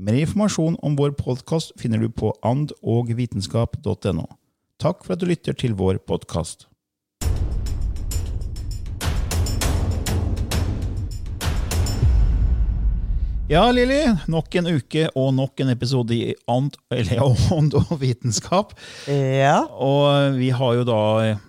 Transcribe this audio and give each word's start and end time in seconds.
Mer 0.00 0.16
informasjon 0.16 0.78
om 0.80 0.94
vår 0.96 1.10
podkast 1.18 1.74
finner 1.76 2.00
du 2.00 2.08
på 2.08 2.30
andogvitenskap.no. 2.48 4.24
Takk 4.80 5.02
for 5.04 5.12
at 5.12 5.20
du 5.20 5.26
lytter 5.28 5.52
til 5.52 5.74
vår 5.76 5.98
podkast. 6.08 6.64
Ja, 13.52 13.66
Lilly. 13.68 14.00
Nok 14.32 14.56
en 14.56 14.70
uke 14.78 15.04
og 15.12 15.28
nok 15.36 15.60
en 15.60 15.74
episode 15.74 16.16
i 16.16 16.32
And, 16.48 16.72
Ånd 17.52 17.76
og 17.82 17.92
vitenskap. 18.00 18.72
Ja. 19.12 19.60
Og 19.76 20.40
vi 20.40 20.48
har 20.56 20.80
jo 20.80 20.88
da 20.88 21.02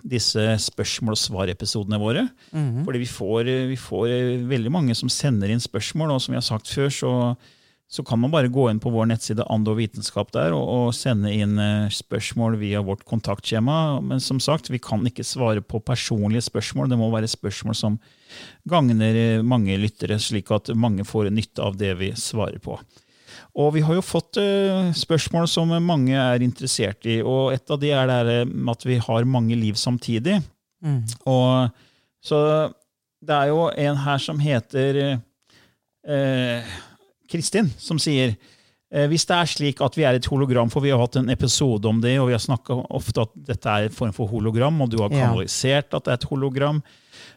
disse 0.04 0.50
spørsmål 0.68 1.16
og 1.16 1.22
svar-episodene 1.24 2.02
våre. 2.02 2.28
Fordi 2.52 3.00
vi 3.06 3.08
får, 3.08 3.54
vi 3.72 3.80
får 3.88 4.14
veldig 4.52 4.76
mange 4.76 5.00
som 5.00 5.08
sender 5.08 5.48
inn 5.48 5.64
spørsmål, 5.64 6.12
og 6.12 6.20
som 6.20 6.36
vi 6.36 6.42
har 6.42 6.50
sagt 6.52 6.68
før, 6.68 6.92
så 6.92 7.12
så 7.94 8.02
kan 8.02 8.18
man 8.18 8.32
bare 8.32 8.50
gå 8.50 8.64
inn 8.70 8.80
på 8.82 8.90
vår 8.90 9.06
nettside 9.06 9.44
Ando 9.54 9.76
vitenskap 9.78 10.32
der 10.34 10.50
og, 10.56 10.64
og 10.66 10.94
sende 10.98 11.30
inn 11.30 11.54
eh, 11.62 11.92
spørsmål 11.94 12.56
via 12.58 12.80
vårt 12.82 13.04
kontaktskjema. 13.06 14.00
Men 14.02 14.22
som 14.22 14.40
sagt, 14.42 14.66
vi 14.72 14.80
kan 14.82 15.04
ikke 15.06 15.22
svare 15.22 15.62
på 15.62 15.78
personlige 15.78 16.42
spørsmål. 16.48 16.88
Det 16.90 16.98
må 16.98 17.12
være 17.12 17.30
spørsmål 17.30 17.76
som 17.78 17.98
gagner 18.66 19.18
eh, 19.20 19.44
mange 19.46 19.76
lyttere, 19.78 20.18
slik 20.18 20.50
at 20.50 20.72
mange 20.74 21.06
får 21.06 21.30
nytte 21.30 21.62
av 21.62 21.78
det 21.78 21.92
vi 22.00 22.10
svarer 22.18 22.58
på. 22.64 22.80
Og 23.62 23.68
vi 23.76 23.84
har 23.86 23.94
jo 23.94 24.02
fått 24.02 24.40
eh, 24.42 24.90
spørsmål 24.98 25.46
som 25.52 25.70
mange 25.86 26.18
er 26.18 26.42
interessert 26.42 27.06
i, 27.06 27.20
og 27.22 27.54
et 27.54 27.70
av 27.70 27.78
de 27.78 27.92
er 27.94 28.10
det 28.10 28.40
at 28.74 28.88
vi 28.88 28.98
har 29.06 29.28
mange 29.36 29.54
liv 29.60 29.78
samtidig. 29.78 30.40
Og 31.30 31.70
så 32.26 32.40
det 33.24 33.38
er 33.38 33.52
jo 33.52 33.68
en 33.70 34.02
her 34.02 34.18
som 34.20 34.42
heter 34.42 34.98
eh, 35.04 36.74
Kristin, 37.30 37.70
som 37.78 37.98
sier 37.98 38.34
eh, 38.92 39.06
hvis 39.10 39.24
det 39.26 39.36
er 39.36 39.50
slik 39.50 39.80
at 39.84 39.96
vi 39.98 40.04
er 40.06 40.18
et 40.18 40.26
hologram, 40.30 40.70
for 40.70 40.84
vi 40.84 40.92
har 40.94 41.00
hatt 41.02 41.16
en 41.20 41.30
episode 41.32 41.88
om 41.88 42.00
det, 42.02 42.16
og 42.20 42.28
vi 42.28 42.36
har 42.36 42.42
snakka 42.42 42.76
ofte 42.94 43.24
at 43.24 43.32
dette 43.48 43.66
er 43.70 43.88
en 43.88 43.96
form 43.96 44.12
for 44.14 44.30
hologram, 44.30 44.80
og 44.84 44.90
du 44.92 45.00
har 45.02 45.10
Ja. 45.10 45.26
kanalisert 45.26 45.94
at 45.94 46.04
det 46.04 46.12
er 46.12 46.20
et 46.20 46.30
hologram, 46.30 46.82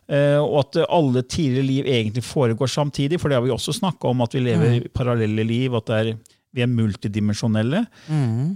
eh, 0.09 0.37
og 0.37 0.59
at 0.65 0.81
alle 0.89 1.23
tidligere 1.23 1.65
liv 1.65 1.85
egentlig 1.85 2.23
foregår 2.23 2.67
samtidig, 2.67 3.19
for 3.19 3.29
det 3.29 3.35
har 3.39 3.45
vi 3.45 3.49
også 3.55 3.73
snakka 3.79 4.07
om, 4.09 4.21
at 4.21 4.33
vi 4.33 4.39
lever 4.39 4.79
mm. 4.79 4.89
parallelle 4.93 5.43
liv, 5.47 5.73
at 5.75 5.89
er, 5.89 6.13
vi 6.53 6.61
er 6.61 6.67
multidimensjonelle. 6.67 7.85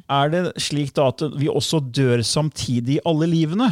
Er 0.09 0.29
det 0.29 0.53
slik 0.61 0.93
da 0.93 1.07
at 1.11 1.21
vi 1.37 1.47
også 1.47 1.79
dør 1.91 2.21
samtidig 2.23 2.99
i 2.99 3.05
alle 3.05 3.27
livene? 3.27 3.71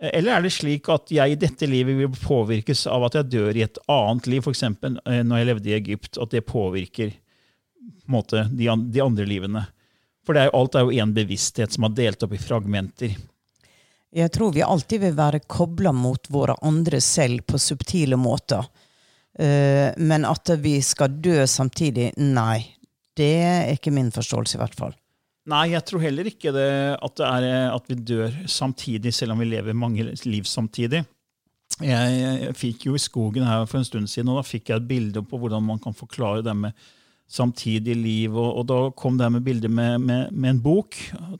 Eller 0.00 0.38
er 0.38 0.44
det 0.44 0.52
slik 0.54 0.88
at 0.88 1.10
jeg 1.12 1.34
i 1.34 1.40
dette 1.40 1.66
livet 1.68 1.98
vil 1.98 2.12
påvirkes 2.14 2.86
av 2.88 3.04
at 3.08 3.18
jeg 3.18 3.32
dør 3.34 3.58
i 3.58 3.66
et 3.66 3.80
annet 3.92 4.28
liv, 4.32 4.46
f.eks. 4.46 4.64
når 5.04 5.34
jeg 5.36 5.48
levde 5.50 5.68
i 5.68 5.76
Egypt, 5.76 6.16
at 6.16 6.32
det 6.32 6.46
påvirker 6.48 7.12
måte, 8.08 8.46
de, 8.48 8.70
de 8.88 9.02
andre 9.04 9.26
livene? 9.28 9.66
For 10.26 10.38
er 10.40 10.52
alt 10.56 10.76
er 10.76 10.86
jo 10.86 11.02
én 11.04 11.12
bevissthet 11.12 11.76
som 11.76 11.84
er 11.88 11.96
delt 11.98 12.24
opp 12.24 12.32
i 12.32 12.40
fragmenter. 12.40 13.16
Jeg 14.10 14.32
tror 14.34 14.54
vi 14.56 14.64
alltid 14.64 15.04
vil 15.04 15.18
være 15.18 15.44
kobla 15.46 15.92
mot 15.94 16.30
våre 16.32 16.56
andre 16.66 17.00
selv 17.04 17.44
på 17.46 17.60
subtile 17.62 18.18
måter. 18.18 18.64
Eh, 19.38 19.92
men 19.96 20.26
at 20.26 20.50
vi 20.58 20.80
skal 20.82 21.20
dø 21.22 21.44
samtidig, 21.46 22.10
nei. 22.18 22.64
Det 23.16 23.34
er 23.44 23.74
ikke 23.76 23.92
min 23.94 24.10
forståelse, 24.14 24.56
i 24.56 24.62
hvert 24.62 24.78
fall. 24.78 24.96
Nei, 25.48 25.70
jeg 25.72 25.84
tror 25.88 26.02
heller 26.04 26.28
ikke 26.28 26.52
det 26.52 26.68
at, 27.00 27.14
det 27.16 27.26
er, 27.26 27.46
eh, 27.48 27.72
at 27.72 27.88
vi 27.88 27.96
dør 27.96 28.34
samtidig, 28.50 29.12
selv 29.16 29.32
om 29.32 29.40
vi 29.40 29.48
lever 29.48 29.76
mange 29.76 30.04
liv 30.28 30.44
samtidig. 30.44 31.04
Jeg, 31.80 32.16
jeg 32.20 32.56
fikk 32.60 32.86
jo 32.90 32.96
i 32.96 33.00
skogen 33.00 33.46
her 33.48 33.64
for 33.64 33.80
en 33.80 33.88
stund 33.88 34.10
siden, 34.10 34.28
og 34.28 34.40
da 34.40 34.44
fikk 34.44 34.68
jeg 34.68 34.82
et 34.82 34.88
bilde 34.88 35.22
på 35.24 35.40
hvordan 35.40 35.64
man 35.64 35.80
kan 35.80 35.96
forklare 35.96 36.44
det 36.44 36.56
med 36.56 36.76
samtidig 37.30 37.96
liv. 37.96 38.34
Og, 38.34 38.60
og 38.60 38.66
da 38.68 38.80
kom 38.98 39.16
det 39.18 39.30
med 39.32 39.46
bildet 39.46 39.72
med, 39.72 39.98
med, 40.02 40.32
med 40.32 40.56
en 40.56 40.62
bok. 40.64 40.98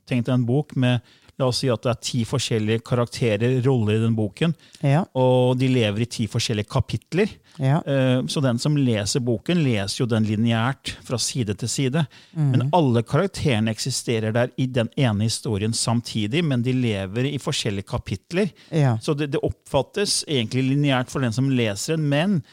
Tenk 0.09 0.25
deg 0.25 0.33
en 0.33 0.47
bok 0.47 0.73
med 0.79 1.03
La 1.39 1.47
oss 1.47 1.57
si 1.63 1.69
at 1.73 1.81
det 1.81 1.89
er 1.89 1.99
ti 2.01 2.23
forskjellige 2.27 2.81
karakterer, 2.85 3.61
roller 3.65 3.95
i 3.95 4.01
den 4.03 4.15
boken, 4.15 4.53
Ja. 4.83 5.03
og 5.15 5.57
de 5.57 5.67
lever 5.67 6.01
i 6.01 6.05
ti 6.05 6.27
forskjellige 6.27 6.67
kapitler. 6.69 7.29
Ja. 7.57 7.79
Eh, 7.85 8.21
Så 8.27 8.41
den 8.41 8.59
som 8.59 8.75
leser 8.77 9.19
boken, 9.19 9.63
leser 9.63 10.01
jo 10.03 10.05
den 10.05 10.23
lineært 10.25 10.95
fra 11.03 11.17
side 11.17 11.55
til 11.57 11.67
side. 11.69 12.05
Men 12.35 12.69
alle 12.73 13.01
karakterene 13.03 13.71
eksisterer 13.71 14.31
der 14.33 14.49
i 14.57 14.65
den 14.67 14.89
ene 14.97 15.23
historien 15.23 15.73
samtidig, 15.73 16.43
men 16.43 16.61
de 16.61 16.73
lever 16.73 17.25
i 17.33 17.37
forskjellige 17.37 17.87
kapitler. 17.87 18.51
Ja. 18.71 18.97
Så 19.01 19.15
det, 19.17 19.31
det 19.31 19.41
oppfattes 19.41 20.23
egentlig 20.27 20.63
lineært 20.75 21.09
for 21.09 21.21
den 21.21 21.31
som 21.33 21.49
leser 21.49 21.97
den, 21.97 22.07
men 22.09 22.43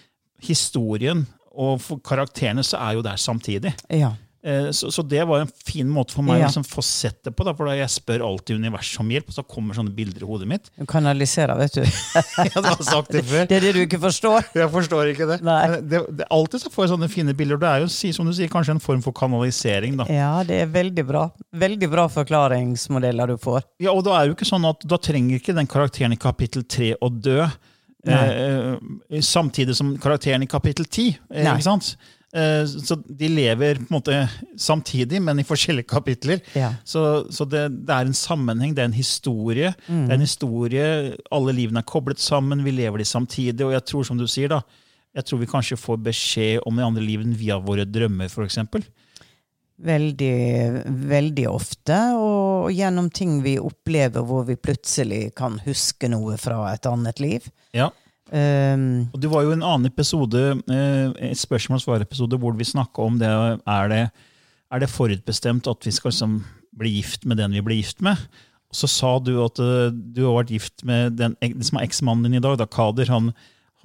historien 0.40 1.26
og 1.58 1.80
for 1.82 1.98
karakterene 2.04 2.62
så 2.66 2.78
er 2.78 2.94
jo 2.98 3.02
der 3.02 3.16
samtidig. 3.18 3.74
ja. 3.90 4.12
Eh, 4.44 4.69
Så, 4.71 4.91
så 4.94 5.03
det 5.03 5.25
var 5.26 5.41
en 5.43 5.50
fin 5.66 5.88
måte 5.91 6.15
for 6.15 6.22
meg 6.22 6.38
Ja. 6.38 6.47
å 6.47 6.49
liksom 6.49 6.65
få 6.65 6.82
sett 6.84 7.25
det 7.26 7.32
på. 7.34 7.44
Da, 7.44 7.54
for 7.59 7.66
da 7.66 7.75
jeg 7.75 7.91
spør 7.91 8.22
alltid 8.22 8.60
universet 8.62 9.00
om 9.03 9.09
hjelp, 9.10 9.28
og 9.32 9.34
så 9.34 9.43
kommer 9.43 9.75
sånne 9.75 9.91
bilder 9.97 10.22
i 10.22 10.28
hodet 10.28 10.47
mitt. 10.47 10.71
Du 10.78 10.87
kanaliserer, 10.87 11.59
vet 11.59 11.75
du. 11.75 11.82
Jeg 12.44 12.53
hadde 12.54 12.84
sagt 12.87 13.10
det 13.12 13.25
før. 13.26 13.47
Det 13.50 13.56
er 13.59 13.66
det 13.66 13.72
du 13.75 13.81
ikke 13.82 13.99
forstår. 14.03 14.47
Jeg 14.62 14.71
forstår 14.71 15.10
ikke 15.12 15.26
det. 15.32 15.41
Nei. 15.47 15.81
Det, 15.82 16.03
det, 16.21 16.28
alltid 16.31 16.62
så 16.62 16.71
får 16.71 16.84
jeg 16.87 16.93
sånne 16.94 17.09
fine 17.10 17.34
bilder. 17.34 17.59
Det 17.59 17.69
er 17.72 17.82
jo 17.87 18.12
som 18.15 18.26
du 18.31 18.32
sier, 18.37 18.50
kanskje 18.53 18.76
en 18.76 18.81
form 18.84 19.03
for 19.03 19.12
kanalisering. 19.16 19.97
da. 19.99 20.06
Ja, 20.12 20.31
det 20.47 20.60
er 20.62 20.70
veldig 20.70 21.05
bra. 21.09 21.25
Veldig 21.53 21.88
bra 21.91 22.06
forklaringsmodeller 22.12 23.34
du 23.34 23.37
får. 23.43 23.62
Ja, 23.82 23.91
og 23.93 24.05
da 24.06 24.20
er 24.20 24.29
jo 24.31 24.37
ikke 24.38 24.49
sånn 24.49 24.67
at 24.69 24.87
da 24.88 24.99
trenger 25.02 25.38
ikke 25.41 25.55
den 25.56 25.67
karakteren 25.70 26.14
i 26.14 26.20
kapittel 26.20 26.62
3 26.62 26.93
å 27.02 27.11
dø 27.11 27.41
eh, 27.43 28.12
eh, 28.14 29.20
samtidig 29.25 29.76
som 29.76 29.96
karakteren 30.00 30.43
i 30.46 30.50
kapittel 30.50 30.87
10. 30.87 31.19
Eh, 31.34 31.44
Eh, 32.36 32.64
så 32.66 32.98
de 33.06 33.28
lever 33.32 33.78
på 33.80 33.86
en 33.88 33.94
måte 33.96 34.16
samtidig, 34.60 35.20
men 35.25 35.40
i 35.40 35.46
forskjellige 35.48 35.88
kapitler. 35.88 36.42
Ja. 36.52 36.75
Så, 36.84 37.30
så 37.32 37.46
det, 37.48 37.64
det 37.88 37.94
er 37.94 38.08
en 38.08 38.16
sammenheng, 38.16 38.75
det 38.76 38.84
er 38.84 38.90
en 38.90 38.98
historie. 38.98 39.72
Det 39.86 40.10
er 40.10 40.19
en 40.19 40.26
historie, 40.26 40.90
Alle 41.32 41.56
livene 41.56 41.80
er 41.80 41.88
koblet 41.88 42.20
sammen, 42.20 42.64
vi 42.66 42.76
lever 42.76 43.00
de 43.00 43.08
samtidig. 43.08 43.64
Og 43.64 43.72
jeg 43.72 43.86
tror, 43.88 44.04
som 44.04 44.20
du 44.20 44.26
sier, 44.28 44.52
da, 44.52 44.62
jeg 45.16 45.25
tror 45.25 45.40
vi 45.40 45.50
kanskje 45.50 45.80
får 45.80 46.00
beskjed 46.10 46.66
om 46.69 46.76
de 46.76 46.84
andre 46.84 47.04
livene 47.04 47.36
via 47.36 47.56
våre 47.62 47.88
drømmer, 47.88 48.28
f.eks. 48.28 48.60
Veldig, 49.78 50.34
veldig 51.06 51.44
ofte, 51.46 51.96
og 52.19 52.72
gjennom 52.74 53.12
ting 53.14 53.36
vi 53.44 53.54
opplever 53.62 54.24
hvor 54.26 54.42
vi 54.48 54.56
plutselig 54.58 55.28
kan 55.38 55.60
huske 55.62 56.10
noe 56.10 56.34
fra 56.40 56.64
et 56.72 56.88
annet 56.90 57.22
liv. 57.22 57.46
Ja. 57.76 57.92
Um, 58.28 59.08
Og 59.14 59.20
Det 59.22 59.30
var 59.32 59.46
jo 59.46 59.54
en 59.54 59.64
annen 59.64 59.88
episode, 59.88 60.40
eh, 60.69 61.30
et 61.30 61.40
spørsmål-svar-episode 61.40 62.36
hvor 62.36 62.52
vi 62.58 62.66
snakka 62.69 63.06
om 63.06 63.16
det 63.20 63.28
er, 63.28 63.88
det 63.88 64.02
er 64.70 64.82
det 64.82 64.90
forutbestemt 64.92 65.69
at 65.70 65.86
vi 65.86 65.92
skal 65.96 66.12
liksom 66.12 66.42
bli 66.78 66.98
gift 66.98 67.25
med 67.25 67.40
den 67.40 67.56
vi 67.56 67.64
blir 67.64 67.80
gift 67.80 68.02
med. 68.04 68.16
så 68.69 68.84
sa 68.84 69.19
du 69.19 69.32
at 69.40 69.58
eh, 69.58 69.88
du 69.92 70.26
har 70.26 70.42
vært 70.42 70.52
gift 70.52 70.84
med 70.84 71.16
den, 71.16 71.36
den 71.40 71.64
som 71.64 71.78
er 71.78 71.86
eksmannen 71.88 72.28
din 72.28 72.36
i 72.36 72.44
dag, 72.44 72.58
da, 72.60 72.66
Kader. 72.69 73.08
Han, 73.08 73.32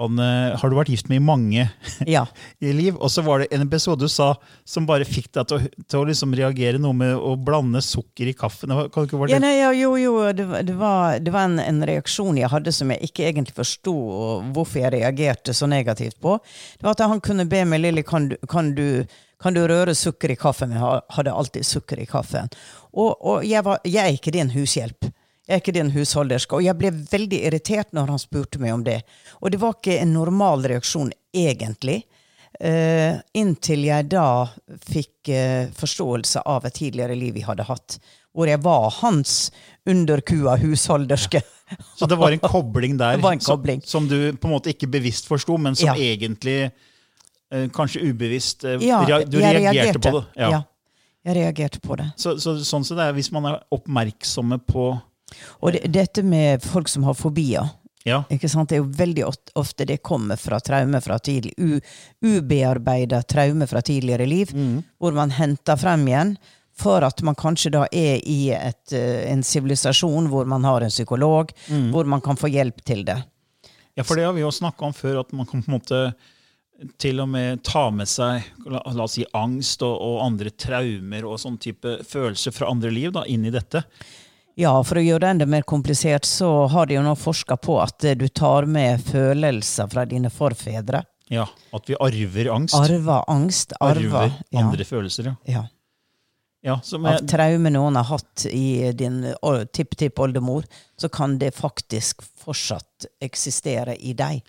han 0.03 0.19
har 0.59 0.69
du 0.71 0.75
vært 0.77 0.91
gift 0.93 1.09
med 1.11 1.21
i 1.21 1.23
mange 1.23 1.65
Ja. 2.09 2.25
i 2.63 2.71
liv. 2.75 2.95
Og 2.99 3.09
så 3.11 3.23
var 3.25 3.41
det 3.43 3.49
en 3.55 3.65
episode 3.65 4.03
du 4.05 4.11
sa 4.11 4.33
som 4.67 4.85
bare 4.89 5.07
fikk 5.07 5.31
deg 5.39 5.47
til 5.49 5.65
til 5.89 5.99
å 6.01 6.05
liksom 6.09 6.33
reagere 6.37 6.79
noe 6.81 6.93
med 6.97 7.15
å 7.17 7.33
blande 7.39 7.81
sukker 7.83 8.29
i 8.29 8.35
kaffen. 8.37 8.71
Kan 8.93 9.07
ikke 9.07 9.19
være 9.19 9.31
det? 9.31 9.35
Ja, 9.35 9.41
nei, 9.43 9.53
ja, 9.59 9.71
jo, 9.77 9.95
jo, 9.99 10.13
det, 10.35 10.45
var- 10.49 10.63
det 10.67 10.77
var, 10.79 11.19
det 11.23 11.33
var 11.35 11.49
en, 11.49 11.59
en 11.63 11.81
reaksjon 11.87 12.37
jeg 12.39 12.51
hadde 12.53 12.71
som 12.75 12.91
jeg 12.93 13.09
ikke 13.09 13.27
egentlig 13.31 13.55
forsto 13.57 13.93
hvorfor 14.53 14.83
jeg 14.83 14.93
reagerte 14.99 15.53
så 15.55 15.67
negativt 15.69 16.19
på. 16.23 16.37
Det 16.79 16.85
var 16.87 16.95
at 16.97 17.05
han 17.09 17.21
kunne 17.23 17.45
be 17.49 17.63
meg 17.67 17.83
Lilly, 17.83 18.03
kan 18.07 18.29
du, 18.31 18.37
kan 18.49 18.73
kan 19.43 19.51
du 19.57 19.59
røre 19.67 19.91
sukker 19.97 20.31
i 20.31 20.37
kaffen? 20.39 20.71
Jeg 20.71 21.01
hadde 21.17 21.31
alltid 21.35 21.65
sukker 21.67 21.99
i 21.99 22.05
kaffen. 22.07 22.47
Og, 22.95 23.11
og 23.19 23.43
jeg, 23.43 23.59
var, 23.65 23.81
jeg 23.83 23.99
er 24.05 24.15
ikke 24.15 24.31
din 24.31 24.53
hushjelp. 24.53 25.09
Jeg 25.43 25.57
er 25.57 25.59
ikke 25.59 25.75
din 25.75 25.91
husholderske. 25.91 26.55
Og 26.55 26.63
jeg 26.63 26.79
ble 26.79 26.89
veldig 27.11 27.39
irritert 27.49 27.91
når 27.95 28.13
han 28.13 28.21
spurte 28.21 28.61
meg 28.63 28.77
om 28.77 28.83
det. 28.85 29.01
Og 29.41 29.51
det 29.51 29.59
var 29.59 29.75
ikke 29.75 29.99
en 29.99 30.13
normal 30.15 30.63
reaksjon, 30.71 31.11
egentlig. 31.35 32.03
Uh, 32.53 33.17
inntil 33.35 33.87
jeg 33.87 34.07
da 34.13 34.45
fikk 34.85 35.31
uh, 35.33 35.71
forståelse 35.73 36.43
av 36.47 36.67
et 36.69 36.75
tidligere 36.77 37.17
liv 37.17 37.33
vi 37.35 37.43
hadde 37.43 37.65
hatt. 37.67 37.97
Hvor 38.33 38.47
jeg 38.47 38.61
var 38.63 38.87
hans 39.01 39.51
underkua 39.89 40.55
husholderske. 40.61 41.41
Så 41.99 42.07
det 42.07 42.15
var 42.21 42.31
en 42.31 42.39
kobling 42.39 42.95
der 43.01 43.19
en 43.33 43.43
kobling. 43.43 43.83
Som, 43.85 44.07
du 44.07 44.31
på 44.37 44.47
en 44.47 44.55
måte 44.55 44.71
ikke 44.71 44.87
bevisst 44.95 45.27
forsto, 45.27 45.57
men 45.57 45.75
som 45.75 45.91
Ja. 45.91 45.97
egentlig 46.13 46.69
uh, 46.69 47.67
kanskje 47.73 48.05
ubevisst 48.07 48.63
Ja, 48.79 49.03
Du 49.25 49.41
reagerte, 49.41 49.59
reagerte 49.59 49.99
på 49.99 50.19
det. 50.21 50.27
Ja. 50.39 50.51
Ja. 50.51 50.61
jeg 51.25 51.35
reagerte 51.41 51.83
på 51.83 51.99
det. 51.99 52.13
Så, 52.15 52.37
så, 52.39 52.61
sånn 52.63 52.87
som 52.87 52.95
det 52.95 53.09
er 53.09 53.17
hvis 53.17 53.33
man 53.33 53.49
er 53.51 53.59
oppmerksomme 53.75 54.61
på 54.63 54.93
Og 55.61 55.73
det, 55.73 55.83
dette 55.93 56.23
med 56.23 56.61
folk 56.63 56.87
som 56.91 57.03
har 57.03 57.13
fobier 57.19 57.69
Ja, 58.05 58.23
ikke 58.27 58.49
sant? 58.51 58.67
Det 58.67 58.75
er 58.75 58.81
jo 58.81 58.89
veldig 58.99 59.23
ofte 59.55 59.85
det 59.87 60.01
kommer 60.03 60.35
fra 60.35 60.57
traume 60.59 60.99
fra 60.99 61.15
tidlig, 61.23 61.53
ubearbeida 62.19 63.21
traume 63.23 63.67
fra 63.67 63.81
tidligere 63.81 64.25
liv, 64.27 64.51
Mm. 64.53 64.83
hvor 64.99 65.13
man 65.13 65.31
henter 65.31 65.77
frem 65.79 66.03
igjen 66.07 66.37
for 66.75 67.01
at 67.03 67.21
man 67.23 67.35
kanskje 67.35 67.71
da 67.71 67.85
er 67.91 68.19
i 68.27 68.49
et, 68.51 68.91
eh, 68.91 69.31
en 69.31 69.41
sivilisasjon 69.43 70.27
hvor 70.27 70.45
man 70.45 70.63
har 70.63 70.81
en 70.81 70.89
psykolog, 70.89 71.51
Mm. 71.69 71.91
hvor 71.91 72.05
man 72.05 72.19
kan 72.21 72.35
få 72.35 72.49
hjelp 72.51 72.83
til 72.83 73.03
det. 73.05 73.23
Ja, 73.95 74.03
for 74.03 74.15
det 74.15 74.25
har 74.25 74.33
vi 74.33 74.41
jo 74.41 74.49
snakka 74.51 74.81
om 74.85 74.93
før, 74.93 75.19
at 75.19 75.31
man 75.33 75.45
kan 75.45 75.61
på 75.63 75.69
en 75.71 75.79
måte 75.79 76.13
til 76.97 77.19
og 77.21 77.29
med 77.29 77.63
ta 77.63 77.89
med 77.91 78.07
seg 78.07 78.43
la, 78.65 78.81
la 78.91 79.03
oss 79.03 79.13
si, 79.13 79.23
angst 79.33 79.81
og, 79.83 80.01
og 80.01 80.25
andre 80.25 80.49
traumer 80.49 81.23
og 81.23 81.37
sånn 81.39 81.57
type 81.59 82.03
følelser 82.03 82.51
fra 82.51 82.67
andre 82.69 82.91
liv 82.91 83.11
da, 83.13 83.23
inn 83.23 83.45
i 83.45 83.51
dette. 83.51 83.83
Ja, 84.59 84.73
for 84.85 84.99
å 85.01 85.03
gjøre 85.03 85.23
det 85.23 85.31
enda 85.33 85.47
mer 85.49 85.65
komplisert, 85.65 86.27
så 86.29 86.67
har 86.69 86.89
de 86.89 86.99
jo 86.99 87.03
nå 87.05 87.15
forska 87.17 87.57
på 87.57 87.79
at 87.81 88.05
eh, 88.05 88.17
du 88.17 88.27
tar 88.29 88.67
med 88.69 89.01
følelser 89.01 89.89
fra 89.89 90.05
dine 90.05 90.29
forfedre. 90.33 91.01
Ja, 91.33 91.47
At 91.73 91.89
vi 91.89 91.95
arver 91.97 92.51
angst. 92.53 92.75
Arver 92.77 93.23
angst. 93.31 93.73
Arver, 93.79 94.05
arver 94.05 94.35
ja, 94.49 94.59
andre 94.59 94.85
følelser. 94.85 95.31
Ja. 95.31 95.35
ja. 95.55 95.63
Ja, 96.65 96.77
som 96.83 97.03
Av 97.05 97.17
traume 97.27 97.67
noen 97.73 97.97
har 97.99 98.05
hatt 98.07 98.45
i 98.47 98.91
din 98.95 99.17
tipptippoldemor, 99.75 100.63
så 100.95 101.09
kan 101.11 101.35
det 101.41 101.49
faktisk 101.57 102.23
fortsatt 102.39 103.09
eksistere 103.19 103.97
i 103.99 104.13
deg. 104.15 104.39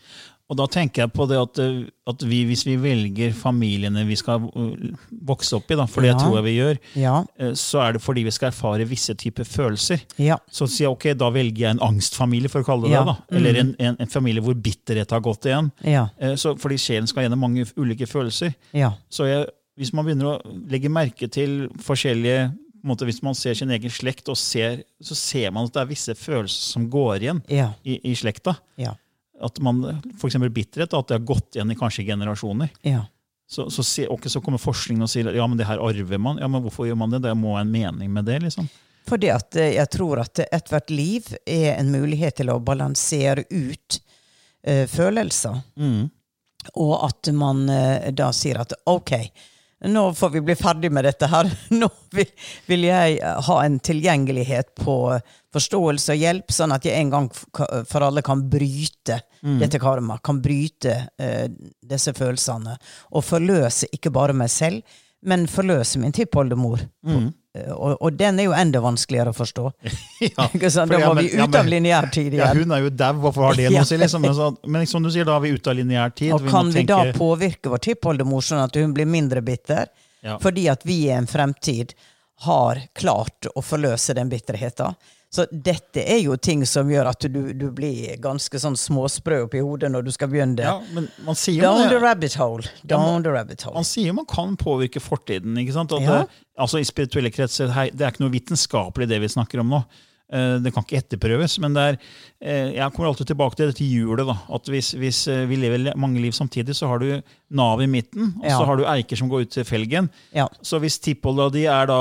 Og 0.50 0.56
da 0.61 0.67
tenker 0.69 1.02
jeg 1.05 1.12
på 1.17 1.25
det 1.31 1.38
at, 1.41 1.58
eh, 1.64 1.85
at 2.11 2.23
vi, 2.29 2.43
hvis 2.44 2.64
vi 2.67 2.75
velger 2.76 3.32
familiene 3.32 4.02
vi 4.06 4.17
skal 4.20 4.43
eh, 4.44 4.91
vokse 5.25 5.56
opp 5.56 5.70
i, 5.73 5.79
da, 5.81 5.87
for 5.88 6.05
det 6.05 6.11
Ja. 6.12 6.19
tror 6.20 6.37
jeg 6.37 6.44
vi 6.44 6.55
gjør, 6.58 6.79
Ja. 7.00 7.14
eh, 7.38 7.52
så 7.56 7.81
er 7.81 7.93
det 7.96 8.02
fordi 8.05 8.25
vi 8.26 8.31
skal 8.31 8.50
erfare 8.52 8.85
visse 8.87 9.14
typer 9.14 9.44
følelser. 9.49 10.02
Ja. 10.19 10.37
Så 10.50 10.67
sier 10.69 10.88
jeg 10.88 10.93
ok, 10.93 11.06
da 11.19 11.31
velger 11.31 11.58
jeg 11.64 11.70
en 11.79 11.81
angstfamilie, 11.88 12.50
for 12.52 12.61
å 12.61 12.69
kalle 12.69 12.88
det. 12.91 12.99
Mm. 13.00 13.06
det. 13.06 13.17
da. 13.31 13.37
Eller 13.38 13.61
en, 13.62 13.75
en, 13.79 13.96
en 14.00 14.06
familie 14.12 14.43
hvor 14.44 14.55
bitterhet 14.55 15.11
har 15.11 15.20
gått 15.25 15.46
igjen. 15.49 15.73
Ja. 15.82 16.08
Så, 16.37 16.56
fordi 16.61 16.76
sjelen 16.79 17.06
skal 17.08 17.25
gjennom 17.25 17.40
mange 17.40 17.64
ulike 17.76 18.06
følelser. 18.06 18.55
Ja. 18.76 18.93
Så 19.08 19.25
jeg, 19.26 19.47
hvis 19.81 19.93
man 19.97 20.05
begynner 20.05 20.35
å 20.37 20.58
legge 20.70 20.88
merke 20.93 21.26
til 21.32 21.69
forskjellige 21.82 22.52
måte, 22.85 23.06
Hvis 23.08 23.23
man 23.25 23.32
ser 23.35 23.55
sin 23.56 23.70
egen 23.73 23.88
slekt, 23.90 24.29
og 24.29 24.37
ser, 24.37 24.82
så 25.00 25.14
ser 25.17 25.50
man 25.50 25.64
at 25.64 25.73
det 25.73 25.81
er 25.81 25.87
visse 25.88 26.14
følelser 26.14 26.67
som 26.75 26.90
går 26.93 27.17
igjen 27.23 27.43
Ja. 27.49 27.70
i, 27.82 27.97
i 28.11 28.12
slekta. 28.14 28.58
Ja. 28.76 28.93
At 29.43 29.59
man, 29.59 29.83
eksempel 30.15 30.53
bitterhet, 30.55 30.95
at 30.95 31.09
det 31.11 31.19
har 31.19 31.27
gått 31.27 31.57
igjen 31.57 31.73
i 31.73 31.77
kanskje 31.79 32.05
generasjoner. 32.07 32.71
Ja. 32.87 33.05
Så, 33.51 33.71
så, 33.71 33.85
se, 33.85 34.07
okay, 34.09 34.31
så 34.31 34.41
kommer 34.41 34.59
forskningen 34.59 35.05
og 35.05 35.11
sier 35.11 35.29
ja, 35.37 35.47
men 35.47 35.59
det 35.61 35.67
her 35.69 35.83
arver 35.83 36.19
man. 36.19 36.39
Ja, 36.41 36.49
men 36.49 36.63
Hvorfor 36.65 36.89
gjør 36.89 36.99
man 36.99 37.13
det? 37.13 37.25
Det 37.27 37.35
må 37.37 37.57
en 37.59 37.71
mening 37.71 38.13
med 38.13 38.25
det. 38.25 38.41
liksom. 38.47 38.69
Fordi 39.09 39.29
at 39.35 39.57
eh, 39.61 39.75
jeg 39.77 39.91
tror 39.93 40.23
at 40.23 40.41
ethvert 40.47 40.91
liv 40.91 41.29
er 41.45 41.75
en 41.77 41.93
mulighet 41.93 42.41
til 42.41 42.53
å 42.53 42.61
balansere 42.65 43.45
ut 43.51 43.99
uh, 44.69 44.87
følelser. 44.89 45.61
Og 46.81 46.95
at 47.05 47.29
man 47.37 47.67
uh, 47.69 48.09
da 48.17 48.31
sier 48.33 48.63
at 48.63 48.73
ok, 48.89 49.13
nå 49.93 50.07
får 50.17 50.31
vi 50.31 50.41
bli 50.41 50.57
ferdig 50.57 50.89
med 50.95 51.05
dette 51.05 51.29
her. 51.29 51.51
Nå 51.81 51.91
vil, 52.17 52.31
vil 52.67 52.87
jeg 52.89 53.19
ha 53.21 53.57
en 53.61 53.77
tilgjengelighet 53.85 54.73
på 54.81 54.97
forståelse 55.55 56.17
og 56.17 56.21
hjelp, 56.25 56.51
sånn 56.55 56.75
at 56.75 56.85
jeg 56.89 56.99
en 57.01 57.12
gang 57.15 57.29
for 57.87 58.03
alle 58.06 58.23
kan 58.27 58.43
bryte 58.51 59.21
dette 59.61 59.79
karma. 59.83 60.19
Kan 60.25 60.41
bryte 60.45 60.97
eh, 61.21 61.47
disse 61.85 62.15
følelsene. 62.17 62.77
Og 63.15 63.25
forløse 63.27 63.89
ikke 63.95 64.12
bare 64.15 64.35
meg 64.37 64.51
selv, 64.53 64.83
men 65.25 65.47
forløse 65.49 66.01
min 66.03 66.12
tippoldemor. 66.12 66.83
Mm. 67.06 67.31
Og, 67.71 67.93
og 68.03 68.17
den 68.19 68.41
er 68.43 68.49
jo 68.49 68.55
enda 68.56 68.81
vanskeligere 68.83 69.31
å 69.31 69.37
forstå. 69.37 69.69
Ja, 70.25 70.49
Da 70.51 70.99
ja, 70.99 71.12
men- 71.15 71.21
vi 71.23 71.37
ja, 71.37 71.45
ute 71.47 71.61
av 71.61 71.69
lineær 71.71 72.09
tid 72.12 72.35
Ja. 72.35 72.49
Hun 72.57 72.73
er 72.75 72.83
jo 72.87 72.91
dau, 72.91 73.12
hvorfor 73.23 73.47
har 73.49 73.59
det 73.61 73.69
noe 73.73 73.85
å 73.85 73.89
si? 73.89 73.99
liksom? 74.00 74.25
Men, 74.27 74.35
så, 74.35 74.49
men 74.67 74.87
som 74.91 75.05
du 75.05 75.11
sier, 75.15 75.25
da 75.29 75.37
er 75.39 75.45
vi 75.47 75.53
ute 75.55 75.71
av 75.71 75.79
lineær 75.79 76.15
tid. 76.17 76.33
Og 76.35 76.43
vi 76.45 76.50
kan 76.50 76.73
vi 76.75 76.83
da 76.89 76.99
påvirke 77.15 77.71
vår 77.73 77.85
tippoldemor 77.89 78.43
sånn 78.45 78.65
at 78.65 78.77
hun 78.81 78.93
blir 78.97 79.07
mindre 79.09 79.45
bitter? 79.45 79.87
Fordi 80.41 80.67
at 80.73 80.85
vi 80.89 81.03
i 81.07 81.11
en 81.12 81.27
fremtid 81.29 81.93
har 82.47 82.81
klart 82.97 83.47
å 83.55 83.62
forløse 83.62 84.17
den 84.17 84.31
bitterheten. 84.33 84.97
Så 85.35 85.47
dette 85.51 86.03
er 86.07 86.21
jo 86.23 86.37
ting 86.39 86.61
som 86.69 86.91
gjør 86.91 87.09
at 87.11 87.25
du, 87.27 87.41
du 87.59 87.67
blir 87.75 88.15
ganske 88.23 88.59
sånn 88.63 88.77
småsprø 88.79 89.41
oppi 89.49 89.63
hodet 89.65 89.91
når 89.91 90.07
du 90.07 90.13
skal 90.15 90.31
begynne. 90.31 90.63
Ja, 90.63 90.77
men 90.95 91.09
man 91.27 91.39
sier 91.39 91.65
Down 91.67 91.81
Down 91.83 91.91
the 91.91 91.99
rabbit 92.05 92.37
hole. 92.39 92.71
Down 92.87 93.25
the 93.27 93.33
rabbit 93.35 93.65
hole. 93.67 93.75
Man 93.75 93.89
sier 93.89 94.15
man 94.15 94.29
kan 94.31 94.55
påvirke 94.61 95.03
fortiden. 95.03 95.59
ikke 95.59 95.75
sant? 95.75 95.95
Ja. 95.99 96.21
det, 96.23 96.43
altså 96.55 96.79
I 96.79 96.87
spirituelle 96.87 97.35
kretser 97.35 97.75
hei, 97.75 97.89
det 97.91 98.07
er 98.07 98.15
ikke 98.15 98.23
noe 98.29 98.35
vitenskapelig 98.37 99.11
det 99.11 99.19
vi 99.25 99.33
snakker 99.35 99.65
om 99.65 99.75
nå. 99.75 99.83
Eh, 100.35 100.59
Det 100.65 100.73
kan 100.75 100.83
ikke 100.83 100.99
etterprøves. 100.99 101.59
Men 101.62 101.76
er, 101.79 101.97
eh, 102.43 102.73
jeg 102.75 102.93
kommer 102.93 103.11
alltid 103.12 103.29
tilbake 103.31 103.55
til 103.57 103.71
dette 103.71 103.87
hjulet. 103.87 104.26
da, 104.26 104.35
at 104.57 104.67
Hvis, 104.73 104.93
hvis 104.99 105.29
eh, 105.31 105.45
vi 105.47 105.57
lever 105.61 105.93
mange 105.97 106.21
liv 106.21 106.33
samtidig, 106.35 106.75
så 106.75 106.88
har 106.91 106.99
du 106.99 107.23
nav 107.50 107.81
i 107.81 107.87
midten, 107.87 108.35
og 108.43 108.45
Ja. 108.50 108.59
så 108.59 108.67
har 108.67 108.76
du 108.76 108.85
eiker 108.85 109.17
som 109.17 109.29
går 109.31 109.43
ut 109.47 109.50
til 109.50 109.64
felgen. 109.64 110.11
Ja. 110.35 110.49
Så 110.62 110.81
hvis 110.83 110.99
tippolda 110.99 111.50
di 111.53 111.64
er 111.67 111.87
da 111.87 112.00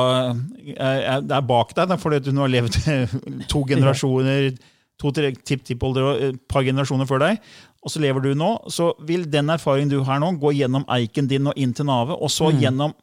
er, 0.78 1.22
er, 1.30 1.42
bak 1.42 1.76
deg, 1.76 1.88
da, 1.90 1.96
fordi 1.96 2.20
du 2.24 2.32
nå 2.32 2.42
har 2.48 2.50
levd 2.50 2.74
to 3.52 3.64
generasjoner, 3.70 4.58
to 5.00 5.12
tipptippoldre 5.12 6.30
et 6.30 6.42
par 6.48 6.64
generasjoner 6.64 7.06
før 7.10 7.20
deg, 7.20 7.40
og 7.84 7.92
så 7.92 8.00
lever 8.00 8.22
du 8.24 8.34
nå, 8.34 8.50
så 8.72 8.94
vil 9.06 9.26
den 9.30 9.50
erfaringen 9.52 9.90
du 9.92 10.02
har 10.08 10.20
nå, 10.24 10.32
gå 10.40 10.54
gjennom 10.56 10.86
eiken 10.88 11.28
din 11.28 11.48
og 11.52 11.58
inn 11.60 11.74
til 11.74 11.86
navet, 11.86 12.16
og 12.16 12.30
Mm. 12.30 12.36
så 12.38 12.52
gjennom 12.62 12.94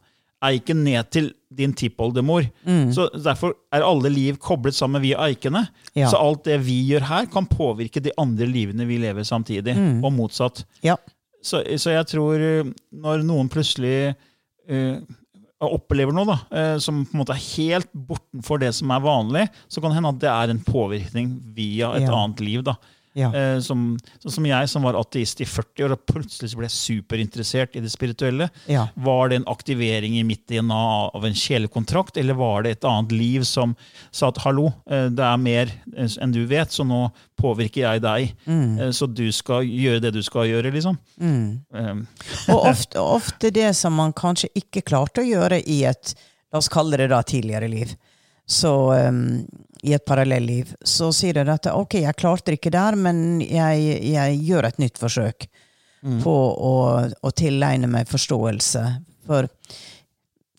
eiken 0.43 0.85
ned 0.85 1.11
til 1.13 1.33
din 1.53 1.73
tippoldemor. 1.77 2.47
Mm. 2.65 2.93
Så 2.95 3.09
Derfor 3.25 3.53
er 3.75 3.83
alle 3.85 4.09
liv 4.13 4.37
koblet 4.41 4.75
sammen 4.75 5.03
via 5.03 5.19
eikene. 5.27 5.67
Ja. 5.99 6.09
Så 6.13 6.17
alt 6.21 6.45
det 6.45 6.61
vi 6.65 6.79
gjør 6.93 7.05
her, 7.09 7.27
kan 7.27 7.47
påvirke 7.51 8.01
de 8.03 8.13
andre 8.19 8.47
livene 8.47 8.87
vi 8.89 8.99
lever 9.03 9.23
samtidig, 9.27 9.75
Mm. 9.77 10.05
og 10.05 10.13
motsatt. 10.13 10.65
Ja. 10.83 10.97
Så, 11.43 11.63
så 11.81 11.91
jeg 11.97 12.07
tror 12.07 12.35
eh, 12.41 12.65
når 12.93 13.23
noen 13.25 13.49
plutselig 13.49 14.15
uh, 14.71 14.97
opplever 15.61 16.13
noe 16.17 16.25
da, 16.29 16.39
uh, 16.53 16.79
som 16.81 17.03
på 17.05 17.15
en 17.17 17.21
måte 17.23 17.35
er 17.37 17.45
helt 17.57 17.89
bortenfor 17.93 18.61
det 18.63 18.73
som 18.77 18.91
er 18.95 19.01
vanlig, 19.05 19.47
så 19.69 19.81
kan 19.81 19.91
det 19.93 19.99
hende 20.01 20.13
at 20.15 20.21
det 20.23 20.31
er 20.33 20.53
en 20.55 20.63
påvirkning 20.65 21.35
via 21.57 21.93
et 21.97 22.07
Ja. 22.07 22.15
annet 22.17 22.41
liv. 22.41 22.63
da. 22.65 22.77
Ja. 23.19 23.29
Eh, 23.35 23.59
som, 23.65 23.97
sånn 24.23 24.33
som 24.37 24.47
jeg, 24.47 24.69
som 24.71 24.85
var 24.87 24.95
ateist 24.95 25.41
i 25.43 25.47
40 25.49 25.85
år, 25.87 25.95
og 25.97 26.05
plutselig 26.07 26.53
ble 26.55 26.69
jeg 26.69 26.77
superinteressert 26.77 27.75
i 27.77 27.83
det 27.83 27.91
spirituelle. 27.91 28.47
Ja. 28.71 28.85
Var 28.95 29.29
det 29.33 29.41
en 29.41 29.49
aktivering 29.51 30.15
i 30.19 30.23
mitt 30.27 30.45
DNA 30.51 30.83
av 31.17 31.27
en 31.27 31.35
sjelekontrakt, 31.35 32.17
eller 32.23 32.39
var 32.39 32.63
det 32.67 32.77
et 32.77 32.87
annet 32.89 33.13
liv 33.13 33.43
som 33.49 33.75
sa 34.15 34.29
at 34.31 34.39
hallo, 34.45 34.69
eh, 34.91 35.09
det 35.11 35.27
er 35.27 35.43
mer 35.43 35.73
enn 35.97 36.33
du 36.35 36.45
vet, 36.47 36.71
så 36.71 36.87
nå 36.87 37.09
påvirker 37.41 37.87
jeg 37.87 38.03
deg. 38.05 38.35
Eh, 38.47 38.91
Så 38.95 39.07
du 39.11 39.27
skal 39.33 39.65
gjøre 39.65 40.01
det 40.07 40.13
du 40.15 40.23
skal 40.23 40.47
gjøre, 40.51 40.71
liksom. 40.75 40.99
Eh, 41.21 41.95
Og 42.53 42.67
ofte, 42.71 43.01
ofte 43.01 43.51
det 43.51 43.73
som 43.77 43.95
man 43.97 44.13
kanskje 44.13 44.53
ikke 44.55 44.83
klarte 44.87 45.23
å 45.25 45.27
gjøre 45.27 45.63
i 45.67 45.83
et 45.89 46.15
la 46.53 46.59
oss 46.59 46.69
kalle 46.69 46.97
det 46.99 47.11
da 47.13 47.21
tidligere 47.23 47.69
liv, 47.71 47.93
så 48.51 48.73
um, 49.07 49.45
i 49.83 49.95
et 49.97 50.05
parallelliv, 50.05 50.75
så 50.85 51.09
sier 51.17 51.35
det 51.41 51.49
at 51.49 51.67
ok, 51.73 51.95
jeg 52.03 52.17
klarte 52.21 52.51
det 52.53 52.59
ikke 52.61 52.73
der, 52.75 52.97
men 53.01 53.41
jeg, 53.41 54.01
jeg 54.13 54.41
gjør 54.45 54.69
et 54.69 54.79
nytt 54.83 54.99
forsøk 55.01 55.47
på 56.25 56.33
å, 56.33 56.75
å 57.23 57.31
tilegne 57.37 57.89
meg 57.93 58.09
forståelse. 58.09 58.83
For 59.29 59.49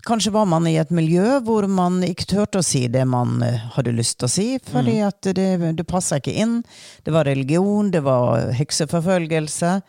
kanskje 0.06 0.32
var 0.34 0.46
man 0.50 0.68
i 0.70 0.76
et 0.82 0.90
miljø 0.94 1.40
hvor 1.46 1.66
man 1.70 2.00
ikke 2.06 2.26
turte 2.30 2.62
å 2.62 2.66
si 2.66 2.88
det 2.94 3.04
man 3.10 3.42
eh, 3.46 3.60
hadde 3.76 3.94
lyst 3.94 4.20
til 4.22 4.26
å 4.30 4.32
si, 4.34 4.48
fordi 4.72 5.00
Mm. 5.00 5.08
at 5.08 5.30
det, 5.38 5.48
det 5.78 5.86
passa 5.90 6.18
ikke 6.22 6.34
inn. 6.42 6.60
Det 7.06 7.14
var 7.14 7.26
religion, 7.30 7.92
det 7.94 8.02
var 8.06 8.52
hekseforfølgelse. 8.58 9.82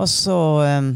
Og 0.00 0.08
så 0.08 0.38
eh, 0.64 0.90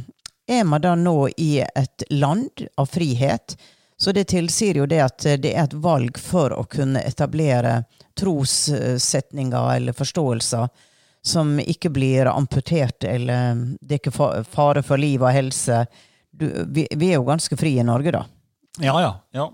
er 0.61 0.64
man 0.69 0.81
da 0.85 0.95
nå 0.97 1.29
i 1.41 1.61
et 1.64 2.05
land 2.12 2.67
av 2.81 2.88
frihet. 2.93 3.57
Så 4.04 4.12
det 4.12 4.26
tilsier 4.28 4.76
jo 4.76 4.84
det 4.84 4.99
at 5.00 5.25
det 5.40 5.54
er 5.54 5.62
et 5.64 5.75
valg 5.80 6.18
for 6.20 6.52
å 6.52 6.66
kunne 6.68 7.00
etablere 7.00 7.78
trossetninger 8.20 9.70
eller 9.78 9.96
forståelser 9.96 10.66
som 11.25 11.54
ikke 11.61 11.88
blir 11.88 12.28
amputert, 12.28 13.06
eller 13.08 13.62
det 13.80 13.96
er 13.96 14.02
ikke 14.02 14.44
fare 14.44 14.82
for 14.84 15.00
liv 15.00 15.23
og 15.25 15.32
helse. 15.32 15.87
Du, 16.28 16.44
vi, 16.68 16.84
vi 16.84 17.08
er 17.14 17.16
jo 17.16 17.25
ganske 17.25 17.56
frie 17.56 17.80
i 17.80 17.87
Norge, 17.87 18.12
da. 18.12 18.20
Ja, 18.84 18.92
ja. 19.00 19.12
ja. 19.32 19.46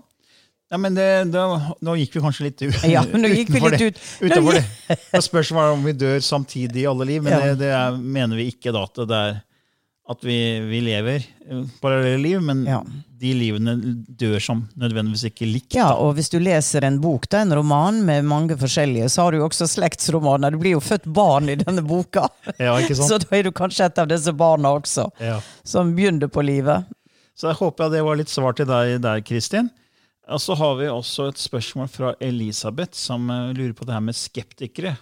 ja 0.73 0.79
men 0.83 0.99
det, 0.99 1.05
da, 1.31 1.45
nå 1.79 1.95
gikk 2.01 2.17
vi 2.17 2.23
kanskje 2.25 2.49
litt 2.49 2.65
ut, 2.65 2.81
Ja, 2.91 3.05
nå 3.07 3.31
gikk 3.31 3.53
vi 3.55 3.61
utenfor 3.61 3.77
ut. 3.77 3.79
det. 3.79 3.87
ut. 3.87 4.01
Utenfor 4.19 4.59
det. 4.59 4.97
Det 5.13 5.23
spørs 5.29 5.53
om 5.61 5.87
vi 5.87 5.95
dør 5.95 6.19
samtidig 6.27 6.83
i 6.83 6.89
alle 6.91 7.07
liv, 7.07 7.23
men 7.23 7.37
Ja. 7.37 7.39
det, 7.45 7.55
det 7.63 7.71
er, 7.77 7.95
mener 8.19 8.43
vi 8.43 8.49
ikke 8.51 8.75
da 8.75 8.83
at 8.89 9.01
det 9.13 9.21
er 9.29 9.39
at 10.11 10.23
vi, 10.27 10.37
vi 10.67 10.81
lever 10.83 11.23
eh, 11.23 11.63
parallelle 11.79 12.19
liv, 12.19 12.43
men 12.43 12.65
Ja. 12.67 12.81
De 13.21 13.31
livene 13.37 13.75
dør 14.17 14.39
som 14.41 14.63
nødvendigvis 14.81 15.27
ikke 15.29 15.45
likt. 15.49 15.75
Ja, 15.77 15.91
og 15.93 16.15
hvis 16.17 16.31
du 16.33 16.39
leser 16.41 16.85
en 16.87 16.97
bok, 17.03 17.27
da, 17.29 17.43
en 17.45 17.53
roman 17.53 17.99
med 18.07 18.25
mange 18.25 18.57
forskjellige, 18.57 19.09
så 19.13 19.27
har 19.27 19.35
du 19.35 19.41
jo 19.41 19.45
også 19.47 19.67
slektsromaner. 19.69 20.55
Det 20.55 20.61
blir 20.63 20.73
jo 20.75 20.81
født 20.81 21.05
barn 21.13 21.51
i 21.53 21.57
denne 21.61 21.83
boka. 21.85 22.25
Ja, 22.57 22.73
ikke 22.81 22.97
sant? 22.97 23.07
Så 23.11 23.19
da 23.21 23.37
er 23.37 23.45
du 23.45 23.51
kanskje 23.55 23.85
et 23.91 24.01
av 24.01 24.09
disse 24.09 24.33
barna 24.33 24.73
også, 24.79 25.07
Ja. 25.21 25.37
som 25.63 25.93
begynner 25.97 26.31
på 26.33 26.41
livet. 26.45 26.89
Så 27.37 27.51
jeg 27.51 27.59
håper 27.61 27.85
jeg 27.87 27.95
det 27.95 28.03
var 28.09 28.17
litt 28.19 28.29
svar 28.33 28.57
til 28.57 28.67
deg 28.69 28.97
der, 29.05 29.21
Kristin. 29.25 29.69
Og 30.31 30.39
så 30.41 30.55
har 30.55 30.75
vi 30.79 30.85
også 30.91 31.29
et 31.31 31.39
spørsmål 31.41 31.87
fra 31.91 32.11
Elisabeth, 32.23 32.93
som 32.97 33.29
eh, 33.33 33.51
lurer 33.57 33.73
på 33.77 33.85
det 33.87 33.95
her 33.97 34.03
med 34.05 34.15
skeptikere. 34.17 34.95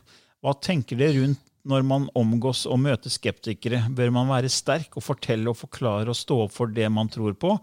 Hva 0.44 0.54
tenker 0.64 0.98
dere 1.00 1.18
rundt 1.24 1.42
når 1.70 1.84
man 1.86 2.06
omgås 2.18 2.64
og 2.72 2.80
møter 2.82 3.12
skeptikere? 3.12 3.84
Bør 3.94 4.12
man 4.16 4.30
være 4.32 4.50
sterk 4.50 4.96
og 4.98 5.04
fortelle 5.06 5.52
og 5.52 5.58
forklare 5.60 6.10
og 6.10 6.18
stå 6.18 6.38
opp 6.46 6.56
for 6.56 6.72
det 6.72 6.88
man 6.96 7.12
tror 7.12 7.36
på, 7.38 7.58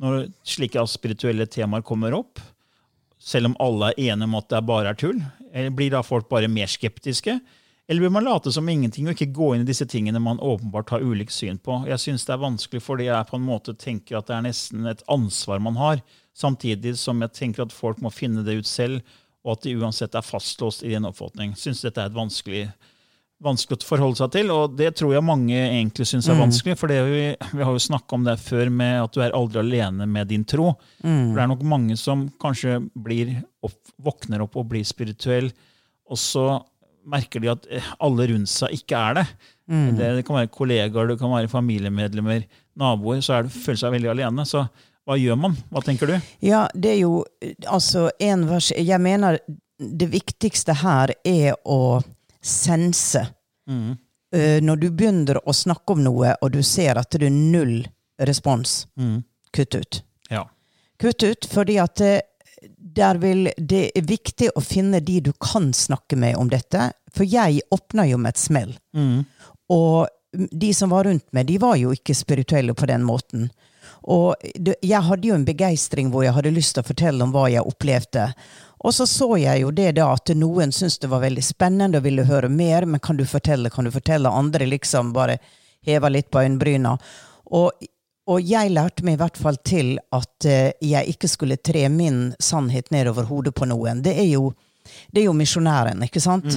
når 0.00 0.28
slike 0.46 0.82
spirituelle 0.90 1.46
temaer 1.50 1.84
kommer 1.86 2.14
opp? 2.16 2.40
Selv 3.22 3.52
om 3.52 3.58
alle 3.62 3.92
er 3.92 4.12
enige 4.12 4.30
om 4.30 4.38
at 4.38 4.48
det 4.50 4.62
bare 4.66 4.92
er 4.92 4.98
tull? 4.98 5.20
Blir 5.76 5.92
da 5.94 6.00
folk 6.06 6.30
bare 6.30 6.50
mer 6.50 6.70
skeptiske? 6.70 7.36
Eller 7.90 8.06
bør 8.06 8.14
man 8.14 8.24
late 8.24 8.52
som 8.54 8.68
ingenting 8.70 9.08
og 9.08 9.16
ikke 9.16 9.34
gå 9.34 9.48
inn 9.54 9.64
i 9.64 9.68
disse 9.68 9.86
tingene 9.90 10.20
man 10.22 10.40
åpenbart 10.40 10.94
har 10.94 11.02
ulikt 11.04 11.34
syn 11.34 11.58
på? 11.58 11.82
Jeg 11.90 12.00
syns 12.00 12.24
det 12.24 12.34
er 12.34 12.44
vanskelig 12.44 12.82
fordi 12.82 13.08
jeg 13.08 13.28
på 13.28 13.36
en 13.38 13.44
måte 13.46 13.74
tenker 13.78 14.18
at 14.18 14.30
det 14.30 14.36
er 14.36 14.46
nesten 14.46 14.86
et 14.88 15.02
ansvar 15.12 15.60
man 15.62 15.76
har, 15.76 16.02
samtidig 16.32 16.94
som 16.98 17.20
jeg 17.22 17.34
tenker 17.36 17.66
at 17.66 17.74
folk 17.74 18.00
må 18.00 18.10
finne 18.14 18.46
det 18.46 18.54
ut 18.62 18.70
selv, 18.70 19.02
og 19.42 19.56
at 19.56 19.66
de 19.66 19.74
uansett 19.76 20.14
er 20.14 20.24
fastlåst 20.24 20.86
i 20.86 20.94
en 20.94 21.08
oppfatning. 21.10 21.56
Syns 21.58 21.82
dette 21.82 22.00
er 22.00 22.08
et 22.08 22.16
vanskelig, 22.16 22.68
vanskelig 23.42 23.80
å 23.82 23.86
forholde 23.88 24.20
seg 24.20 24.32
til, 24.36 24.50
og 24.54 24.76
det 24.78 24.92
tror 24.98 25.14
jeg 25.16 25.24
mange 25.26 25.56
egentlig 25.58 26.06
syns 26.08 26.28
er 26.30 26.38
vanskelig. 26.38 26.76
For 26.78 26.92
det 26.92 27.00
vi, 27.08 27.22
vi 27.58 27.64
har 27.66 27.72
jo 27.74 27.82
snakka 27.82 28.14
om 28.16 28.26
det 28.26 28.36
før 28.42 28.70
med 28.70 29.00
at 29.02 29.14
du 29.16 29.22
er 29.24 29.34
aldri 29.36 29.62
alene 29.64 30.06
med 30.06 30.30
din 30.30 30.44
tro. 30.48 30.72
For 31.02 31.34
det 31.38 31.42
er 31.44 31.50
nok 31.50 31.64
mange 31.66 31.96
som 31.98 32.28
kanskje 32.42 32.78
blir 32.94 33.34
opp, 33.66 33.78
våkner 34.02 34.44
opp 34.46 34.56
og 34.62 34.68
blir 34.70 34.86
spirituell, 34.86 35.50
og 36.10 36.20
så 36.20 36.46
merker 37.08 37.42
de 37.42 37.50
at 37.50 37.66
eh, 37.72 37.90
alle 38.04 38.28
rundt 38.30 38.50
seg 38.50 38.76
ikke 38.76 38.98
er 39.10 39.16
det. 39.20 39.26
Det, 39.72 40.08
det 40.18 40.24
kan 40.26 40.36
være 40.36 40.50
kollegaer, 40.52 41.08
det 41.10 41.18
kan 41.18 41.32
være 41.32 41.50
familiemedlemmer, 41.50 42.44
naboer. 42.78 43.22
Så 43.24 43.38
er 43.38 43.46
det, 43.46 43.54
føler 43.56 43.80
seg 43.80 43.94
veldig 43.94 44.10
alene. 44.12 44.44
Så 44.46 44.66
hva 45.08 45.16
gjør 45.18 45.38
man? 45.40 45.56
Hva 45.72 45.82
tenker 45.82 46.10
du? 46.12 46.14
Ja, 46.44 46.66
det 46.74 46.92
er 46.94 47.00
jo 47.00 47.24
eh, 47.42 47.56
altså 47.66 48.08
en 48.22 48.46
vers 48.50 48.70
Jeg 48.76 49.02
mener 49.02 49.40
det 49.82 50.10
viktigste 50.12 50.76
her 50.82 51.10
er 51.26 51.56
å 51.66 51.98
sense. 52.44 53.26
Eh, 54.34 54.58
når 54.64 54.76
du 54.76 54.90
begynner 54.90 55.40
å 55.48 55.52
snakke 55.52 55.94
om 55.94 56.02
noe, 56.04 56.34
og 56.40 56.52
du 56.54 56.62
ser 56.64 56.98
at 57.00 57.10
det 57.14 57.28
er 57.28 57.34
null 57.34 57.82
respons, 58.22 58.86
kutt 59.52 59.74
ut. 59.74 60.02
Ja. 60.30 60.46
Kutt 61.00 61.22
ut, 61.22 61.48
fordi 61.50 61.78
at 61.82 61.96
det, 62.00 62.14
der 62.76 63.18
vil, 63.18 63.50
det 63.58 63.90
er 63.96 64.06
viktig 64.06 64.52
å 64.56 64.62
finne 64.64 65.00
de 65.00 65.20
du 65.20 65.32
kan 65.40 65.72
snakke 65.74 66.16
med 66.16 66.36
om 66.36 66.50
dette. 66.52 66.92
For 67.12 67.28
jeg 67.28 67.64
åpna 67.74 68.06
jo 68.08 68.18
med 68.20 68.34
et 68.34 68.42
smell. 68.42 68.74
Og 69.72 70.08
de 70.32 70.72
som 70.74 70.92
var 70.92 71.04
rundt 71.04 71.26
meg, 71.32 71.46
de 71.48 71.58
var 71.60 71.76
jo 71.76 71.92
ikke 71.92 72.16
spirituelle 72.16 72.74
på 72.74 72.88
den 72.88 73.04
måten. 73.04 73.50
Og 74.02 74.34
det, 74.54 74.76
jeg 74.82 75.04
hadde 75.04 75.28
jo 75.28 75.34
en 75.36 75.46
begeistring 75.46 76.10
hvor 76.10 76.24
jeg 76.24 76.34
hadde 76.34 76.54
lyst 76.54 76.74
til 76.76 76.82
å 76.82 76.88
fortelle 76.88 77.24
om 77.24 77.34
hva 77.34 77.48
jeg 77.52 77.66
opplevde. 77.68 78.28
Og 78.82 78.94
så 78.94 79.06
så 79.06 79.28
jeg 79.38 79.62
jo 79.62 79.70
det 79.70 79.92
da 79.98 80.08
at 80.14 80.32
noen 80.34 80.72
syntes 80.74 80.98
det 81.02 81.10
var 81.12 81.22
veldig 81.22 81.44
spennende 81.44 82.00
og 82.00 82.06
ville 82.06 82.26
høre 82.26 82.50
mer, 82.50 82.86
men 82.86 83.00
kan 83.00 83.16
du 83.16 83.24
fortelle, 83.28 83.70
kan 83.70 83.86
du 83.86 83.92
fortelle? 83.94 84.30
Andre 84.30 84.66
liksom 84.66 85.12
bare 85.14 85.38
heva 85.86 86.10
litt 86.10 86.30
på 86.30 86.42
øyenbryna. 86.42 86.96
Og, 87.54 87.86
og 88.26 88.42
jeg 88.42 88.72
lærte 88.74 89.06
meg 89.06 89.16
i 89.18 89.22
hvert 89.22 89.38
fall 89.38 89.58
til 89.66 89.94
at 90.14 90.46
eh, 90.48 90.72
jeg 90.82 91.14
ikke 91.14 91.30
skulle 91.30 91.60
tre 91.62 91.88
min 91.88 92.32
sannhet 92.42 92.90
nedover 92.94 93.26
hodet 93.30 93.54
på 93.54 93.68
noen. 93.70 94.02
Det 94.02 94.16
er 94.18 94.30
jo, 94.32 94.52
jo 95.14 95.34
misjonæren, 95.36 96.02
ikke 96.06 96.22
sant? 96.22 96.50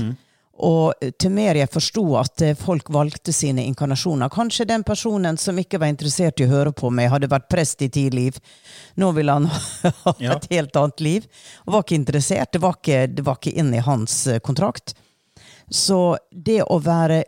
Og 0.63 0.93
til 1.19 1.31
mer 1.35 1.57
jeg 1.59 1.67
forsto 1.67 2.03
at 2.15 2.41
eh, 2.41 2.53
folk 2.55 2.87
valgte 2.95 3.33
sine 3.35 3.65
inkarnasjoner 3.67 4.29
Kanskje 4.31 4.63
den 4.69 4.85
personen 4.87 5.35
som 5.37 5.57
ikke 5.59 5.81
var 5.81 5.91
interessert 5.91 6.39
i 6.39 6.45
å 6.47 6.51
høre 6.53 6.71
på 6.71 6.87
meg, 6.95 7.09
hadde 7.11 7.27
vært 7.27 7.49
prest 7.51 7.81
i 7.83 7.89
ti 7.91 8.05
liv. 8.13 8.37
Nå 8.95 9.09
ville 9.17 9.35
han 9.35 9.49
ha 10.05 10.13
Ja. 10.23 10.37
et 10.37 10.47
helt 10.53 10.75
annet 10.79 11.01
liv. 11.03 11.27
Og 11.65 11.73
var 11.75 11.83
ikke 11.83 11.99
interessert. 11.99 12.53
Det 12.55 12.61
var 12.63 12.77
ikke, 12.79 13.01
det 13.11 13.25
var 13.27 13.35
ikke 13.41 13.55
inn 13.59 13.73
i 13.75 13.83
hans 13.83 14.15
eh, 14.31 14.39
kontrakt. 14.39 14.95
Så 15.69 16.15
det 16.31 16.61
å 16.63 16.79
være 16.79 17.23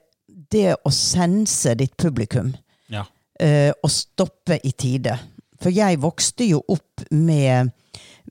Det 0.48 0.76
å 0.86 0.92
sense 0.94 1.74
ditt 1.76 1.98
publikum 2.00 2.54
Ja. 2.88 3.02
eh, 3.40 3.74
og 3.84 3.92
stoppe 3.92 4.60
i 4.64 4.72
tide. 4.72 5.18
For 5.60 5.74
jeg 5.76 5.98
vokste 6.00 6.46
jo 6.48 6.62
opp 6.72 7.04
med, 7.12 7.74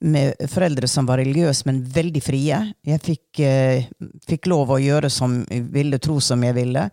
med 0.01 0.51
foreldre 0.51 0.89
som 0.89 1.07
var 1.07 1.21
religiøse, 1.23 1.67
men 1.69 1.83
veldig 1.85 2.23
frie. 2.23 2.59
Jeg 2.87 3.03
fikk, 3.03 3.41
eh, 3.41 3.87
fikk 4.29 4.49
lov 4.51 4.75
å 4.75 4.81
gjøre 4.81 5.11
som 5.11 5.39
jeg 5.51 5.63
ville, 5.73 5.99
tro 5.99 6.19
som 6.21 6.43
jeg 6.45 6.57
ville. 6.57 6.91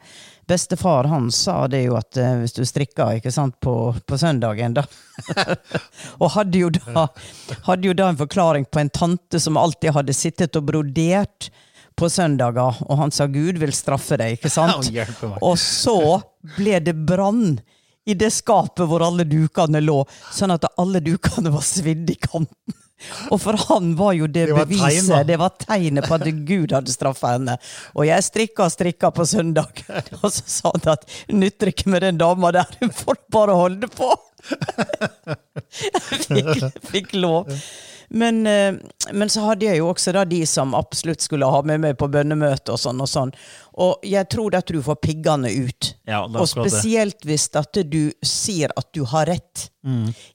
Bestefar 0.47 1.07
han 1.07 1.29
sa 1.31 1.67
det 1.71 1.85
jo 1.85 1.95
at 1.95 2.17
eh, 2.19 2.37
hvis 2.41 2.55
du 2.55 2.63
strikka 2.67 3.13
ikke 3.17 3.31
sant, 3.31 3.59
på, 3.63 3.95
på 4.05 4.19
søndagen, 4.19 4.75
da 4.75 4.83
Og 6.21 6.31
hadde 6.33 6.59
jo, 6.59 6.71
da, 6.73 7.07
hadde 7.67 7.87
jo 7.87 7.93
da 7.95 8.09
en 8.09 8.19
forklaring 8.19 8.65
på 8.65 8.81
en 8.81 8.91
tante 8.91 9.39
som 9.39 9.59
alltid 9.59 9.95
hadde 9.95 10.15
sittet 10.17 10.57
og 10.59 10.67
brodert 10.67 11.51
på 11.95 12.09
søndager, 12.09 12.79
og 12.89 12.97
han 12.97 13.13
sa 13.13 13.27
Gud 13.29 13.59
vil 13.61 13.73
straffe 13.75 14.17
deg, 14.17 14.39
ikke 14.39 14.49
sant? 14.49 14.89
Og 15.47 15.53
så 15.61 15.99
ble 16.57 16.79
det 16.81 16.95
brann 17.05 17.59
i 18.05 18.15
det 18.17 18.31
skapet 18.35 18.87
hvor 18.89 19.03
alle 19.05 19.25
dukene 19.29 19.79
lå, 19.83 20.01
sånn 20.33 20.55
at 20.55 20.65
alle 20.81 20.99
dukene 21.03 21.53
var 21.53 21.63
svidd 21.65 22.09
i 22.09 22.17
kanten. 22.19 22.79
Og 23.33 23.39
for 23.41 23.57
han 23.67 23.93
var 23.99 24.13
jo 24.15 24.27
det, 24.27 24.45
Det 24.47 24.55
var 24.55 24.67
et 24.67 24.71
tegn, 24.71 24.83
beviset, 24.85 25.09
da. 25.11 25.21
det 25.27 25.37
var 25.41 25.55
tegnet 25.59 26.07
på 26.07 26.15
at 26.15 26.27
Gud 26.47 26.75
hadde 26.75 26.93
straffa 26.93 27.33
henne. 27.35 27.57
Og 27.97 28.07
jeg 28.07 28.25
strikka 28.27 28.67
og 28.67 28.73
strikka 28.73 29.11
på 29.15 29.25
søndag, 29.27 29.83
og 30.21 30.27
så 30.31 30.43
sa 30.45 30.71
han 30.75 30.93
at 30.95 31.07
nytter 31.33 31.73
ikke 31.73 31.91
med 31.93 32.05
den 32.05 32.21
dama 32.21 32.53
der, 32.55 32.69
hun 32.79 32.93
får 32.95 33.19
bare 33.33 33.57
holde 33.59 33.89
på. 33.91 34.13
Jeg 35.73 36.01
fikk, 36.27 36.63
fikk 36.91 37.13
lov. 37.15 37.47
Men, 38.09 38.47
eh, 38.47 38.73
men 39.11 39.31
så 39.31 39.45
hadde 39.47 39.67
jeg 39.67 39.81
jo 39.81 39.89
også 39.91 40.13
da 40.15 40.23
de 40.27 40.41
som 40.49 40.75
absolutt 40.77 41.23
skulle 41.23 41.49
ha 41.49 41.61
med 41.65 41.83
meg 41.83 41.97
på 41.99 42.09
bønnemøte 42.11 42.75
og 42.75 42.81
sånn 42.81 43.01
og 43.03 43.09
sånn. 43.09 43.33
Og 43.83 44.05
jeg 44.05 44.29
tror 44.29 44.55
at 44.59 44.69
du 44.69 44.81
får 44.85 44.99
piggene 45.01 45.49
ut. 45.49 45.93
Ja, 46.09 46.23
og 46.27 46.47
spesielt 46.49 47.25
hvis 47.25 47.49
at 47.57 47.79
du 47.89 48.13
sier 48.25 48.73
at 48.77 48.91
du 48.93 49.03
har 49.09 49.27
rett. 49.31 49.67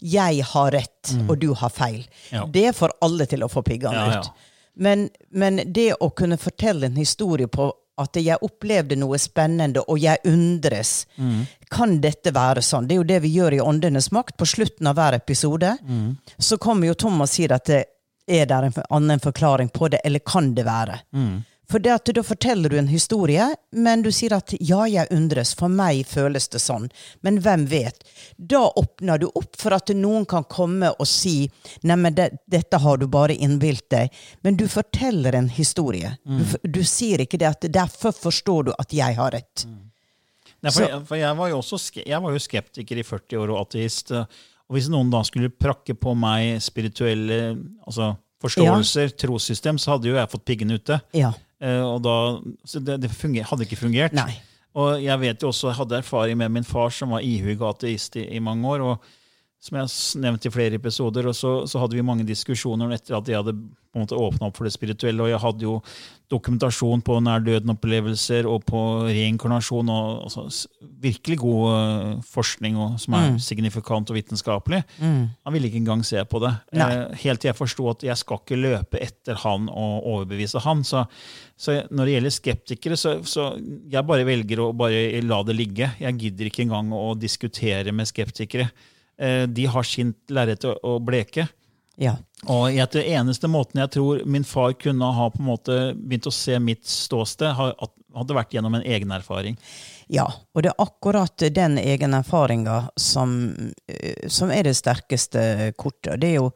Jeg 0.04 0.44
har 0.50 0.72
rett, 0.74 1.14
og 1.28 1.38
du 1.40 1.52
har 1.56 1.72
feil. 1.72 2.02
Mm. 2.02 2.34
Ja. 2.34 2.46
Det 2.52 2.68
får 2.76 2.96
alle 3.04 3.26
til 3.30 3.46
å 3.46 3.50
få 3.52 3.62
piggene 3.66 4.06
ja. 4.10 4.18
ut. 4.18 4.46
Men, 4.78 5.08
men 5.34 5.62
det 5.74 5.92
å 6.00 6.10
kunne 6.14 6.38
fortelle 6.38 6.86
en 6.86 6.98
historie 6.98 7.50
på 7.50 7.72
at 7.98 8.16
jeg 8.22 8.38
opplevde 8.42 8.96
noe 8.96 9.18
spennende, 9.18 9.82
og 9.88 9.98
jeg 10.00 10.18
undres. 10.24 11.06
Mm. 11.16 11.46
Kan 11.70 12.00
dette 12.00 12.32
være 12.34 12.62
sånn? 12.64 12.86
Det 12.88 12.94
er 12.96 13.00
jo 13.02 13.08
det 13.10 13.20
vi 13.24 13.32
gjør 13.36 13.56
i 13.58 13.60
Åndenes 13.60 14.10
makt. 14.14 14.36
På 14.38 14.46
slutten 14.46 14.86
av 14.86 14.94
hver 14.98 15.18
episode 15.18 15.76
Mm. 15.84 16.16
så 16.38 16.58
kommer 16.58 16.86
jo 16.86 16.94
Tom 16.94 17.20
og 17.20 17.28
sier 17.28 17.52
at 17.52 17.64
det 17.66 17.84
er 18.28 18.46
der 18.46 18.62
en 18.68 18.72
annen 18.90 19.20
forklaring 19.20 19.70
på 19.72 19.88
det, 19.90 20.00
eller 20.04 20.20
kan 20.20 20.54
det 20.54 20.64
være? 20.66 21.00
Mm. 21.12 21.44
For 21.68 21.82
det 21.84 21.90
at 21.92 22.10
da 22.16 22.22
forteller 22.24 22.72
du 22.72 22.78
en 22.80 22.86
historie, 22.88 23.44
men 23.76 24.00
du 24.02 24.08
sier 24.14 24.32
at 24.38 24.54
ja, 24.56 24.86
jeg 24.88 25.10
undres, 25.12 25.50
for 25.56 25.68
meg 25.68 26.06
føles 26.08 26.48
det 26.48 26.62
sånn. 26.64 26.86
Men 27.20 27.42
hvem 27.44 27.66
vet? 27.68 28.06
Da 28.36 28.62
åpner 28.68 29.20
du 29.20 29.26
opp 29.28 29.58
for 29.60 29.76
at 29.76 29.92
noen 29.92 30.24
kan 30.28 30.46
komme 30.48 30.94
og 30.94 31.08
si 31.08 31.50
neimen, 31.84 32.14
det, 32.16 32.30
dette 32.48 32.80
har 32.80 32.96
du 32.96 33.04
bare 33.12 33.36
innbilt 33.36 33.84
deg. 33.92 34.14
Men 34.46 34.56
du 34.56 34.64
forteller 34.72 35.36
en 35.36 35.50
historie. 35.52 36.14
Du, 36.24 36.56
du 36.64 36.80
sier 36.88 37.20
ikke 37.20 37.40
det 37.40 37.50
at 37.50 37.68
derfor 37.74 38.16
forstår 38.16 38.70
du 38.70 38.72
at 38.72 38.94
jeg 38.96 39.18
har 39.18 39.36
rett. 39.36 39.66
Nei, 40.58 40.72
for, 40.72 40.86
jeg, 40.86 41.02
for 41.06 41.20
jeg, 41.20 41.34
var 41.36 41.50
jo 41.52 41.58
også 41.60 42.00
jeg 42.00 42.22
var 42.24 42.32
jo 42.32 42.40
skeptiker 42.42 43.02
i 43.02 43.04
40 43.06 43.42
år 43.42 43.52
og 43.52 43.60
ateist. 43.66 44.14
Og 44.16 44.76
hvis 44.76 44.88
noen 44.92 45.12
da 45.12 45.20
skulle 45.26 45.52
prakke 45.52 45.92
på 46.00 46.16
meg 46.16 46.62
spirituelle 46.64 47.58
altså 47.84 48.14
forståelser, 48.42 49.12
trossystem, 49.18 49.78
så 49.82 49.96
hadde 49.96 50.10
jo 50.10 50.16
jeg 50.16 50.32
fått 50.32 50.46
piggene 50.48 50.78
ute. 50.78 50.98
Ja. 51.16 51.34
Eh, 51.62 51.82
og 51.82 52.02
da, 52.04 52.16
så 52.68 52.82
det, 52.82 53.00
det 53.04 53.12
funger, 53.14 53.46
hadde 53.48 53.66
ikke 53.66 53.80
fungert. 53.80 54.16
Nei. 54.16 54.32
Og 54.78 55.00
jeg 55.02 55.20
vet 55.22 55.42
jo 55.42 55.50
også, 55.50 55.70
jeg 55.72 55.80
hadde 55.80 56.02
erfaring 56.02 56.38
med 56.38 56.52
min 56.54 56.66
far, 56.66 56.92
som 56.94 57.14
var 57.16 57.24
ihuga 57.24 57.72
ateist 57.72 58.18
i, 58.20 58.28
i 58.36 58.42
mange 58.42 58.68
år. 58.68 58.84
og 58.84 59.14
som 59.58 59.74
jeg 59.74 59.88
har 59.88 60.22
nevnt 60.22 60.46
i 60.46 60.50
flere 60.54 60.78
episoder, 60.78 61.26
og 61.26 61.34
så, 61.34 61.52
så, 61.66 61.80
hadde 61.82 61.98
vi 61.98 62.04
mange 62.06 62.26
diskusjoner 62.26 62.92
etter 62.94 63.16
at 63.18 63.26
jeg 63.26 63.40
hadde 63.40 63.56
på 63.58 63.98
en 63.98 64.04
måte 64.04 64.18
åpna 64.18 64.46
opp 64.48 64.58
for 64.58 64.68
det 64.68 64.74
spirituelle. 64.74 65.24
Og 65.24 65.32
jeg 65.32 65.40
hadde 65.42 65.66
jo 65.66 65.72
dokumentasjon 66.28 67.00
på 67.04 67.16
nær 67.24 67.40
døden-opplevelser 67.44 68.46
og 68.48 68.66
på 68.68 68.80
reinkarnasjon. 69.08 69.88
og 69.88 70.26
altså, 70.26 70.68
Virkelig 71.00 71.38
god 71.40 71.64
uh, 71.72 72.10
forskning 72.26 72.76
og, 72.76 72.98
som 73.00 73.16
er 73.18 73.30
mm. 73.32 73.38
signifikant 73.42 74.12
og 74.12 74.18
vitenskapelig. 74.18 74.82
Mm. 75.00 75.22
Han 75.46 75.56
ville 75.56 75.70
ikke 75.70 75.80
engang 75.80 76.04
se 76.06 76.22
på 76.28 76.42
det. 76.44 76.52
Nei. 76.76 76.90
helt 77.22 77.42
til 77.42 77.52
jeg 77.52 77.58
forsto 77.58 77.88
at 77.92 78.04
jeg 78.10 78.20
skal 78.20 78.42
ikke 78.42 78.60
løpe 78.60 79.00
etter 79.02 79.40
han 79.44 79.70
og 79.72 80.10
overbevise 80.12 80.62
han. 80.66 80.84
Så, 80.86 81.06
så 81.56 81.80
når 81.88 82.04
det 82.04 82.16
gjelder 82.16 82.36
skeptikere, 82.36 83.00
så, 83.00 83.16
så 83.24 83.50
jeg 83.90 84.06
bare 84.08 84.28
velger 84.28 84.64
å 84.66 84.70
bare 84.76 85.22
la 85.24 85.42
det 85.48 85.56
ligge. 85.56 85.92
Jeg 86.02 86.20
gidder 86.20 86.52
ikke 86.52 86.66
engang 86.66 86.92
å 86.96 87.12
diskutere 87.18 87.94
med 87.96 88.10
skeptikere. 88.10 88.68
Eh, 89.18 89.44
de 89.50 89.64
har 89.66 89.86
sin 89.86 90.12
lerret 90.30 90.64
å 90.68 90.98
bleke. 91.02 91.48
Ja. 91.98 92.14
Og 92.46 92.70
etter 92.70 93.02
eneste 93.02 93.50
måten 93.50 93.80
jeg 93.82 93.90
tror 93.96 94.22
min 94.30 94.46
far 94.46 94.76
kunne 94.78 95.10
ha 95.14 95.28
på 95.34 95.42
en 95.42 95.48
måte 95.48 95.78
begynt 95.98 96.28
å 96.30 96.34
se 96.34 96.58
mitt 96.62 96.86
ståsted, 96.86 97.58
hadde 97.58 98.36
vært 98.36 98.54
gjennom 98.54 98.78
en 98.78 98.86
egen 98.86 99.10
erfaring. 99.14 99.58
Ja, 100.08 100.28
og 100.54 100.64
det 100.64 100.70
er 100.70 100.84
akkurat 100.84 101.44
den 101.52 101.76
egenerfaringa 101.82 102.78
som, 102.96 103.34
eh, 103.90 104.28
som 104.30 104.54
er 104.54 104.70
det 104.70 104.78
sterkeste 104.78 105.72
kortet. 105.76 106.20
Det 106.22 106.30
er 106.30 106.38
jo 106.38 106.52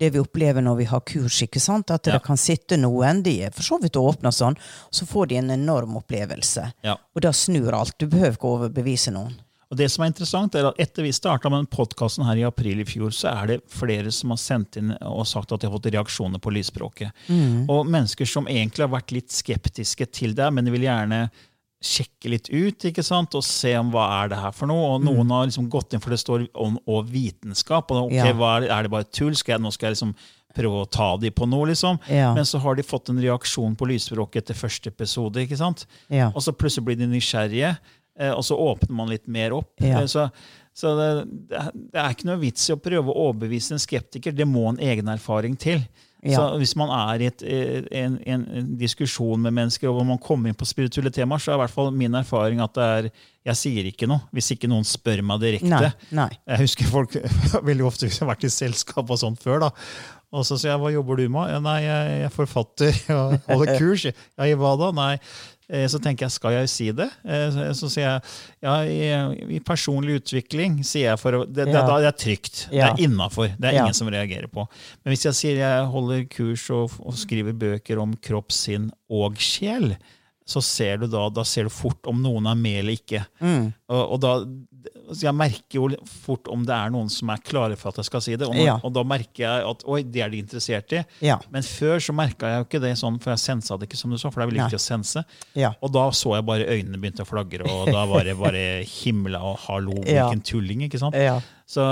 det 0.00 0.10
vi 0.10 0.20
opplever 0.20 0.64
når 0.64 0.76
vi 0.76 0.88
har 0.90 1.00
kurs. 1.06 1.42
ikke 1.44 1.60
sant? 1.60 1.90
At 1.90 2.06
ja. 2.08 2.16
det 2.16 2.24
kan 2.24 2.40
sitte 2.40 2.76
noen, 2.80 3.22
de 3.22 3.36
er 3.46 3.54
for 3.54 3.62
så 3.64 3.78
vidt 3.80 3.98
åpne 4.00 4.32
sånn, 4.32 4.56
så 4.90 5.06
får 5.06 5.30
de 5.30 5.40
en 5.40 5.54
enorm 5.54 5.98
opplevelse. 6.00 6.66
Ja. 6.82 6.96
Og 7.14 7.24
da 7.24 7.32
snur 7.36 7.76
alt. 7.76 7.98
Du 8.00 8.08
behøver 8.08 8.36
ikke 8.36 8.52
overbevise 8.56 9.12
noen. 9.14 9.36
Og 9.70 9.78
det 9.78 9.86
som 9.92 10.02
er 10.02 10.10
interessant 10.10 10.56
er 10.58 10.66
at 10.66 10.80
Etter 10.82 11.06
vi 11.06 11.12
starta 11.14 11.50
med 11.52 11.68
podkasten 11.70 12.24
her 12.26 12.40
i 12.40 12.46
april 12.46 12.82
i 12.82 12.86
fjor, 12.88 13.12
så 13.14 13.30
er 13.30 13.52
det 13.52 13.60
flere 13.70 14.10
som 14.14 14.34
har 14.34 14.40
sendt 14.42 14.80
inn 14.80 14.90
og 14.98 15.28
sagt 15.30 15.52
at 15.54 15.62
de 15.62 15.68
har 15.68 15.76
fått 15.76 15.92
reaksjoner 15.94 16.42
på 16.42 16.52
lysspråket. 16.56 17.14
Mm. 17.28 17.68
Og 17.70 17.86
mennesker 17.86 18.26
som 18.26 18.50
egentlig 18.50 18.88
har 18.88 18.90
vært 18.96 19.14
litt 19.14 19.30
skeptiske 19.30 20.10
til 20.10 20.34
det, 20.38 20.50
men 20.50 20.66
de 20.66 20.74
vil 20.74 20.88
gjerne 20.88 21.28
sjekke 21.80 22.28
litt 22.28 22.50
ut 22.52 22.84
ikke 22.90 23.02
sant? 23.04 23.34
og 23.38 23.46
se 23.46 23.72
om 23.78 23.88
hva 23.94 24.08
er 24.18 24.34
det 24.34 24.40
her 24.42 24.52
for 24.52 24.68
noe. 24.68 24.96
Og 24.96 25.06
noen 25.06 25.22
mm. 25.22 25.36
har 25.36 25.46
liksom 25.48 25.70
gått 25.72 25.94
inn 25.94 26.02
for 26.02 26.12
det 26.12 26.20
står 26.20 26.48
om 26.52 26.76
og 26.90 27.08
vitenskap. 27.08 27.94
og 27.94 28.10
ok, 28.10 28.18
ja. 28.18 28.26
er, 28.34 28.66
det, 28.66 28.74
er, 28.74 28.84
det 28.84 28.92
bare 28.92 29.08
tull? 29.08 29.38
Skal 29.38 29.56
jeg, 29.56 29.64
nå 29.64 29.72
skal 29.76 29.90
jeg 29.90 30.00
liksom 30.00 30.12
prøve 30.56 30.82
å 30.82 30.90
ta 30.90 31.12
dem 31.22 31.34
på 31.34 31.46
noe, 31.46 31.68
liksom. 31.70 32.00
Ja. 32.10 32.32
Men 32.34 32.48
så 32.48 32.58
har 32.62 32.76
de 32.76 32.82
fått 32.82 33.12
en 33.12 33.20
reaksjon 33.22 33.76
på 33.78 33.86
lysspråket 33.86 34.42
etter 34.42 34.58
første 34.58 34.90
episode. 34.90 35.44
ikke 35.44 35.60
sant? 35.60 35.86
Ja. 36.10 36.32
Og 36.34 36.42
så 36.44 36.54
plutselig 36.56 36.88
blir 36.88 36.98
de 37.00 37.08
nysgjerrige. 37.10 37.76
Eh, 38.18 38.32
og 38.32 38.44
så 38.44 38.58
åpner 38.58 38.94
man 38.96 39.10
litt 39.10 39.26
mer 39.30 39.54
opp. 39.56 39.74
Ja. 39.82 40.02
Eh, 40.02 40.06
så, 40.10 40.28
så 40.76 40.94
det, 40.98 41.10
det, 41.50 41.96
er 41.96 42.14
ikke 42.14 42.30
noe 42.30 42.40
vits 42.42 42.68
i 42.68 42.76
å 42.76 42.80
prøve 42.80 43.12
å 43.12 43.26
overbevise 43.28 43.76
en 43.76 43.82
skeptiker. 43.82 44.36
Det 44.36 44.48
må 44.48 44.68
en 44.70 44.80
egen 44.90 45.10
erfaring 45.12 45.58
til. 45.60 45.84
Ja. 46.20 46.36
Så 46.36 46.58
Hvis 46.60 46.74
man 46.76 46.90
er 46.92 47.22
i 47.22 47.28
et, 47.30 47.42
eh, 47.42 47.86
en, 48.02 48.18
en, 48.28 48.42
diskusjon 48.76 49.40
med 49.40 49.54
mennesker 49.56 49.88
og 49.88 50.04
man 50.04 50.20
kommer 50.20 50.50
inn 50.50 50.58
på 50.58 50.68
spirituelle 50.68 51.12
temaer, 51.14 51.40
så 51.40 51.54
er 51.54 51.56
i 51.56 51.62
hvert 51.62 51.72
fall 51.72 51.88
min 51.96 52.18
erfaring 52.18 52.60
at 52.60 52.74
det 52.76 52.88
er, 52.96 53.08
jeg 53.48 53.56
sier 53.56 53.88
ikke 53.88 54.08
noe 54.10 54.26
hvis 54.36 54.52
ikke 54.52 54.68
noen 54.68 54.84
spør 54.84 55.24
meg 55.24 55.40
direkte. 55.40 55.70
Nei, 55.72 55.92
nei. 56.18 56.28
Jeg 56.44 56.66
husker 56.66 56.92
folk 56.92 57.16
veldig 57.70 57.86
ofte 57.88 58.12
har 58.12 58.32
vært 58.34 58.44
i 58.44 58.52
selskap 58.52 59.08
og 59.08 59.22
sånt 59.22 59.40
før. 59.40 59.64
da, 59.64 59.72
og 60.30 60.44
så 60.46 60.58
sier 60.60 60.74
jeg 60.74 60.80
'hva 60.82 60.92
jobber 60.92 61.16
du 61.16 61.28
med?' 61.32 61.56
'Nei, 61.62 61.78
jeg 61.82 62.20
er 62.26 62.34
forfatter 62.34 63.00
og 63.16 63.40
holder 63.48 63.80
kurs'. 63.80 64.12
Ja, 64.12 64.44
i 64.44 64.54
hva 64.54 64.76
da? 64.78 64.92
Nei, 64.94 65.14
så 65.90 66.00
tenker 66.02 66.26
jeg, 66.26 66.34
skal 66.34 66.56
jeg 66.56 66.70
si 66.72 66.88
det? 66.96 67.06
Eh, 67.22 67.58
så 67.78 67.90
sier 67.90 68.06
jeg 68.06 68.22
ja, 68.66 68.74
i, 68.84 69.56
i 69.56 69.60
personlig 69.64 70.20
utvikling 70.20 70.80
sier 70.86 71.12
jeg 71.12 71.20
for 71.22 71.44
det, 71.46 71.66
det, 71.68 71.76
ja. 71.76 71.84
det 71.86 72.08
er 72.10 72.16
trygt. 72.18 72.62
Ja. 72.68 72.90
Det 72.90 73.04
er 73.04 73.08
innafor. 73.08 73.52
Det 73.54 73.70
er 73.70 73.80
ingen 73.82 73.96
som 73.96 74.10
reagerer 74.10 74.50
på. 74.50 74.66
Men 75.02 75.14
hvis 75.14 75.26
jeg 75.28 75.38
sier 75.38 75.60
jeg 75.62 75.90
holder 75.92 76.24
kurs 76.32 76.66
og, 76.74 76.96
og 77.04 77.18
skriver 77.18 77.56
bøker 77.56 78.02
om 78.02 78.16
kropp, 78.18 78.50
sinn 78.54 78.90
og 79.10 79.38
sjel, 79.42 79.92
så 80.50 80.62
ser 80.64 80.98
du 80.98 81.06
da, 81.10 81.28
da 81.30 81.44
ser 81.46 81.68
du 81.68 81.72
fort 81.72 82.08
om 82.10 82.18
noen 82.22 82.48
er 82.50 82.58
med 82.58 82.80
eller 82.80 82.98
ikke. 82.98 83.22
Mm. 83.38 83.70
Og, 83.90 84.00
og, 84.00 84.18
da, 84.22 84.32
Jeg 85.20 85.34
merker 85.36 85.78
jo 85.78 85.88
fort 86.10 86.50
om 86.50 86.64
det 86.66 86.74
er 86.74 86.90
noen 86.90 87.10
som 87.12 87.30
er 87.30 87.42
klare 87.46 87.78
for 87.78 87.92
at 87.92 88.00
jeg 88.00 88.08
skal 88.08 88.24
si 88.24 88.34
det. 88.40 88.48
Og, 88.48 88.58
ja. 88.58 88.76
og 88.82 88.94
da 88.96 89.04
merker 89.06 89.44
jeg 89.44 89.68
at 89.70 89.84
oi, 89.86 90.00
det 90.02 90.24
er 90.24 90.32
de 90.32 90.42
interessert 90.42 90.96
i. 90.96 91.04
Ja. 91.26 91.38
Men 91.54 91.66
før 91.66 92.02
så 92.02 92.14
merka 92.16 92.50
jeg 92.50 92.62
jo 92.62 92.68
ikke 92.68 92.82
det 92.82 92.94
sånn, 92.98 93.20
for 93.22 93.34
jeg 93.34 93.44
sensa 93.44 93.78
det 93.78 93.90
ikke, 93.90 94.00
som 94.00 94.10
du 94.10 94.18
sa. 94.18 94.30
For 94.30 94.40
det 94.40 94.46
er 94.48 94.52
veldig 94.52 94.64
viktig 94.64 94.80
å 94.80 94.86
sense. 94.88 95.24
Ja. 95.58 95.74
Og 95.78 95.94
da 95.94 96.08
så 96.16 96.34
jeg 96.38 96.48
bare 96.50 96.66
øynene 96.66 96.98
begynte 96.98 97.26
å 97.26 97.30
flagre, 97.30 97.68
og 97.70 97.92
da 97.92 98.06
var 98.10 98.26
det 98.26 98.38
bare 98.40 98.64
himla 98.90 99.44
og 99.52 99.60
hallo, 99.68 100.00
hvilken 100.06 100.42
tulling. 100.46 100.88
ikke 100.88 101.02
sant? 101.02 101.18
Så, 101.70 101.84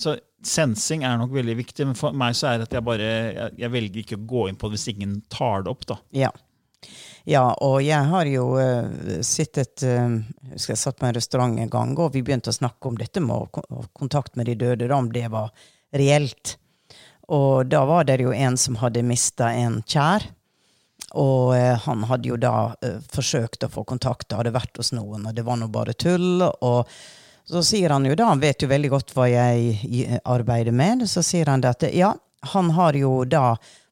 så 0.00 0.16
Sensing 0.44 1.04
er 1.08 1.16
nok 1.16 1.32
veldig 1.32 1.54
viktig, 1.56 1.86
men 1.88 1.96
for 1.96 2.16
meg 2.16 2.36
så 2.36 2.50
er 2.50 2.60
det 2.60 2.68
at 2.68 2.74
jeg 2.76 2.84
bare 2.84 3.04
jeg, 3.04 3.52
jeg 3.62 3.72
velger 3.72 4.02
ikke 4.02 4.18
å 4.18 4.26
gå 4.28 4.48
inn 4.50 4.58
på 4.60 4.68
det 4.68 4.76
hvis 4.76 4.90
ingen 4.92 5.14
tar 5.32 5.64
det 5.64 5.72
opp. 5.72 5.86
da. 5.88 6.00
Ja. 6.26 6.32
Ja, 7.24 7.46
og 7.64 7.78
jeg 7.80 8.04
har 8.10 8.28
jo 8.28 8.50
uh, 8.60 9.20
sittet 9.24 9.80
uh, 9.88 10.18
Jeg 10.52 10.76
satt 10.76 10.98
på 11.00 11.08
en 11.08 11.16
restaurant 11.16 11.56
en 11.56 11.72
gang, 11.72 11.94
og 11.96 12.12
vi 12.12 12.20
begynte 12.24 12.52
å 12.52 12.56
snakke 12.56 12.90
om 12.90 12.98
dette 13.00 13.22
med 13.24 13.48
å 13.48 13.84
kontakt 13.96 14.36
med 14.36 14.50
de 14.50 14.58
døde, 14.60 14.90
om 14.92 15.08
det 15.12 15.30
var 15.32 15.48
reelt. 15.96 16.58
Og 17.32 17.64
da 17.72 17.84
var 17.88 18.04
det 18.04 18.18
jo 18.20 18.34
en 18.36 18.58
som 18.60 18.76
hadde 18.76 19.06
mista 19.08 19.54
en 19.56 19.80
kjær. 19.88 20.28
Og 21.16 21.54
uh, 21.56 21.72
han 21.86 22.04
hadde 22.10 22.28
jo 22.28 22.36
da 22.36 22.74
forsøkt 23.14 23.64
å 23.64 23.72
få 23.72 23.86
kontakt, 23.88 24.36
hadde 24.36 24.52
vært 24.52 24.76
hos 24.76 24.92
noen, 24.92 25.24
og 25.24 25.32
det 25.36 25.48
var 25.48 25.56
nå 25.60 25.72
bare 25.72 25.96
tull. 25.96 26.44
og 26.44 26.84
så 27.44 27.60
sier 27.64 27.92
han 27.92 28.04
jo 28.08 28.14
da, 28.16 28.30
han 28.30 28.40
vet 28.40 28.62
jo 28.64 28.70
veldig 28.70 28.88
godt 28.88 29.10
hva 29.12 29.26
jeg 29.28 30.20
arbeider 30.24 30.72
med, 30.72 31.04
så 31.08 31.20
sier 31.24 31.48
han 31.52 31.64
at 31.68 31.84
ja, 31.92 32.14
han 32.52 32.70
har 32.72 32.96
jo 32.96 33.18
da 33.28 33.50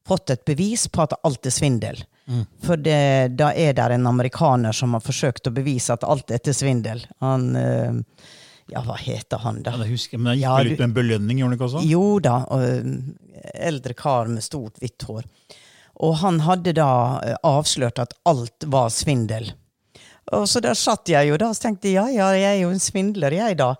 fått 0.09 0.33
et 0.33 0.41
bevis 0.45 0.87
på 0.89 1.05
at 1.05 1.13
alt 1.21 1.45
er 1.45 1.53
svindel. 1.53 2.01
Mm. 2.29 2.45
For 2.63 2.79
det, 2.79 3.35
da 3.39 3.49
er 3.51 3.75
det 3.75 3.89
en 3.97 4.07
amerikaner 4.07 4.75
som 4.75 4.95
har 4.95 5.03
forsøkt 5.03 5.49
å 5.49 5.55
bevise 5.55 5.95
at 5.95 6.05
alt 6.07 6.31
er 6.31 6.43
til 6.43 6.55
svindel. 6.55 7.03
Han 7.23 7.51
Øh, 7.59 7.99
Ja, 8.71 8.79
hva 8.85 8.95
heter 8.95 9.41
han, 9.43 9.59
da? 9.63 9.73
Ja, 9.75 9.87
husker 9.89 10.17
Men 10.17 10.31
han 10.31 10.37
gikk 10.37 10.45
ja, 10.45 10.53
vel 10.55 10.71
ut 10.71 10.79
med 10.79 10.85
en 10.87 10.93
belønning? 10.95 11.39
gjorde 11.41 11.49
han 11.51 11.57
ikke 11.57 11.67
også? 11.67 11.81
Jo 11.89 12.05
da. 12.23 12.37
Og, 12.47 13.41
eldre 13.53 13.95
kar 13.97 14.31
med 14.31 14.45
stort, 14.45 14.79
hvitt 14.79 15.03
hår. 15.07 15.27
Og 16.07 16.15
han 16.23 16.39
hadde 16.45 16.73
da 16.77 16.91
uh, 17.19 17.35
avslørt 17.43 17.99
at 18.01 18.15
alt 18.29 18.65
var 18.71 18.89
svindel. 18.93 19.51
Og 20.33 20.47
så 20.49 20.61
der 20.63 20.77
satt 20.79 21.11
jeg 21.11 21.27
jo 21.29 21.37
da 21.37 21.51
og 21.51 21.59
tenkte 21.59 21.91
ja, 21.91 22.07
ja, 22.09 22.31
jeg 22.37 22.49
er 22.55 22.61
jo 22.63 22.71
en 22.73 22.81
svindler, 22.81 23.35
jeg, 23.35 23.59
da. 23.59 23.73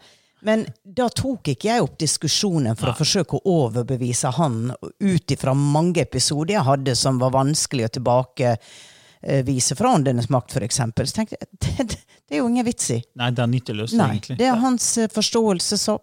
Men 0.43 0.65
da 0.84 1.08
tok 1.10 1.53
ikke 1.53 1.69
jeg 1.69 1.84
opp 1.84 1.97
diskusjonen 2.01 2.75
for 2.75 2.89
Nei. 2.89 2.93
å 2.93 2.99
forsøke 2.99 3.39
å 3.39 3.58
overbevise 3.63 4.32
han 4.38 4.73
ut 4.73 5.36
ifra 5.36 5.56
mange 5.58 6.03
episoder 6.03 6.58
jeg 6.58 6.67
hadde 6.67 6.95
som 6.99 7.19
var 7.21 7.34
vanskelig 7.36 7.88
å 7.88 7.93
tilbakevise 7.97 9.77
fra 9.79 9.93
Åndenes 9.97 10.29
makt, 10.34 10.58
f.eks. 10.58 10.82
Så 10.84 11.15
tenkte 11.15 11.39
jeg 11.39 11.47
det, 11.63 11.88
det, 11.88 12.36
er 12.36 12.41
jo 12.41 12.49
ingen 12.51 12.67
vits 12.67 12.91
i. 12.95 12.99
Nei, 13.19 13.32
det 13.32 13.45
er 13.45 13.53
nytteløst, 13.53 13.97
Nei, 13.99 14.10
egentlig. 14.17 14.39
Det 14.41 14.49
er 14.49 14.60
hans 14.63 14.89
eh, 14.99 15.12
forståelse, 15.12 15.79
så 15.79 15.97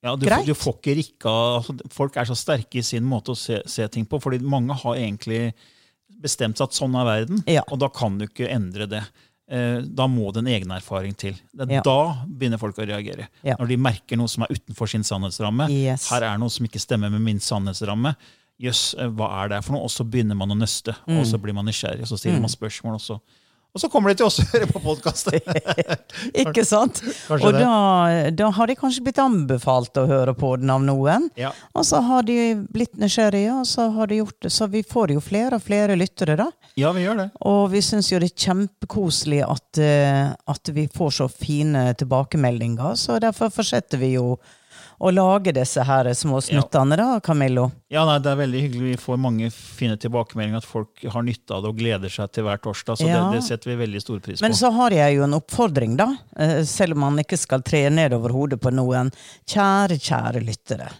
ja, 0.00 0.14
du, 0.16 0.24
greit. 0.24 0.46
Du 0.48 0.56
får 0.56 0.78
ikke 0.78 0.96
rikka, 0.96 1.34
altså, 1.58 1.76
folk 1.92 2.16
er 2.16 2.28
så 2.28 2.36
sterke 2.38 2.80
i 2.80 2.84
sin 2.84 3.04
måte 3.08 3.34
å 3.34 3.38
se, 3.38 3.60
se 3.68 3.84
ting 3.92 4.06
på, 4.08 4.20
fordi 4.22 4.40
mange 4.44 4.76
har 4.82 4.96
egentlig 4.96 5.50
bestemt 6.20 6.60
seg 6.60 6.68
at 6.68 6.76
sånn 6.76 6.96
er 7.00 7.08
verden, 7.08 7.42
ja. 7.48 7.64
og 7.68 7.80
da 7.80 7.88
kan 7.92 8.16
du 8.20 8.26
ikke 8.26 8.48
endre 8.52 8.88
det. 8.90 9.02
Eh, 9.50 9.80
da 9.82 10.06
må 10.06 10.28
det 10.30 10.44
en 10.44 10.50
egen 10.52 10.70
erfaring 10.70 11.14
til. 11.18 11.38
Ja. 11.58 11.82
Da 11.82 12.00
begynner 12.26 12.60
folk 12.60 12.78
å 12.78 12.86
reagere. 12.86 13.26
Ja. 13.42 13.56
Når 13.58 13.72
de 13.72 13.78
merker 13.82 14.20
noe 14.20 14.30
som 14.30 14.44
er 14.46 14.52
utenfor 14.54 14.90
sin 14.92 15.02
sannhetsramme. 15.06 15.66
Yes. 15.74 16.06
Her 16.12 16.28
er 16.28 16.38
noe 16.38 16.52
som 16.54 16.68
ikke 16.68 16.82
stemmer 16.82 17.10
med 17.10 17.24
min 17.24 17.42
sannhetsramme. 17.42 18.14
Jøss, 18.60 18.92
yes, 18.94 19.10
hva 19.16 19.30
er 19.40 19.54
det 19.54 19.62
for 19.66 19.74
noe? 19.74 19.88
Og 19.88 19.90
så 19.90 20.06
begynner 20.06 20.38
man 20.38 20.54
å 20.54 20.58
nøste. 20.58 20.94
Mm. 21.08 21.18
Og 21.18 21.26
så 21.26 21.40
blir 21.42 21.56
man 21.56 21.66
nysgjerrig, 21.66 22.04
og 22.04 22.12
så 22.12 22.20
stiller 22.20 22.38
mm. 22.38 22.46
man 22.46 22.52
spørsmål. 22.52 23.00
også. 23.00 23.18
Og 23.70 23.82
så 23.82 23.88
kommer 23.90 24.10
de 24.10 24.18
til 24.18 24.26
oss 24.26 24.40
og 24.42 24.50
hører 24.50 24.70
på 24.70 24.80
podkasten! 24.82 25.36
ikke 26.42 26.64
sant? 26.66 26.98
Kanskje 27.28 27.46
og 27.46 27.54
da, 27.54 27.74
da, 28.34 28.48
har 28.56 28.70
de 28.70 28.74
kanskje 28.78 29.04
blitt 29.06 29.20
anbefalt 29.22 30.00
å 30.00 30.06
høre 30.10 30.34
på 30.34 30.56
den 30.58 30.72
av 30.74 30.82
noen. 30.82 31.28
Ja. 31.38 31.52
Og 31.78 31.86
så 31.86 32.00
har 32.02 32.26
de 32.26 32.38
blitt 32.74 32.98
nysgjerrige, 32.98 33.60
og 33.60 33.68
så 33.70 33.86
har 33.94 34.10
de 34.10 34.18
gjort 34.18 34.40
det. 34.42 34.50
Så 34.54 34.66
vi 34.72 34.82
får 34.86 35.14
jo 35.14 35.22
flere 35.22 35.60
og 35.60 35.64
flere 35.66 35.98
lyttere, 35.98 36.34
da. 36.40 36.48
Ja, 36.80 36.90
vi 36.96 37.04
gjør 37.06 37.22
det. 37.22 37.28
Og 37.46 37.62
vi 37.70 37.82
syns 37.84 38.10
jo 38.10 38.18
det 38.22 38.32
er 38.32 38.46
kjempekoselig 38.48 39.44
at, 39.46 39.82
eh, 39.82 40.32
at 40.34 40.74
vi 40.74 40.88
får 40.90 41.18
så 41.20 41.28
fine 41.30 41.92
tilbakemeldinger, 42.00 42.98
så 42.98 43.20
derfor 43.22 43.54
fortsetter 43.54 44.02
vi 44.02 44.16
jo 44.16 44.34
å 45.00 45.10
lage 45.14 45.52
disse 45.56 45.80
her 45.88 46.08
små 46.14 46.42
snuttene, 46.44 46.96
da, 47.00 47.20
Camillo? 47.24 47.70
Ja, 47.88 48.02
nei, 48.04 48.18
Det 48.20 48.30
er 48.34 48.36
veldig 48.42 48.60
hyggelig. 48.66 48.90
Vi 48.90 48.96
får 49.00 49.20
mange 49.22 49.48
fine 49.54 49.96
tilbakemeldinger 49.96 50.60
at 50.60 50.68
folk 50.68 51.04
har 51.14 51.22
nytte 51.24 51.56
av 51.56 51.62
det 51.64 51.70
og 51.72 51.78
gleder 51.80 52.12
seg 52.12 52.32
til 52.36 52.44
hver 52.44 52.60
torsdag. 52.60 52.98
Så 53.00 53.08
Ja. 53.08 53.22
det, 53.30 53.38
det 53.40 53.44
setter 53.48 53.70
vi 53.72 53.78
veldig 53.86 54.02
stor 54.04 54.20
pris 54.20 54.40
på. 54.40 54.44
Men 54.44 54.52
så 54.58 54.70
har 54.76 54.90
jeg 54.90 55.16
jo 55.16 55.22
en 55.24 55.38
oppfordring, 55.40 55.96
da. 55.96 56.10
eh, 56.36 56.62
Selv 56.64 56.92
om 56.98 57.00
man 57.00 57.16
ikke 57.24 57.38
skal 57.40 57.62
tre 57.62 57.88
ned 57.88 58.12
over 58.12 58.30
hodet 58.36 58.60
på 58.60 58.70
noen. 58.76 59.10
Kjære, 59.48 59.96
kjære 59.98 60.44
lyttere. 60.44 60.90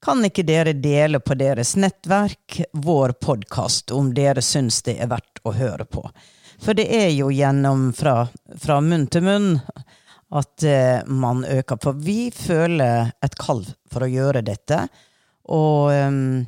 Kan 0.00 0.24
ikke 0.24 0.46
dere 0.48 0.72
dele 0.72 1.20
på 1.20 1.36
deres 1.36 1.74
nettverk 1.76 2.62
vår 2.72 3.12
podkast 3.20 3.92
om 3.92 4.14
dere 4.16 4.40
syns 4.40 4.80
det 4.86 4.96
er 4.98 5.08
verdt 5.12 5.42
å 5.44 5.52
høre 5.52 5.84
på? 5.84 6.06
For 6.60 6.72
det 6.76 6.88
er 6.92 7.10
jo 7.12 7.28
gjennom 7.28 7.90
fra, 7.96 8.28
fra 8.56 8.80
munn 8.80 9.06
til 9.12 9.22
munn 9.22 9.60
at 10.30 10.62
eh, 10.62 11.02
man 11.06 11.44
øker. 11.44 11.78
For 11.82 11.98
vi 11.98 12.30
føler 12.34 13.12
et 13.24 13.36
kall 13.40 13.64
for 13.90 14.06
å 14.06 14.10
gjøre 14.10 14.44
dette. 14.46 14.84
Og 15.50 15.90
ehm, 15.94 16.44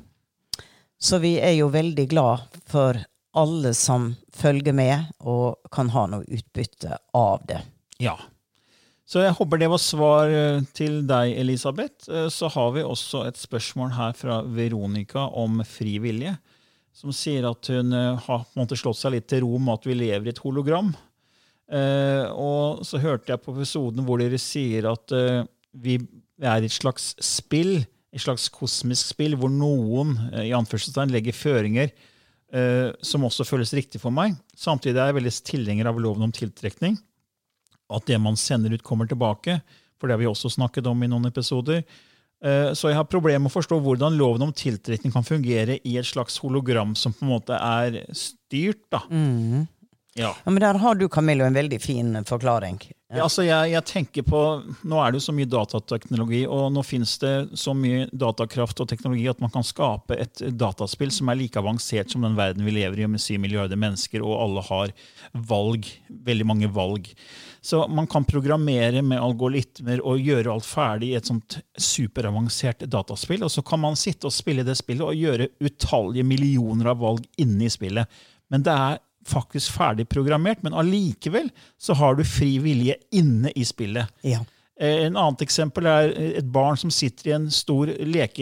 så 1.03 1.19
vi 1.23 1.35
er 1.43 1.57
jo 1.59 1.71
veldig 1.75 2.05
glad 2.13 2.45
for 2.71 3.01
alle 3.35 3.73
som 3.75 4.13
følger 4.37 4.77
med 4.77 5.09
og 5.27 5.59
kan 5.73 5.91
ha 5.95 6.05
noe 6.13 6.27
utbytte 6.29 6.99
av 7.17 7.43
det. 7.49 7.59
Ja. 8.03 8.15
Så 9.09 9.25
jeg 9.25 9.35
håper 9.37 9.61
det 9.61 9.71
var 9.73 9.83
svar 9.83 10.31
eh, 10.31 10.63
til 10.77 11.03
deg, 11.09 11.35
Elisabeth. 11.43 12.07
Eh, 12.09 12.29
Så 12.31 12.49
har 12.55 12.71
vi 12.77 12.85
også 12.87 13.27
et 13.29 13.41
spørsmål 13.41 13.97
her 13.99 14.15
fra 14.17 14.41
Veronica 14.47 15.27
om 15.27 15.61
fri 15.67 15.99
vilje. 16.01 16.37
Som 16.95 17.13
sier 17.17 17.49
at 17.49 17.73
hun 17.73 17.93
eh, 17.97 18.29
har 18.29 18.77
slått 18.79 19.01
seg 19.01 19.17
litt 19.17 19.27
til 19.33 19.43
ro 19.47 19.59
med 19.59 19.81
at 19.81 19.89
vi 19.91 19.99
lever 19.99 20.29
i 20.31 20.33
et 20.37 20.45
hologram. 20.45 20.93
Eh, 21.71 22.27
og 22.37 22.83
så 22.85 23.01
hørte 23.01 23.33
jeg 23.33 23.41
på 23.41 23.55
episoden 23.55 24.05
hvor 24.05 24.21
dere 24.21 24.41
sier 24.41 24.91
at 24.91 25.15
eh, 25.17 25.45
vi 25.73 25.97
er 26.43 26.61
i 26.61 26.69
et 26.69 26.75
slags 26.75 27.13
spill, 27.23 27.79
et 28.13 28.21
slags 28.21 28.49
kosmisk 28.53 29.15
spill, 29.15 29.39
hvor 29.41 29.53
noen 29.53 30.17
eh, 30.33 30.51
i 30.51 30.57
anførselstegn 30.57 31.15
legger 31.15 31.37
føringer 31.37 31.95
som 33.01 33.23
også 33.25 33.47
føles 33.49 33.71
riktig 33.73 33.97
for 33.97 34.13
meg. 34.13 34.35
Samtidig 34.61 34.99
er 35.01 35.07
jeg 35.09 35.17
veldig 35.17 35.31
tilhenger 35.49 35.89
av 35.89 35.97
loven 36.05 36.27
om 36.27 36.35
tiltrekning 36.37 36.99
at 37.97 38.05
det 38.11 38.19
man 38.21 38.37
sender 38.37 38.75
ut, 38.77 38.83
kommer 38.85 39.09
tilbake. 39.09 39.55
For 39.97 40.05
det 40.05 40.19
har 40.19 40.21
vi 40.21 40.29
også 40.29 40.51
snakket 40.53 40.91
om 40.91 41.01
i 41.01 41.09
noen 41.09 41.31
episoder. 41.31 41.81
Så 42.77 42.91
jeg 42.91 42.99
har 42.99 43.09
problemer 43.09 43.41
med 43.47 43.49
å 43.49 43.55
forstå 43.55 43.79
hvordan 43.81 44.21
loven 44.21 44.45
om 44.45 44.53
tiltrekning 44.53 45.15
kan 45.17 45.25
fungere 45.25 45.79
i 45.81 45.97
et 45.97 46.11
slags 46.11 46.37
hologram 46.45 46.93
som 46.93 47.17
på 47.17 47.25
en 47.25 47.33
måte 47.33 47.57
er 47.57 48.03
styrt. 48.13 48.85
da. 48.93 49.01
Ja. 50.15 50.35
Ja, 50.45 50.51
men 50.51 50.61
der 50.61 50.75
har 50.75 50.95
du, 50.95 51.09
Camillo, 51.09 51.45
en 51.45 51.55
veldig 51.57 51.79
fin 51.81 52.17
forklaring. 52.29 52.77
Ja, 53.13 53.23
altså 53.25 53.45
jeg, 53.45 53.71
jeg 53.73 53.85
tenker 53.89 54.25
på, 54.25 54.41
Nå 54.89 54.99
er 55.01 55.13
det 55.13 55.21
jo 55.21 55.25
så 55.27 55.35
mye 55.37 55.49
datateknologi, 55.49 56.43
og 56.49 56.67
nå 56.73 56.83
finnes 56.85 57.15
det 57.21 57.33
så 57.61 57.73
mye 57.77 58.07
datakraft 58.13 58.81
og 58.85 58.89
teknologi 58.89 59.25
at 59.29 59.41
man 59.41 59.53
kan 59.53 59.65
skape 59.65 60.17
et 60.21 60.43
dataspill 60.61 61.13
som 61.13 61.29
er 61.33 61.39
like 61.41 61.61
avansert 61.61 62.13
som 62.13 62.25
den 62.25 62.37
verden 62.37 62.65
vi 62.65 62.75
lever 62.77 63.01
i, 63.01 63.09
med 63.09 63.25
syv 63.25 63.41
milliarder 63.45 63.81
mennesker, 63.81 64.25
og 64.25 64.37
alle 64.37 64.65
har 64.69 64.93
valg, 65.49 65.89
veldig 66.29 66.49
mange 66.49 66.73
valg. 66.73 67.09
Så 67.65 67.85
man 67.89 68.09
kan 68.11 68.29
programmere 68.29 69.05
med 69.07 69.21
algoritmer 69.23 70.01
og 70.05 70.21
gjøre 70.21 70.53
alt 70.53 70.69
ferdig 70.69 71.13
i 71.13 71.17
et 71.21 71.29
sånt 71.29 71.61
superavansert 71.79 72.85
dataspill, 72.91 73.45
og 73.49 73.53
så 73.55 73.65
kan 73.65 73.81
man 73.81 73.97
sitte 73.97 74.29
og 74.29 74.37
spille 74.37 74.65
det 74.67 74.77
spillet 74.81 75.09
og 75.09 75.17
gjøre 75.17 75.53
utallige 75.63 76.27
millioner 76.27 76.93
av 76.93 77.01
valg 77.01 77.25
inne 77.41 77.69
i 77.69 77.73
spillet. 77.73 78.21
Men 78.53 78.65
det 78.67 78.77
er 78.77 79.01
faktisk 79.29 79.75
ferdig 79.77 80.09
programmert, 80.11 80.63
men 80.63 80.75
allikevel 80.75 81.51
så 81.81 81.97
har 81.99 82.19
du 82.19 82.25
fri 82.27 82.57
vilje 82.63 82.97
inne 83.15 83.53
i 83.55 83.65
spillet. 83.69 84.11
Ja. 84.27 84.43
Eh, 84.83 85.05
En 85.07 85.17
annet 85.17 85.45
eksempel 85.47 85.87
er 85.87 86.11
et 86.43 86.49
barn 86.51 86.77
som 86.81 86.91
sitter 86.91 87.31
i 87.31 87.35
en 87.37 87.49
stor 87.55 87.87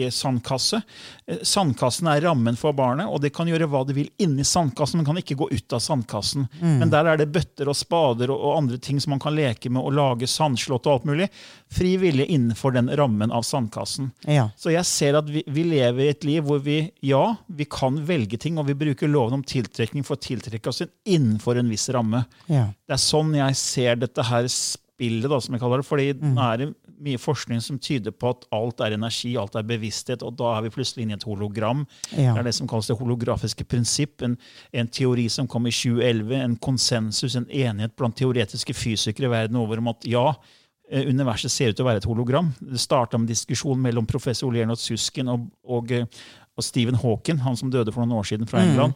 lekesandkasse. 0.01 0.81
Eh, 1.27 1.37
Sandkassen 1.45 2.07
er 2.11 2.21
rammen 2.25 2.57
for 2.57 2.73
barnet, 2.73 3.07
og 3.09 3.21
det 3.21 3.31
kan 3.35 3.49
gjøre 3.49 3.67
hva 3.69 3.83
det 3.87 3.95
vil 3.97 4.09
inni 4.21 4.43
sandkassen, 4.47 4.99
men 5.01 5.05
kan 5.07 5.19
ikke 5.21 5.37
gå 5.39 5.49
ut 5.51 5.75
av 5.77 5.83
sandkassen. 5.83 6.47
Men 6.61 6.89
der 6.91 7.05
er 7.11 7.19
det 7.21 7.29
bøtter 7.33 7.69
og 7.71 7.77
spader 7.77 8.31
og, 8.33 8.39
og 8.41 8.57
andre 8.63 8.79
ting 8.81 8.99
som 9.01 9.13
man 9.15 9.21
kan 9.23 9.35
leke 9.37 9.69
med 9.69 9.83
og 9.83 9.93
lage 9.97 10.29
sandslott 10.29 10.87
og 10.89 10.93
alt 10.97 11.07
mulig. 11.11 11.29
Fri 11.71 11.93
vilje 12.01 12.25
innenfor 12.33 12.73
den 12.75 12.89
rammen 12.97 13.31
av 13.31 13.45
sandkassen. 13.47 14.11
Ja. 14.27 14.49
Så 14.57 14.73
jeg 14.73 14.85
ser 14.89 15.19
at 15.21 15.29
vi, 15.31 15.43
vi 15.47 15.63
lever 15.69 16.05
i 16.07 16.11
et 16.15 16.25
liv 16.27 16.43
hvor 16.47 16.61
vi 16.63 16.81
ja, 17.05 17.35
vi 17.47 17.65
kan 17.69 18.01
velge 18.07 18.39
ting, 18.41 18.57
og 18.59 18.67
vi 18.69 18.77
bruker 18.77 19.11
loven 19.11 19.39
om 19.39 19.43
tiltrekning 19.47 20.05
for 20.07 20.17
å 20.17 20.23
tiltrekke 20.25 20.71
oss 20.71 20.81
inn 20.83 20.91
innenfor 21.21 21.57
en 21.59 21.69
viss 21.71 21.87
ramme. 21.93 22.23
Ja. 22.49 22.65
Det 22.87 22.95
er 22.97 23.01
sånn 23.01 23.33
jeg 23.37 23.55
ser 23.59 23.99
dette 24.01 24.23
her 24.27 24.47
spillet, 24.49 24.79
da, 25.01 25.39
som 25.41 25.55
jeg 25.55 25.61
kaller 25.61 25.81
det. 25.81 25.85
fordi 25.87 26.13
Mm. 26.13 26.33
nå 26.35 26.41
er 26.53 26.57
det 26.57 26.75
mye 27.01 27.17
forskning 27.17 27.61
som 27.61 27.79
tyder 27.79 28.11
på 28.11 28.29
at 28.29 28.45
alt 28.53 28.79
er 28.81 28.93
energi, 28.93 29.35
alt 29.37 29.55
er 29.55 29.63
bevissthet, 29.63 30.21
og 30.23 30.35
da 30.37 30.57
er 30.57 30.61
vi 30.61 30.69
plutselig 30.69 31.01
inne 31.03 31.13
i 31.13 31.17
et 31.17 31.23
hologram. 31.25 31.85
Ja. 32.11 32.33
Det 32.33 32.39
er 32.39 32.43
det 32.43 32.53
som 32.55 32.67
kalles 32.67 32.87
det 32.87 32.97
holografiske 32.99 33.63
prinsipp. 33.65 34.21
En, 34.21 34.37
en 34.73 34.87
teori 34.87 35.27
som 35.29 35.47
kom 35.47 35.65
i 35.65 35.71
2011, 35.71 36.31
en 36.43 36.55
konsensus, 36.57 37.35
en 37.35 37.47
enighet 37.49 37.95
blant 37.97 38.15
teoretiske 38.15 38.73
fysikere 38.73 39.29
verden 39.29 39.57
over 39.57 39.77
om 39.81 39.87
at 39.87 40.05
ja, 40.05 40.33
eh, 40.91 41.07
universet 41.09 41.51
ser 41.51 41.69
ut 41.69 41.75
til 41.75 41.85
å 41.85 41.89
være 41.89 41.97
et 41.97 42.05
hologram. 42.05 42.53
Det 42.61 42.79
starta 42.79 43.17
med 43.17 43.27
diskusjon 43.27 43.81
mellom 43.81 44.05
professor 44.05 44.47
Olernot 44.51 44.79
Susken 44.79 45.27
og, 45.27 45.49
og, 45.65 45.91
eh, 45.91 46.05
og 46.57 46.63
Stephen 46.63 46.95
Hawking, 46.95 47.39
han 47.39 47.55
som 47.57 47.71
døde 47.71 47.91
for 47.91 48.05
noen 48.05 48.19
år 48.19 48.23
siden 48.29 48.47
fra 48.47 48.59
England. 48.61 48.93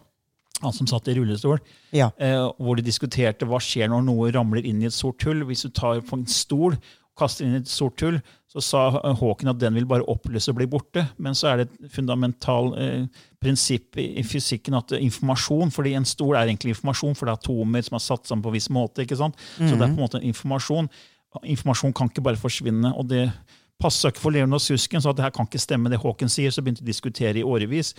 Han 0.63 0.75
som 0.75 0.87
satt 0.89 1.09
i 1.11 1.15
rullestol. 1.17 1.59
Ja. 1.95 2.11
Eh, 2.21 2.41
hvor 2.61 2.77
de 2.77 2.85
diskuterte 2.85 3.47
hva 3.49 3.59
skjer 3.63 3.89
når 3.91 4.05
noe 4.07 4.31
ramler 4.35 4.65
inn 4.65 4.83
i 4.83 4.89
et 4.89 4.95
sort 4.95 5.23
hull. 5.27 5.43
Hvis 5.49 5.65
du 5.67 5.73
tar 5.75 6.03
på 6.05 6.19
en 6.19 6.27
stol 6.29 6.77
og 6.77 7.19
kaster 7.19 7.47
inn 7.47 7.57
i 7.57 7.61
et 7.63 7.71
sort 7.71 8.01
hull, 8.05 8.19
så 8.55 8.63
sa 8.63 8.83
eh, 9.01 9.17
Hawking 9.19 9.51
at 9.51 9.59
den 9.59 9.75
vil 9.75 9.87
bare 9.89 10.07
oppløse 10.11 10.53
og 10.53 10.59
bli 10.59 10.67
borte. 10.71 11.03
Men 11.19 11.35
så 11.35 11.51
er 11.51 11.61
det 11.61 11.67
et 11.67 11.91
fundamental 11.95 12.71
eh, 12.79 13.25
prinsipp 13.43 13.99
i, 13.99 14.07
i 14.21 14.23
fysikken 14.23 14.77
at 14.79 14.95
eh, 14.95 15.03
informasjon 15.03 15.73
fordi 15.75 15.95
en 15.99 16.07
stol 16.07 16.35
er 16.35 16.45
egentlig 16.47 16.75
informasjon, 16.75 17.17
for 17.19 17.27
det 17.27 17.35
er 17.35 17.41
atomer 17.43 17.85
som 17.85 17.99
er 17.99 18.05
satt 18.05 18.29
sammen 18.29 18.45
på 18.45 18.53
en 18.53 18.57
viss 18.57 18.71
måte. 18.71 19.03
ikke 19.03 19.19
sant? 19.19 19.37
Så 19.57 19.73
det 19.73 19.81
er 19.81 19.91
på 19.91 19.97
en 19.97 20.05
måte 20.05 20.23
informasjon. 20.23 20.89
Informasjon 21.43 21.95
kan 21.95 22.11
ikke 22.11 22.23
bare 22.29 22.39
forsvinne. 22.39 22.95
og 22.95 23.09
det 23.11 23.27
passa 23.81 24.07
ikke 24.11 24.23
for 24.23 24.31
Leonard 24.31 24.63
Susken, 24.63 25.03
så 25.03 25.11
at 25.11 25.17
det 25.17 25.25
her 25.25 25.33
kan 25.35 25.47
ikke 25.49 25.59
stemme 25.59 25.91
det 25.91 25.99
Hawking 25.99 26.31
sier, 26.31 26.53
så 26.53 26.63
begynte 26.63 26.83
de 26.83 26.87
å 26.87 26.93
diskutere 26.93 27.41
i 27.41 27.43
årevis. 27.43 27.91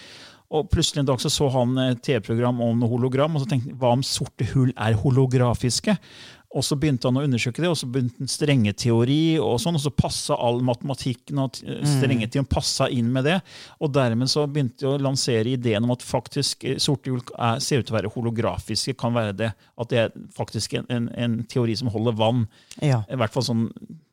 Og 0.55 0.69
plutselig 0.71 1.03
en 1.03 1.09
dag 1.11 1.21
så, 1.23 1.31
så 1.33 1.49
han 1.51 1.75
et 1.89 2.03
TV-program 2.07 2.61
om 2.63 2.79
noe 2.79 2.91
hologram, 2.93 3.35
og 3.35 3.43
så 3.43 3.49
tenkte 3.51 3.73
han 3.73 3.81
hva 3.83 3.95
om 3.97 4.05
sorte 4.07 4.47
hull 4.53 4.71
er 4.77 4.95
holografiske? 5.01 5.97
Og 6.57 6.63
så 6.65 6.77
begynte 6.81 7.09
han 7.11 7.19
å 7.19 7.25
undersøke 7.27 7.61
det, 7.61 7.69
og 7.69 7.75
så 7.77 7.89
begynte 7.91 8.23
han 8.23 8.31
strengeteori, 8.31 9.37
og 9.43 9.59
sånn, 9.61 9.77
og 9.77 9.83
så 9.83 9.91
passa 9.93 10.37
all 10.41 10.63
matematikken 10.65 11.41
og 11.43 11.51
t- 11.59 11.67
strengeteorien 11.91 12.47
passa 12.49 12.87
inn 12.95 13.11
med 13.13 13.27
det. 13.29 13.35
Og 13.83 13.91
dermed 13.93 14.31
så 14.33 14.47
begynte 14.49 14.81
de 14.81 14.89
å 14.89 14.95
lansere 15.03 15.53
ideen 15.53 15.85
om 15.85 15.93
at 15.93 16.07
faktisk 16.07 16.65
eh, 16.65 16.79
sorte 16.81 17.13
er, 17.13 17.59
ser 17.61 17.83
ut 17.83 17.89
til 17.91 17.93
å 17.93 17.99
være 17.99 18.13
holografiske. 18.15 18.95
kan 18.97 19.13
være 19.19 19.35
det, 19.37 19.51
At 19.77 19.91
det 19.93 19.99
er 20.07 20.15
faktisk 20.39 20.79
en, 20.79 20.87
en, 20.89 21.11
en 21.27 21.37
teori 21.51 21.77
som 21.77 21.91
holder 21.93 22.17
vann. 22.17 22.47
Ja. 22.81 23.03
I 23.11 23.19
hvert 23.21 23.35
fall 23.35 23.45
sånn 23.51 23.67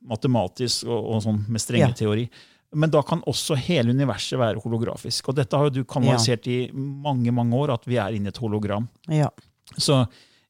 matematisk 0.10 0.89
og, 0.89 1.00
og 1.15 1.22
sånn 1.24 1.46
med 1.48 1.62
strengeteori. 1.63 2.28
Men 2.73 2.91
da 2.93 3.01
kan 3.05 3.23
også 3.29 3.57
hele 3.59 3.93
universet 3.93 4.39
være 4.41 4.62
holografisk. 4.63 5.29
Og 5.29 5.38
dette 5.38 5.57
har 5.57 5.69
jo 5.69 5.81
du 5.81 5.88
kanalisert 5.88 6.47
i 6.51 6.59
mange 6.73 7.33
mange 7.36 7.57
år, 7.57 7.75
at 7.75 7.88
vi 7.89 7.99
er 8.01 8.15
inne 8.15 8.31
i 8.31 8.33
et 8.33 8.41
hologram. 8.41 8.88
Ja. 9.12 9.29
Så 9.77 10.03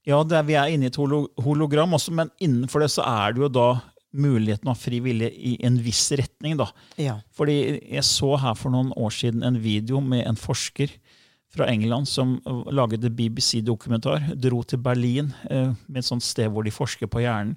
ja, 0.07 0.19
er, 0.19 0.43
vi 0.43 0.55
er 0.59 0.73
inne 0.73 0.87
i 0.87 0.91
et 0.91 0.99
holo 0.99 1.25
hologram 1.43 1.95
også, 1.95 2.13
men 2.15 2.31
innenfor 2.43 2.83
det 2.83 2.91
så 2.91 3.05
er 3.07 3.35
det 3.35 3.45
jo 3.45 3.51
da 3.55 3.67
muligheten 4.13 4.69
av 4.69 4.77
fri 4.77 4.99
vilje 5.01 5.29
i 5.31 5.55
en 5.65 5.79
viss 5.81 6.05
retning. 6.13 6.57
da. 6.59 6.67
Ja. 7.01 7.17
Fordi 7.33 7.57
jeg 7.79 8.05
så 8.05 8.35
her 8.41 8.57
for 8.59 8.73
noen 8.73 8.91
år 8.99 9.13
siden 9.15 9.45
en 9.45 9.57
video 9.63 10.01
med 10.03 10.27
en 10.27 10.39
forsker 10.39 10.91
fra 11.53 11.67
England 11.69 12.09
som 12.09 12.35
laget 12.73 13.05
en 13.05 13.15
BBC-dokumentar. 13.15 14.33
Dro 14.35 14.63
til 14.63 14.81
Berlin 14.81 15.31
eh, 15.49 15.71
med 15.87 16.01
et 16.01 16.07
sånt 16.07 16.25
sted 16.25 16.49
hvor 16.51 16.65
de 16.65 16.73
forsker 16.73 17.09
på 17.09 17.23
hjernen. 17.23 17.55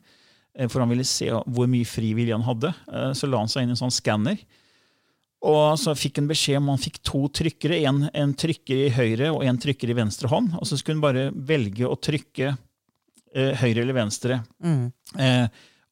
Eh, 0.56 0.68
For 0.68 0.80
han 0.82 0.90
ville 0.92 1.04
se 1.06 1.28
hvor 1.30 1.68
mye 1.70 1.86
fri 1.88 2.14
vilje 2.16 2.34
han 2.36 2.46
hadde. 2.46 2.72
Eh, 2.92 3.12
Så 3.16 3.28
la 3.30 3.38
han 3.42 3.48
seg 3.52 3.62
inn 3.66 3.72
i 3.74 3.76
en 3.76 3.82
sånn 3.84 3.94
skanner. 3.94 4.40
Og 5.46 5.76
så 5.78 5.92
fikk 5.94 6.16
han 6.18 6.26
beskjed 6.30 6.58
om 6.58 6.72
han 6.72 6.80
fikk 6.82 6.98
to 7.06 7.26
trykkere. 7.28 7.78
En, 7.86 8.06
en 8.16 8.32
trykker 8.34 8.86
i 8.86 8.90
høyre 8.96 9.30
og 9.34 9.44
en 9.46 9.58
trykker 9.62 9.92
i 9.92 9.96
venstre 9.98 10.30
hånd. 10.32 10.56
Og 10.58 10.66
så 10.66 10.78
skulle 10.80 10.96
han 10.98 11.04
bare 11.04 11.26
velge 11.36 11.86
å 11.86 11.94
trykke 12.00 12.48
eh, 12.50 13.52
høyre 13.60 13.84
eller 13.84 13.94
venstre. 14.00 14.40
Mm. 14.64 14.86
Eh, 15.20 15.46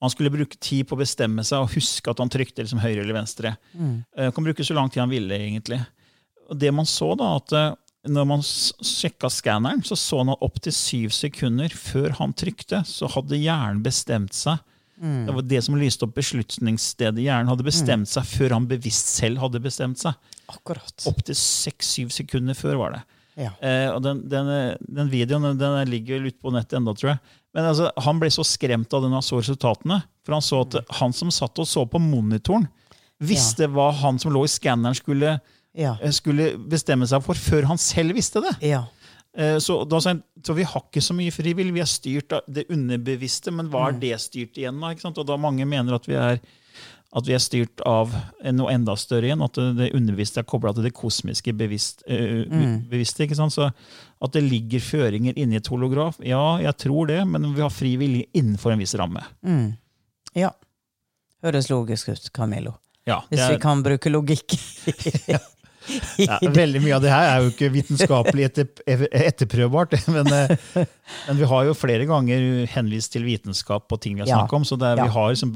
han 0.05 0.13
skulle 0.13 0.33
bruke 0.35 0.59
tid 0.61 0.89
på 0.89 0.97
å 0.97 1.01
bestemme 1.01 1.45
seg 1.47 1.63
og 1.63 1.71
huske 1.77 2.11
at 2.11 2.19
han 2.21 2.33
trykte 2.33 2.65
liksom 2.65 2.81
høyre 2.83 3.05
eller 3.05 3.17
venstre. 3.21 3.55
Mm. 3.77 3.95
Eh, 4.17 4.33
kan 4.35 4.45
bruke 4.49 4.67
så 4.67 4.75
lang 4.77 4.91
tid 4.93 5.05
han 5.05 5.13
ville, 5.13 5.39
egentlig. 5.39 5.79
Og 6.51 6.59
det 6.61 6.73
man 6.77 6.89
så 6.89 7.13
da, 7.17 7.31
at 7.39 7.55
eh, 7.57 7.71
når 8.05 8.29
man 8.29 8.45
sjekka 8.45 9.31
skanneren, 9.33 9.83
så 9.87 9.97
så 9.97 10.21
han 10.21 10.33
at 10.35 10.45
opptil 10.45 10.75
syv 10.77 11.15
sekunder 11.15 11.73
før 11.73 12.15
han 12.19 12.35
trykte, 12.37 12.83
så 12.89 13.09
hadde 13.15 13.41
hjernen 13.41 13.83
bestemt 13.85 14.37
seg. 14.37 14.61
Mm. 15.01 15.25
Det 15.27 15.35
var 15.35 15.47
det 15.51 15.63
som 15.67 15.77
lyste 15.79 16.07
opp 16.07 16.15
beslutningsstedet. 16.17 17.25
Hjernen 17.25 17.51
hadde 17.51 17.67
bestemt 17.67 18.11
seg 18.11 18.29
før 18.29 18.55
han 18.59 18.69
bevisst 18.71 19.17
selv 19.19 19.43
hadde 19.43 19.63
bestemt 19.65 20.01
seg. 20.01 20.15
Akkurat. 20.53 20.95
Opptil 21.11 21.39
seks-syv 21.39 22.13
sekunder 22.15 22.57
før 22.59 22.79
var 22.83 22.97
det. 22.99 23.03
Ja. 23.35 23.51
Eh, 23.59 23.89
og 23.91 23.99
den, 24.05 24.23
den, 24.31 24.51
den 24.79 25.11
videoen 25.11 25.59
den, 25.59 25.81
ligger 25.91 26.23
ute 26.23 26.39
på 26.39 26.53
nettet 26.55 26.79
enda, 26.79 26.95
tror 26.95 27.15
jeg. 27.15 27.23
Men 27.55 27.71
altså, 27.71 27.91
han 28.07 28.21
ble 28.23 28.31
så 28.35 28.45
skremt 28.47 28.95
av 28.95 29.03
den 29.05 29.15
han 29.15 29.25
så 29.25 29.41
resultatene. 29.41 30.01
For 30.27 30.37
han 30.37 30.45
så 30.45 30.63
at 30.67 30.79
han 31.01 31.15
som 31.17 31.33
satt 31.35 31.59
og 31.63 31.69
så 31.69 31.85
på 31.89 32.01
monitoren, 32.03 32.69
visste 33.23 33.69
hva 33.71 33.91
han 34.03 34.19
som 34.21 34.33
lå 34.35 34.45
i 34.47 34.51
skanneren 34.51 34.97
skulle, 34.99 35.37
Ja. 35.75 35.97
eh, 36.01 36.11
skulle 36.15 36.53
bestemme 36.59 37.07
seg 37.11 37.23
for, 37.25 37.35
før 37.39 37.67
han 37.71 37.81
selv 37.81 38.15
visste 38.17 38.43
det. 38.45 38.55
Ja. 38.63 38.85
Eh, 39.37 39.59
Så, 39.59 39.81
da, 39.91 39.99
så 39.99 40.55
vi 40.55 40.63
har 40.63 40.85
ikke 40.87 41.03
så 41.03 41.15
mye 41.17 41.35
frivillig. 41.35 41.75
Vi 41.75 41.83
er 41.83 41.91
styrt 41.91 42.33
av 42.37 42.45
det 42.47 42.69
underbevisste, 42.71 43.51
men 43.55 43.71
hva 43.73 43.89
er 43.91 43.99
det 43.99 44.21
styrt 44.23 44.59
igjen 44.61 44.83
av? 44.83 45.01
Og 45.11 45.27
da 45.27 45.37
mange 45.41 45.67
mener 45.67 45.97
at 45.97 46.07
vi 46.07 46.15
er, 46.15 46.39
at 47.15 47.27
vi 47.27 47.35
er 47.35 47.43
styrt 47.43 47.83
av 47.87 48.15
noe 48.55 48.73
enda 48.75 48.95
større 48.99 49.27
igjen. 49.27 49.43
At 49.43 49.59
det, 49.59 49.91
underbevisste 49.95 50.43
er 50.43 50.47
kobla 50.51 50.73
til 50.75 50.87
det 50.87 50.95
kosmiske 50.95 51.55
bevisst, 51.59 52.05
øh, 52.07 52.47
bevisste. 52.91 53.27
Så 53.35 53.71
at 54.25 54.33
det 54.33 54.45
ligger 54.47 54.81
føringer 54.81 55.35
inni 55.37 55.59
et 55.59 55.67
holograf, 55.69 56.21
ja, 56.23 56.59
jeg 56.63 56.77
tror 56.87 57.11
det, 57.11 57.21
men 57.27 57.51
vi 57.55 57.61
har 57.61 57.71
fri 57.75 57.97
vilje 58.01 58.29
innenfor 58.33 58.73
en 58.73 58.79
viss 58.79 58.95
ramme. 58.95 59.25
Mm. 59.43 59.73
ja. 60.35 60.51
Høres 61.45 61.67
logisk 61.69 62.09
ut, 62.09 62.31
Camillo. 62.33 62.79
Ja, 63.05 63.19
Hvis 63.29 63.37
det 63.43 63.49
vi 63.51 63.57
er, 63.59 63.61
kan 63.61 63.83
bruke 63.85 64.09
logikk. 64.09 64.55
ja, 66.19 66.39
veldig 66.43 66.81
mye 66.85 66.95
av 66.97 67.03
det 67.05 67.11
her 67.13 67.27
er 67.33 67.43
jo 67.45 67.51
ikke 67.53 67.69
vitenskapelig 67.75 68.47
etter, 68.49 68.69
etterprøvbart. 69.13 69.97
Men, 70.15 70.31
eh, 70.33 70.87
men 71.29 71.41
vi 71.41 71.49
har 71.51 71.67
jo 71.69 71.75
flere 71.77 72.07
ganger 72.09 72.65
henvist 72.75 73.13
til 73.15 73.25
vitenskap 73.27 73.89
på 73.91 73.99
ting 74.01 74.17
vi 74.17 74.25
har 74.25 74.31
Ja. 74.31 74.39
snakket 74.43 74.57
om. 74.61 74.65
Så 74.69 74.79
det 74.81 74.93
er, 74.95 75.03
vi 75.05 75.13
har 75.17 75.35
som, 75.41 75.53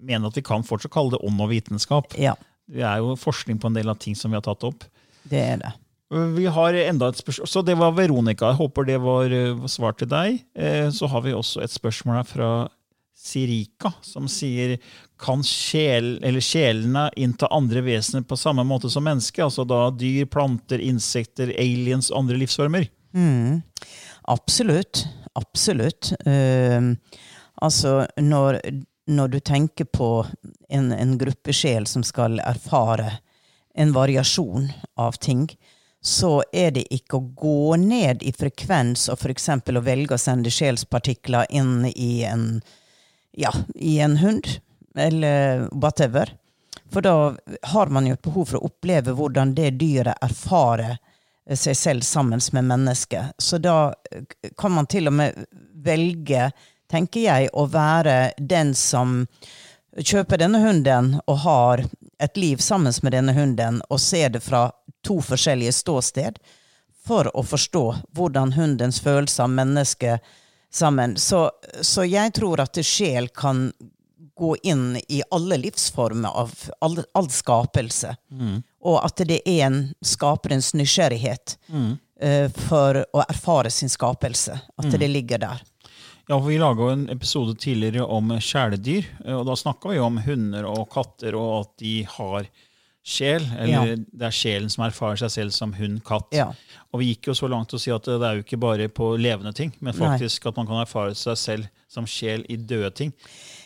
mener 0.00 0.30
at 0.32 0.38
vi 0.40 0.42
kan 0.46 0.64
fortsatt 0.66 0.92
kalle 0.94 1.14
det 1.16 1.20
ånd 1.26 1.40
og 1.44 1.50
vitenskap. 1.52 2.16
Ja, 2.18 2.34
Det 2.70 2.84
er 2.86 2.98
jo 3.02 3.16
forskning 3.18 3.58
på 3.60 3.66
en 3.66 3.74
del 3.74 3.88
av 3.90 3.98
ting 3.98 4.14
som 4.14 4.30
vi 4.30 4.36
har 4.38 4.42
tatt 4.46 4.62
opp. 4.64 4.84
det 5.28 5.40
er 5.42 5.56
det. 5.64 5.72
Vi 6.10 6.44
har 6.50 6.74
enda 6.74 7.08
et 7.12 7.18
spørsmål, 7.20 7.46
Så 7.46 7.62
det 7.64 7.76
var 7.78 7.92
Veronica. 7.94 8.48
Jeg 8.50 8.58
håper 8.58 8.86
det 8.86 8.96
var 9.00 9.30
eh, 9.30 9.66
svar 9.70 9.92
til 9.96 10.08
deg. 10.10 10.40
Eh, 10.56 10.88
Så 10.90 11.06
har 11.08 11.20
vi 11.22 11.30
også 11.32 11.62
et 11.62 11.70
spørsmål 11.70 12.16
her 12.16 12.24
fra 12.26 12.48
Sirika, 13.20 13.92
som 14.02 14.28
sier 14.28 14.78
kan 15.20 15.42
sjel, 15.44 16.14
sjelene 16.40 17.10
innta 17.20 17.50
andre 17.52 17.82
vesener 17.84 18.24
på 18.24 18.38
samme 18.40 18.64
måte 18.64 18.90
som 18.90 19.04
mennesker? 19.04 19.44
Altså 19.44 19.66
da 19.68 19.90
dyr, 19.92 20.24
planter, 20.24 20.80
insekter, 20.80 21.52
aliens, 21.60 22.08
andre 22.16 22.38
livsformer? 22.40 22.88
Mm. 23.12 23.60
Absolutt. 24.22 25.04
Absolutt. 25.34 26.12
Uh, 26.26 26.96
altså, 27.60 28.06
når, 28.16 28.60
når 29.06 29.28
du 29.28 29.38
tenker 29.40 29.84
på 29.84 30.10
en, 30.68 30.92
en 30.92 31.18
gruppe 31.20 31.52
sjel 31.52 31.86
som 31.86 32.06
skal 32.06 32.40
erfare 32.40 33.18
en 33.76 33.92
variasjon 33.92 34.72
av 34.96 35.20
ting, 35.20 35.44
så 36.00 36.38
er 36.56 36.72
det 36.72 36.88
ikke 36.88 37.18
å 37.18 37.28
gå 37.36 37.76
ned 37.76 38.24
i 38.24 38.32
frekvens 38.32 39.10
og 39.12 39.20
f.eks. 39.20 39.50
å 39.52 39.82
velge 39.84 40.16
å 40.16 40.20
sende 40.20 40.52
sjelspartikler 40.52 41.50
inn 41.52 41.84
i 41.92 42.22
en, 42.24 42.62
ja, 43.32 43.52
i 43.74 43.98
en 44.00 44.16
hund, 44.16 44.46
eller 44.96 45.68
whatever. 45.72 46.34
For 46.92 47.00
da 47.00 47.36
har 47.62 47.86
man 47.86 48.06
jo 48.06 48.16
et 48.16 48.22
behov 48.22 48.50
for 48.50 48.58
å 48.58 48.70
oppleve 48.70 49.14
hvordan 49.14 49.54
det 49.54 49.76
dyret 49.78 50.18
erfarer 50.22 50.98
seg 51.54 51.76
selv 51.76 52.06
sammen 52.06 52.40
med 52.52 52.64
mennesket. 52.64 53.34
Så 53.38 53.58
da 53.58 53.94
eh, 54.10 54.50
kan 54.58 54.72
man 54.72 54.86
til 54.86 55.10
og 55.10 55.16
med 55.18 55.46
velge, 55.74 56.50
tenker 56.90 57.26
jeg, 57.26 57.50
å 57.52 57.66
være 57.70 58.32
den 58.38 58.74
som 58.74 59.24
kjøper 59.98 60.38
denne 60.38 60.60
hunden 60.62 61.16
og 61.26 61.42
har 61.44 61.84
et 62.22 62.36
liv 62.36 62.60
sammen 62.62 62.92
med 63.02 63.12
denne 63.12 63.34
hunden, 63.34 63.80
og 63.88 64.00
ser 64.00 64.34
det 64.34 64.42
fra 64.44 64.68
to 65.06 65.20
forskjellige 65.24 65.72
ståsted, 65.72 66.38
for 67.06 67.30
å 67.36 67.42
forstå 67.42 67.84
hvordan 68.14 68.52
hundens 68.54 69.00
følelser 69.02 69.48
mennesket 69.50 70.20
sammen. 70.70 71.16
Så, 71.16 71.50
så 71.82 72.04
jeg 72.06 72.32
tror 72.36 72.60
at 72.64 72.78
sjel 72.86 73.28
kan 73.28 73.72
gå 74.40 74.54
inn 74.62 74.96
i 75.12 75.22
alle 75.30 75.58
livsformer 75.60 76.28
av 76.32 76.52
all, 76.80 77.02
all 77.14 77.28
skapelse. 77.28 78.14
Og 78.80 78.96
at 79.04 79.20
det 79.28 79.42
er 79.44 79.66
en 79.66 79.80
skaperens 80.00 80.70
nysgjerrighet 80.78 81.58
eh, 82.20 82.46
for 82.68 83.02
å 83.12 83.24
erfare 83.28 83.70
sin 83.70 83.92
skapelse. 83.92 84.56
At 84.80 84.88
det 84.96 85.10
ligger 85.12 85.42
der. 85.42 85.60
Ja, 86.30 86.38
for 86.38 86.46
Vi 86.48 86.58
laga 86.62 86.92
en 86.92 87.08
episode 87.10 87.56
tidligere 87.58 88.06
om 88.06 88.30
kjæledyr. 88.38 89.04
eh, 89.26 89.34
og 89.34 89.46
Da 89.46 89.56
snakka 89.56 89.90
vi 89.92 89.98
om 89.98 90.16
hunder 90.24 90.64
og 90.70 90.88
katter, 90.94 91.34
og 91.34 91.60
at 91.66 91.72
de 91.82 91.94
har 92.16 92.46
sjel. 93.04 93.46
Eller 93.58 93.86
Ja. 93.86 93.96
det 93.96 94.26
er 94.28 94.30
sjelen 94.34 94.70
som 94.70 94.84
erfarer 94.84 95.16
seg 95.16 95.30
selv 95.30 95.50
som 95.56 95.72
hund, 95.72 96.02
katt. 96.04 96.28
Ja. 96.32 96.52
Og 96.92 97.00
vi 97.00 97.14
gikk 97.14 97.28
jo 97.30 97.32
så 97.34 97.48
langt 97.48 97.68
til 97.70 97.78
å 97.78 97.80
si 97.80 97.90
at 97.90 98.02
det 98.04 98.20
er 98.22 98.36
jo 98.40 98.42
ikke 98.44 98.60
bare 98.60 98.88
på 98.88 99.16
levende 99.18 99.52
ting, 99.54 99.72
men 99.80 99.94
Nei. 99.96 100.06
faktisk 100.18 100.46
at 100.46 100.56
man 100.56 100.66
kan 100.66 100.82
erfare 100.82 101.14
seg 101.14 101.36
selv 101.36 101.68
som 101.88 102.04
sjel 102.06 102.44
i 102.48 102.56
døde 102.56 102.90
ting. 102.94 103.12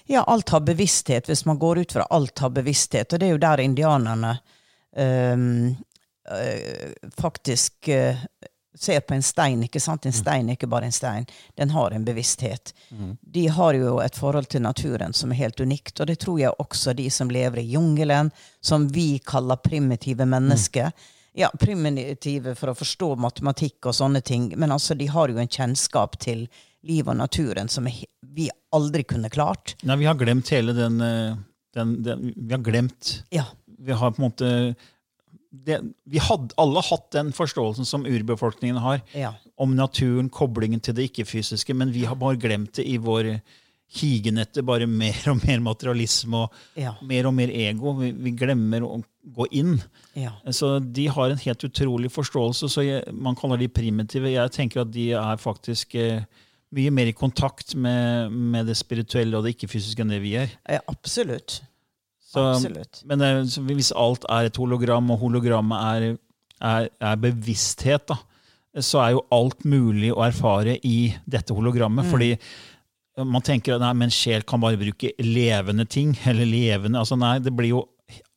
Ja, 0.07 0.23
alt 0.29 0.51
har 0.51 0.61
bevissthet, 0.61 1.27
hvis 1.27 1.47
man 1.47 1.59
går 1.59 1.79
ut 1.81 1.93
fra 1.93 2.07
alt 2.11 2.39
har 2.39 2.51
bevissthet. 2.51 3.13
Og 3.13 3.21
det 3.21 3.27
er 3.27 3.33
jo 3.33 3.39
der 3.39 3.61
indianerne 3.65 4.39
ehm, 4.97 5.77
eh, 6.31 6.93
faktisk 7.21 7.89
eh, 7.89 8.17
ser 8.75 9.01
på 9.01 9.15
en 9.15 9.23
stein. 9.23 9.63
ikke 9.63 9.81
sant? 9.81 10.07
En 10.07 10.13
stein 10.13 10.49
er 10.49 10.57
ikke 10.59 10.69
bare 10.71 10.89
en 10.89 10.93
stein. 10.93 11.27
Den 11.57 11.71
har 11.71 11.91
en 11.95 12.05
bevissthet. 12.05 12.73
De 13.21 13.47
har 13.49 13.75
jo 13.75 13.99
et 14.03 14.17
forhold 14.17 14.49
til 14.51 14.63
naturen 14.63 15.13
som 15.13 15.33
er 15.33 15.43
helt 15.45 15.61
unikt, 15.61 16.01
og 16.01 16.07
det 16.07 16.19
tror 16.19 16.39
jeg 16.41 16.59
også 16.59 16.95
de 16.95 17.09
som 17.11 17.31
lever 17.31 17.63
i 17.63 17.69
jungelen, 17.75 18.31
som 18.61 18.89
vi 18.89 19.19
kaller 19.19 19.57
primitive 19.57 20.27
mennesker. 20.27 20.91
Ja, 21.35 21.51
primitive 21.59 22.55
for 22.55 22.71
å 22.71 22.77
forstå 22.79 23.17
matematikk 23.19 23.87
og 23.91 23.95
sånne 23.95 24.21
ting, 24.23 24.53
men 24.57 24.71
altså 24.71 24.95
de 24.95 25.09
har 25.11 25.29
jo 25.29 25.41
en 25.43 25.51
kjennskap 25.51 26.19
til 26.23 26.47
livet 26.87 27.11
og 27.11 27.17
naturen 27.19 27.69
som 27.69 27.89
vi 28.35 28.51
aldri 28.75 29.03
kunne 29.09 29.31
klart. 29.31 29.75
Nei, 29.83 29.97
Vi 29.97 30.05
har 30.07 30.15
glemt 30.15 30.49
hele 30.55 30.73
den, 30.77 31.01
eh, 31.01 31.37
den, 31.75 32.03
den 32.03 32.33
Vi 32.37 32.53
har 32.53 32.63
glemt 32.63 33.23
Ja, 33.31 33.45
Vi 33.67 33.93
har 33.93 34.11
på 34.13 34.23
en 34.23 34.31
måte 34.31 34.77
det, 35.67 35.81
vi 36.11 36.19
hadde 36.23 36.55
alle 36.61 36.83
hatt 36.83 37.11
den 37.15 37.31
forståelsen 37.37 37.87
som 37.87 38.07
urbefolkningen 38.09 38.81
har, 38.83 39.03
ja. 39.15 39.35
om 39.61 39.77
naturen, 39.79 40.31
koblingen 40.35 40.83
til 40.83 40.97
det 40.99 41.11
ikke-fysiske, 41.11 41.77
men 41.79 41.93
vi 41.95 42.05
har 42.09 42.19
bare 42.19 42.41
glemt 42.41 42.75
det 42.81 42.87
i 42.91 42.97
vår 42.99 43.37
higen 43.95 44.41
etter 44.43 44.65
bare 44.67 44.87
mer 44.91 45.21
og 45.31 45.43
mer 45.45 45.61
materialisme 45.63 46.41
og 46.47 46.55
Ja. 46.81 46.95
mer 47.07 47.29
og 47.29 47.35
mer 47.37 47.53
ego. 47.55 47.93
Vi, 48.01 48.11
vi 48.17 48.33
glemmer 48.35 48.83
å 48.83 48.97
gå 49.37 49.47
inn. 49.55 49.77
Ja. 50.19 50.33
Så 50.51 50.79
de 50.83 51.05
har 51.15 51.31
en 51.31 51.39
helt 51.45 51.63
utrolig 51.69 52.11
forståelse. 52.11 52.69
så 52.73 52.83
jeg, 52.83 53.13
Man 53.15 53.37
kaller 53.39 53.61
de 53.61 53.69
primitive. 53.69 54.33
Jeg 54.33 54.51
tenker 54.57 54.83
at 54.83 54.91
de 54.91 55.13
er 55.13 55.37
faktisk 55.39 55.95
eh, 55.95 56.25
mye 56.75 56.91
mer 56.91 57.07
i 57.07 57.15
kontakt 57.15 57.77
med, 57.77 58.33
med 58.33 58.67
det 58.67 58.75
spirituelle 58.81 59.37
og 59.39 59.45
det 59.47 59.55
ikke-fysiske 59.55 60.03
enn 60.03 60.11
det 60.17 60.23
vi 60.25 60.35
er. 60.43 60.51
ja 60.67 60.81
absolutt. 60.91 61.61
Så, 62.35 62.43
Absolutt. 62.51 63.03
Men 63.07 63.49
så 63.51 63.63
hvis 63.63 63.93
alt 63.95 64.27
er 64.33 64.49
et 64.49 64.59
hologram, 64.59 65.13
og 65.15 65.21
hologrammet 65.23 65.89
er, 65.95 66.07
er, 66.59 66.89
er 66.99 67.21
bevissthet, 67.23 68.09
da, 68.11 68.19
så 68.83 69.05
er 69.05 69.15
jo 69.15 69.27
alt 69.35 69.63
mulig 69.69 70.11
å 70.11 70.25
erfare 70.27 70.77
i 70.83 71.13
dette 71.31 71.55
hologrammet. 71.55 72.09
Fordi 72.11 72.33
man 73.23 73.45
tenker 73.47 73.77
at 73.77 73.85
nei, 73.85 73.93
men 74.03 74.11
sjel 74.11 74.43
kan 74.47 74.63
bare 74.63 74.81
bruke 74.81 75.13
levende 75.23 75.87
ting. 75.87 76.17
eller 76.31 76.49
levende, 76.49 76.99
altså 76.99 77.19
nei, 77.21 77.39
det 77.43 77.55
blir 77.55 77.77
jo 77.77 77.89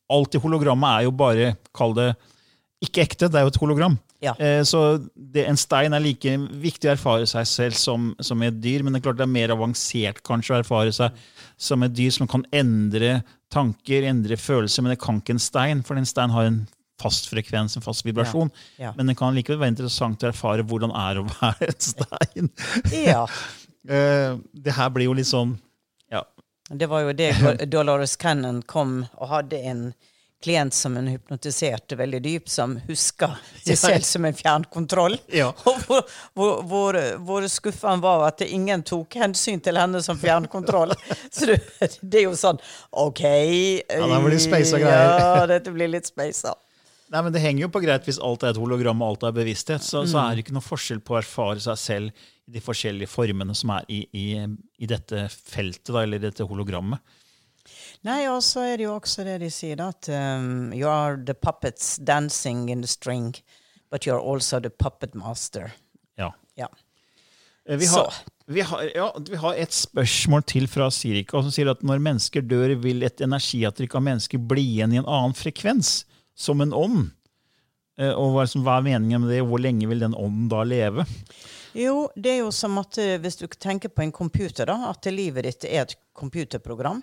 Alt 0.08 0.38
i 0.38 0.40
hologrammet 0.40 0.88
er 0.88 1.02
jo 1.04 1.10
bare, 1.12 1.48
kall 1.76 1.90
det, 1.92 2.06
ikke 2.80 3.02
ekte. 3.02 3.26
Det 3.28 3.36
er 3.36 3.42
jo 3.44 3.50
et 3.50 3.58
hologram. 3.60 3.98
Ja. 4.20 4.32
Eh, 4.42 4.62
Så 4.66 4.80
det, 5.14 5.44
en 5.46 5.56
stein 5.60 5.94
er 5.94 6.02
like 6.02 6.32
viktig 6.62 6.88
å 6.88 6.94
erfare 6.96 7.26
seg 7.30 7.46
selv 7.46 7.76
som, 7.78 8.08
som 8.20 8.42
et 8.42 8.56
dyr, 8.60 8.82
men 8.82 8.92
det 8.92 9.00
er 9.00 9.04
klart 9.08 9.20
det 9.20 9.26
er 9.28 9.30
mer 9.36 9.52
avansert 9.54 10.22
kanskje 10.26 10.56
å 10.56 10.62
erfare 10.62 10.92
seg 10.94 11.14
som 11.58 11.82
et 11.86 11.94
dyr 11.94 12.10
som 12.14 12.26
kan 12.30 12.42
endre 12.54 13.20
tanker, 13.54 14.02
endre 14.10 14.36
følelser, 14.36 14.82
men 14.82 14.92
det 14.94 15.00
kan 15.02 15.20
ikke 15.22 15.36
en 15.36 15.42
stein, 15.42 15.84
for 15.86 15.96
en 15.96 16.06
stein 16.08 16.34
har 16.34 16.48
en 16.50 16.58
fast 16.98 17.28
frekvens, 17.30 17.76
en 17.78 17.84
fast 17.84 18.02
vibrasjon. 18.04 18.50
Ja. 18.82 18.90
Men 18.98 19.06
det 19.06 19.14
kan 19.20 19.36
likevel 19.36 19.60
være 19.62 19.70
interessant 19.76 20.24
å 20.26 20.32
erfare 20.32 20.64
hvordan 20.66 20.90
det 20.90 21.04
er 21.04 21.20
å 21.20 21.26
være 21.30 21.68
et 21.70 21.88
stein. 21.92 22.50
Ja. 23.06 23.24
Eh, 23.88 24.34
Det 24.52 24.72
her 24.74 24.88
blir 24.92 25.06
jo 25.06 25.14
litt 25.16 25.28
sånn 25.30 25.52
ja, 26.12 26.20
Det 26.68 26.88
var 26.90 27.06
jo 27.06 27.12
det 27.16 27.30
Dolores 27.70 28.16
Cannon 28.20 28.58
kom 28.68 28.98
og 29.16 29.30
hadde 29.30 29.60
en 29.70 29.78
klient 30.44 30.74
som 30.74 30.96
hun 30.96 31.08
hypnotiserte 31.10 31.96
veldig 31.98 32.20
dypt, 32.22 32.50
som 32.52 32.76
huska 32.86 33.32
seg 33.64 33.78
selv 33.78 34.06
som 34.06 34.28
en 34.28 34.36
fjernkontroll. 34.36 35.18
Ja. 35.34 35.50
Og 35.68 35.82
hvor, 35.86 36.04
hvor, 36.34 36.62
hvor, 36.70 37.00
hvor 37.26 37.48
skuffa 37.50 37.92
han 37.94 38.04
var 38.04 38.28
at 38.28 38.44
ingen 38.46 38.84
tok 38.86 39.18
hensyn 39.18 39.62
til 39.64 39.80
henne 39.80 40.02
som 40.04 40.20
fjernkontroll. 40.20 40.94
Så 41.34 41.50
det, 41.50 41.60
det 42.02 42.22
er 42.22 42.28
jo 42.28 42.38
sånn 42.38 42.62
OK 42.90 43.24
Ja, 43.26 44.06
det 44.06 44.22
blir 44.24 44.40
speisa 44.42 44.80
greier. 44.80 45.18
Ja, 45.18 45.44
dette 45.50 45.74
blir 45.74 45.90
litt 45.90 46.08
speisa. 46.10 46.54
Nei, 47.08 47.22
men 47.24 47.32
Det 47.32 47.40
henger 47.40 47.64
jo 47.64 47.70
på 47.72 47.80
greit 47.80 48.04
hvis 48.04 48.20
alt 48.20 48.44
er 48.44 48.52
et 48.52 48.60
hologram 48.60 49.00
og 49.02 49.14
alt 49.14 49.28
er 49.30 49.36
bevissthet. 49.38 49.84
Så, 49.84 50.04
så 50.10 50.20
er 50.20 50.36
det 50.36 50.44
ikke 50.44 50.56
noe 50.56 50.64
forskjell 50.64 51.00
på 51.04 51.16
å 51.16 51.22
erfare 51.22 51.62
seg 51.64 51.80
selv 51.80 52.26
i 52.48 52.56
de 52.56 52.62
forskjellige 52.64 53.10
formene 53.10 53.56
som 53.56 53.72
er 53.74 53.88
i, 53.92 54.02
i, 54.12 54.26
i 54.44 54.88
dette 54.88 55.24
feltet, 55.32 55.88
da, 55.88 56.02
eller 56.04 56.20
dette 56.22 56.46
hologrammet. 56.48 57.00
Nei, 58.06 58.20
og 58.30 58.42
så 58.46 58.62
er 58.62 58.76
det 58.78 58.84
jo 58.86 58.94
også 58.94 59.24
det 59.26 59.38
de 59.42 59.48
sier, 59.50 59.80
at 59.82 60.08
um, 60.14 60.70
you 60.72 60.86
are 60.88 61.16
the 61.18 61.34
puppets 61.34 61.96
dancing 61.98 62.68
in 62.70 62.80
the 62.84 62.88
string, 62.90 63.32
but 63.90 64.06
you 64.06 64.14
are 64.14 64.22
also 64.22 64.60
the 64.62 64.70
puppet 64.70 65.14
master. 65.18 65.72
Ja. 66.18 66.30
Ja. 66.56 66.68
Eh, 67.68 67.76
Vi 67.76 67.86
har, 67.90 68.14
vi, 68.46 68.60
har, 68.60 68.82
ja, 68.94 69.08
vi 69.30 69.36
har 69.36 69.54
et 69.58 69.74
spørsmål 69.74 70.42
til 70.48 70.68
fra 70.70 70.86
Sirika, 70.94 71.42
som 71.42 71.50
sier 71.52 71.68
at 71.74 71.82
når 71.82 71.98
mennesker 72.06 72.46
dør, 72.46 72.76
vil 72.80 73.02
et 73.02 73.20
energiavtrykk 73.20 73.98
av 73.98 74.06
mennesker 74.12 74.38
bli 74.38 74.64
igjen 74.76 74.94
i 74.94 75.02
en 75.02 75.10
annen 75.10 75.34
frekvens, 75.36 76.04
som 76.38 76.62
en 76.64 76.72
ånd. 76.72 77.10
Eh, 77.98 78.14
Og 78.14 78.30
hva, 78.36 78.46
liksom, 78.46 78.62
hva 78.62 78.78
er 78.78 78.86
meningen 78.92 79.26
med 79.26 79.34
det? 79.34 79.42
Hvor 79.42 79.58
lenge 79.60 79.90
vil 79.90 80.06
den 80.06 80.14
ånden 80.14 80.46
da 80.54 80.62
leve? 80.62 81.04
Jo, 81.74 82.06
det 82.16 82.30
er 82.36 82.40
jo 82.44 82.50
som 82.54 82.78
at 82.78 82.96
eh, 83.02 83.18
hvis 83.20 83.36
du 83.42 83.46
tenker 83.58 83.90
på 83.90 84.06
en 84.06 84.14
computer, 84.14 84.70
da, 84.70 84.78
at 84.94 85.10
livet 85.12 85.44
ditt 85.50 85.66
er 85.68 85.82
et 85.82 85.96
computerprogram. 86.16 87.02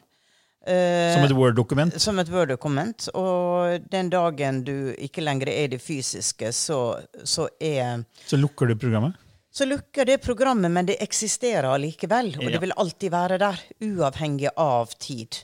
Eh, 0.68 1.14
Som 1.14 1.24
et 1.28 1.32
Word-dokument? 1.38 2.00
som 2.02 2.20
et 2.20 2.30
Word-dokument. 2.30 3.10
Og 3.14 3.84
den 3.92 4.10
dagen 4.10 4.64
du 4.66 4.94
ikke 4.98 5.22
lenger 5.22 5.50
er 5.50 5.64
i 5.68 5.68
det 5.76 5.82
fysiske, 5.82 6.52
så, 6.54 6.80
så 7.24 7.48
er 7.62 8.04
Så 8.26 8.38
lukker 8.38 8.68
du 8.68 8.76
programmet? 8.76 9.14
Så 9.56 9.66
lukker 9.66 10.06
det 10.06 10.18
programmet, 10.22 10.72
men 10.72 10.86
det 10.86 10.98
eksisterer 11.02 11.70
allikevel. 11.70 12.34
Og 12.38 12.44
Ja. 12.44 12.50
det 12.50 12.62
vil 12.62 12.74
alltid 12.76 13.12
være 13.12 13.38
der, 13.40 13.62
uavhengig 13.82 14.50
av 14.58 14.92
tid. 15.00 15.38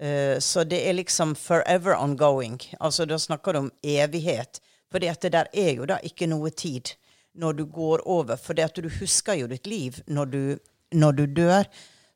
Eh, 0.00 0.38
så 0.38 0.64
det 0.64 0.82
er 0.88 0.92
liksom 0.94 1.34
forever 1.34 1.96
ongoing. 1.96 2.60
Altså 2.80 3.06
da 3.06 3.16
snakker 3.18 3.52
du 3.52 3.58
om 3.58 3.72
evighet. 3.82 4.60
For 4.92 4.98
det 5.00 5.32
der 5.32 5.48
er 5.52 5.72
jo 5.74 5.86
da 5.86 5.98
ikke 6.04 6.28
noe 6.28 6.50
tid 6.50 6.92
når 7.34 7.52
du 7.56 7.64
går 7.64 8.06
over. 8.06 8.36
For 8.36 8.54
du 8.54 8.88
husker 9.00 9.34
jo 9.34 9.46
ditt 9.46 9.66
liv 9.66 10.02
når 10.06 10.24
du, 10.30 10.58
når 10.92 11.12
du 11.16 11.26
dør. 11.26 11.64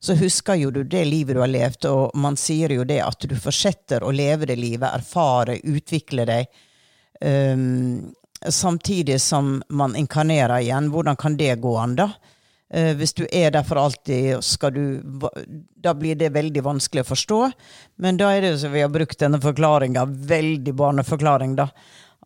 Så 0.01 0.17
husker 0.17 0.57
jo 0.57 0.71
du 0.73 0.81
det 0.85 1.05
livet 1.05 1.37
du 1.37 1.43
har 1.43 1.51
levd, 1.51 1.85
og 1.91 2.17
man 2.17 2.39
sier 2.41 2.73
jo 2.73 2.87
det 2.89 3.03
at 3.05 3.21
du 3.29 3.37
fortsetter 3.37 4.05
å 4.05 4.15
leve 4.15 4.49
det 4.49 4.57
livet, 4.57 4.89
erfare, 4.89 5.59
utvikle 5.61 6.25
deg. 6.29 6.61
Um, 7.21 8.15
samtidig 8.49 9.21
som 9.21 9.59
man 9.69 9.97
inkarnerer 9.97 10.61
igjen. 10.65 10.89
Hvordan 10.91 11.17
kan 11.21 11.37
det 11.37 11.59
gå 11.61 11.77
an, 11.77 11.99
da? 12.01 12.11
Eh, 12.71 12.95
hvis 12.97 13.13
du 13.19 13.25
er 13.33 13.51
der 13.51 13.65
for 13.67 13.81
alltid, 13.83 14.45
skal 14.47 14.75
du, 14.75 15.01
da 15.83 15.95
blir 15.95 16.15
det 16.15 16.31
veldig 16.35 16.63
vanskelig 16.63 17.03
å 17.03 17.11
forstå. 17.11 17.41
Men 18.05 18.21
da 18.21 18.31
er 18.31 18.45
det 18.45 18.53
jo 18.55 18.61
så 18.63 18.71
vi 18.71 18.85
har 18.85 18.93
brukt 18.95 19.19
denne 19.19 19.41
forklaringa, 19.43 20.07
veldig 20.31 20.75
barneforklaring, 20.79 21.57
da. 21.59 21.71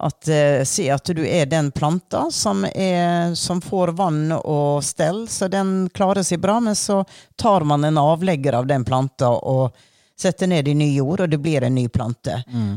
At 0.00 0.28
eh, 0.28 0.64
Si 0.66 0.88
at 0.90 1.06
du 1.06 1.22
er 1.26 1.46
den 1.46 1.70
planta 1.70 2.26
som, 2.30 2.64
er, 2.74 3.34
som 3.34 3.60
får 3.60 3.94
vann 3.94 4.32
og 4.32 4.84
stell, 4.84 5.28
så 5.28 5.48
den 5.48 5.88
klarer 5.94 6.22
seg 6.26 6.40
bra. 6.42 6.60
Men 6.60 6.74
så 6.76 7.04
tar 7.36 7.60
man 7.68 7.84
en 7.84 7.98
avlegger 7.98 8.58
av 8.58 8.66
den 8.66 8.84
planta 8.84 9.28
og 9.30 9.76
setter 10.20 10.46
ned 10.46 10.68
i 10.68 10.74
ny 10.74 10.92
jord, 10.96 11.20
og 11.24 11.30
det 11.30 11.38
blir 11.42 11.62
en 11.66 11.74
ny 11.74 11.88
plante. 11.88 12.36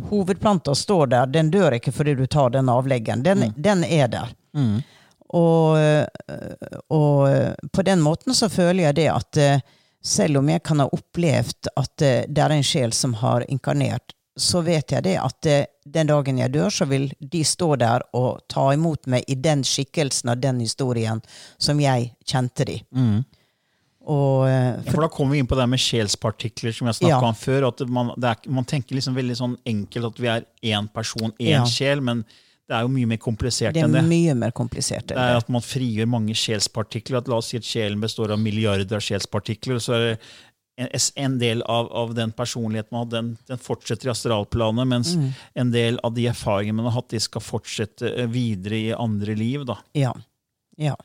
Hovedplanta 0.10 0.74
står 0.76 1.08
der, 1.08 1.26
den 1.30 1.52
dør 1.54 1.76
ikke 1.78 1.92
fordi 1.94 2.16
du 2.18 2.26
tar 2.26 2.50
den 2.56 2.70
avleggeren. 2.70 3.22
Den, 3.24 3.52
den 3.56 3.84
er 3.84 4.08
der. 4.08 4.32
Og, 5.30 5.78
øh, 5.78 6.06
og 6.90 7.30
øh, 7.30 7.52
på 7.74 7.82
den 7.84 8.02
måten 8.02 8.34
så 8.34 8.50
føler 8.50 8.88
jeg 8.88 8.96
det 8.96 9.10
at 9.12 9.38
øh, 9.44 9.60
selv 10.04 10.38
om 10.40 10.50
jeg 10.50 10.64
kan 10.64 10.80
ha 10.80 10.88
opplevd 10.88 11.68
at 11.78 12.02
øh, 12.02 12.22
det 12.32 12.44
er 12.46 12.56
en 12.56 12.64
sjel 12.64 12.94
som 12.96 13.14
har 13.20 13.44
inkarnert, 13.52 14.14
så 14.38 14.62
vet 14.64 14.92
jeg 14.94 15.04
det 15.04 15.16
at 15.18 15.48
øh, 15.50 15.64
den 15.90 16.08
dagen 16.08 16.38
jeg 16.38 16.52
dør, 16.54 16.70
så 16.70 16.86
vil 16.86 17.10
de 17.20 17.44
stå 17.44 17.76
der 17.82 18.04
og 18.14 18.42
ta 18.50 18.68
imot 18.76 19.08
meg 19.08 19.24
i 19.28 19.36
den 19.36 19.64
skikkelsen 19.66 20.30
av 20.30 20.40
den 20.44 20.60
historien 20.62 21.22
som 21.58 21.80
jeg 21.82 22.12
kjente 22.28 22.66
de. 22.70 22.78
Og, 24.08 24.46
for, 24.46 24.48
Ja, 24.48 24.92
for 24.94 25.04
da 25.04 25.08
kommer 25.12 25.36
vi 25.36 25.40
inn 25.44 25.48
på 25.50 25.58
det 25.60 25.66
med 25.68 25.82
sjelspartikler, 25.84 26.72
som 26.76 26.88
jeg 26.88 26.96
snakka 27.02 27.18
Ja. 27.22 27.28
om 27.28 27.36
før. 27.36 27.68
at 27.68 27.82
man, 27.90 28.12
det 28.18 28.30
er, 28.30 28.50
man 28.50 28.64
tenker 28.66 28.96
liksom 28.96 29.16
veldig 29.16 29.36
sånn 29.36 29.58
enkelt 29.68 30.06
at 30.14 30.20
vi 30.22 30.28
er 30.28 30.46
én 30.64 30.88
person, 30.94 31.34
én 31.40 31.50
Ja. 31.60 31.64
sjel, 31.66 32.00
men 32.02 32.24
det 32.68 32.76
er 32.76 32.82
jo 32.82 32.88
mye 32.90 33.06
mer 33.08 33.18
komplisert 33.18 33.74
det 33.74 33.82
er 33.82 33.86
enn 33.88 33.94
det. 33.94 34.04
mye 34.04 34.34
mer 34.36 34.52
komplisert. 34.52 35.04
enn 35.04 35.16
Det 35.16 35.18
er 35.18 35.34
det. 35.36 35.44
at 35.44 35.50
man 35.50 35.62
frigjør 35.62 36.06
mange 36.08 36.34
sjelspartikler. 36.36 37.18
At 37.20 37.28
la 37.30 37.38
oss 37.38 37.48
si 37.48 37.58
at 37.58 37.64
sjelen 37.64 38.00
består 38.02 38.32
av 38.32 38.40
milliarder 38.40 38.96
av 38.96 39.00
sjelspartikler. 39.02 39.80
Så 39.80 39.94
er 39.96 40.00
det 40.00 40.20
en, 40.78 40.90
en 41.26 41.38
del 41.42 41.62
av, 41.66 41.88
av 41.92 42.14
den 42.18 42.32
personligheten 42.38 42.94
man 42.94 43.06
har, 43.06 43.12
den, 43.16 43.32
den 43.50 43.58
fortsetter 43.58 44.08
i 44.08 44.14
astralplanet, 44.14 44.88
mens 44.88 45.16
Mm. 45.18 45.32
en 45.64 45.72
del 45.74 46.00
av 46.04 46.14
de 46.14 46.28
erfaringene 46.30 46.76
man 46.82 46.92
har 46.92 47.00
hatt, 47.02 47.10
de 47.10 47.20
skal 47.20 47.42
fortsette 47.42 48.12
eh, 48.14 48.28
videre 48.30 48.78
i 48.78 48.94
andre 48.94 49.36
liv. 49.36 49.66
da. 49.66 49.78
Ja. 49.98 50.14
ja. 50.78 50.96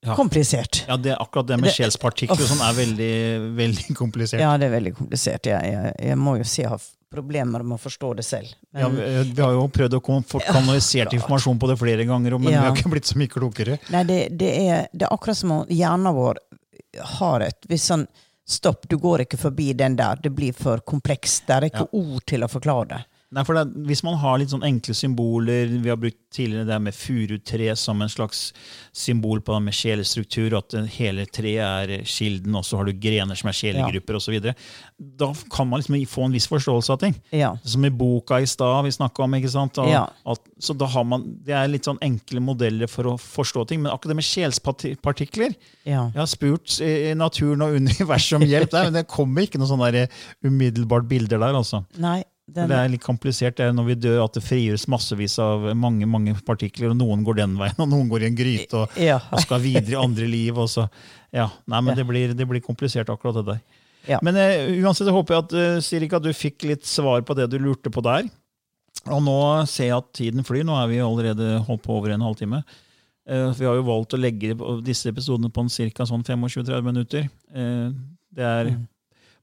Ja. 0.00 0.14
Komplisert. 0.14 0.84
Ja, 0.88 0.96
det, 0.96 1.16
Akkurat 1.18 1.46
det 1.48 1.56
med 1.58 1.72
sjelspartikler 1.74 2.46
sånn 2.46 2.60
er 2.62 2.76
veldig, 2.76 3.14
veldig 3.58 3.96
komplisert. 3.98 4.38
Ja, 4.40 4.52
det 4.60 4.68
er 4.68 4.76
veldig 4.76 4.92
komplisert. 4.94 5.48
Jeg, 5.50 5.72
jeg, 5.72 5.94
jeg 6.12 6.18
må 6.22 6.36
jo 6.38 6.44
si 6.46 6.62
jeg 6.62 6.70
har 6.70 6.84
problemer 7.10 7.64
med 7.66 7.78
å 7.78 7.80
forstå 7.82 8.12
det 8.20 8.24
selv. 8.28 8.52
Men, 8.70 8.82
Ja, 8.84 8.88
vi, 8.94 9.32
vi 9.34 9.42
har 9.42 9.56
jo 9.56 9.64
prøvd 9.74 9.96
å 9.98 10.02
få 10.28 10.42
kanalisert 10.44 11.16
informasjon 11.18 11.58
på 11.58 11.70
det 11.72 11.78
flere 11.80 12.04
ganger, 12.06 12.36
men 12.38 12.52
Ja. 12.52 12.60
vi 12.62 12.68
har 12.68 12.76
ikke 12.78 12.92
blitt 12.94 13.10
så 13.10 13.18
mye 13.18 13.32
klokere. 13.32 13.78
Nei, 13.90 14.04
det, 14.06 14.18
det, 14.38 14.52
er, 14.68 14.86
det 14.92 15.08
er 15.08 15.14
akkurat 15.16 15.40
som 15.40 15.56
om 15.56 15.66
hjernen 15.72 16.14
vår 16.14 16.38
har 17.18 17.44
et 17.46 17.68
visst 17.68 17.92
sånn 17.92 18.08
Stopp, 18.48 18.86
du 18.88 18.96
går 18.96 19.26
ikke 19.26 19.36
forbi 19.36 19.74
den 19.76 19.92
der. 19.98 20.16
Det 20.24 20.30
blir 20.32 20.54
for 20.56 20.80
komplekst. 20.80 21.42
Det 21.44 21.52
er 21.52 21.66
ikke 21.66 21.82
ord 21.98 22.22
til 22.24 22.46
å 22.46 22.48
forklare 22.48 22.86
det. 22.94 23.00
Nei, 23.30 23.42
for 23.44 23.52
det, 23.58 23.66
Hvis 23.84 24.00
man 24.06 24.14
har 24.22 24.38
litt 24.40 24.48
sånn 24.48 24.62
enkle 24.64 24.94
symboler 24.96 25.68
Vi 25.82 25.90
har 25.90 25.98
brukt 26.00 26.16
tidligere 26.32 26.64
det 26.64 26.78
med 26.80 26.94
furutre 26.96 27.74
som 27.76 28.00
en 28.00 28.08
slags 28.08 28.54
symbol 28.96 29.40
på 29.44 29.52
det 29.52 29.62
med 29.66 29.76
sjelestruktur. 29.76 30.54
At 30.58 30.72
hele 30.96 31.24
treet 31.32 31.60
er 31.88 32.04
kilden, 32.08 32.56
og 32.58 32.64
så 32.68 32.76
har 32.80 32.88
du 32.88 32.92
grener 33.00 33.36
som 33.38 33.48
er 33.48 33.56
sjelegrupper 33.56 34.16
osv. 34.18 34.36
Da 34.98 35.28
kan 35.52 35.68
man 35.70 35.80
liksom 35.80 35.96
få 36.08 36.26
en 36.26 36.36
viss 36.36 36.48
forståelse 36.50 36.92
av 36.92 37.00
ting. 37.00 37.16
Ja. 37.32 37.54
Som 37.64 37.84
i 37.88 37.90
boka 37.92 38.40
i 38.40 38.48
stad 38.48 38.84
vi 38.84 38.92
snakka 38.96 39.24
om. 39.24 39.36
ikke 39.38 39.52
sant? 39.52 39.78
Og, 39.80 39.88
Ja. 39.88 40.06
at, 40.26 40.40
så 40.60 40.76
da 40.76 40.86
har 40.86 41.04
man, 41.04 41.24
Det 41.44 41.54
er 41.56 41.68
litt 41.68 41.84
sånn 41.88 42.00
enkle 42.04 42.40
modeller 42.44 42.86
for 42.88 43.04
å 43.04 43.16
forstå 43.18 43.66
ting. 43.68 43.82
Men 43.82 43.92
akkurat 43.92 44.12
det 44.16 44.20
med 44.20 44.28
sjelspartikler 44.28 45.54
ja. 45.84 46.10
Jeg 46.12 46.20
har 46.20 46.26
spurt 46.26 46.78
naturen 47.16 47.62
og 47.64 47.76
universet 47.76 48.36
om 48.40 48.44
hjelp 48.48 48.70
der, 48.70 48.84
men 48.90 48.92
det 49.00 49.06
kommer 49.08 49.42
ikke 49.48 49.58
noe 49.60 49.68
sånn 49.70 49.84
der 49.92 50.08
umiddelbart 50.44 51.08
bilder 51.08 51.38
der. 51.40 51.54
altså. 51.56 51.84
Nei, 51.96 52.22
den, 52.48 52.68
Det 52.70 52.76
er 52.78 52.88
litt 52.88 53.04
komplisert 53.04 53.56
det 53.58 53.66
er 53.68 53.74
når 53.76 53.86
vi 53.90 53.94
dør 54.00 54.22
at 54.24 54.36
det 54.38 54.42
frigjøres 54.42 54.86
massevis 54.88 55.34
av 55.44 55.66
mange 55.76 56.06
mange 56.08 56.32
partikler, 56.46 56.90
og 56.94 56.96
noen 56.96 57.24
går 57.26 57.36
den 57.42 57.56
veien, 57.60 57.76
og 57.84 57.90
noen 57.92 58.08
går 58.08 58.24
i 58.24 58.30
en 58.30 58.38
gryte 58.38 58.80
og, 58.84 58.96
Ja. 58.96 59.18
og 59.30 59.42
skal 59.44 59.60
videre 59.60 59.92
i 59.98 60.00
andre 60.00 60.26
liv. 60.26 60.56
og 60.58 60.68
så, 60.72 60.88
ja, 61.32 61.50
nei, 61.66 61.80
men 61.80 61.92
Ja. 61.92 61.98
det 62.02 62.06
blir, 62.08 62.34
det 62.34 62.48
blir 62.48 62.64
komplisert, 62.64 63.08
akkurat 63.12 63.34
det 63.40 63.46
der. 63.52 63.60
Ja. 64.08 64.18
Men 64.22 64.36
uh, 64.40 64.84
uansett 64.86 65.10
håper 65.12 65.34
jeg 65.34 65.44
at 65.44 65.52
uh, 65.52 65.80
Sirika, 65.84 66.18
du 66.18 66.30
fikk 66.32 66.64
litt 66.64 66.86
svar 66.88 67.20
på 67.22 67.34
det 67.36 67.50
du 67.50 67.58
lurte 67.58 67.90
på 67.92 68.00
der. 68.02 68.28
Og 69.06 69.20
nå 69.22 69.66
ser 69.68 69.90
jeg 69.90 69.98
at 69.98 70.12
tiden 70.16 70.44
flyr. 70.44 70.64
Nå 70.64 70.74
er 70.80 70.88
vi 70.88 70.98
allerede 71.04 71.58
holdt 71.66 71.82
på 71.84 71.92
over 71.98 72.10
en 72.14 72.24
halvtime. 72.24 72.62
Uh, 73.28 73.52
vi 73.52 73.66
har 73.68 73.76
jo 73.76 73.84
valgt 73.84 74.14
å 74.16 74.20
legge 74.20 74.54
disse 74.86 75.10
episodene 75.12 75.50
på 75.52 75.60
en 75.60 75.68
ca. 75.92 76.06
Sånn 76.08 76.24
25-30 76.24 76.82
minutter. 76.86 77.28
Uh, 77.52 77.92
det 78.32 78.44
er 78.48 78.72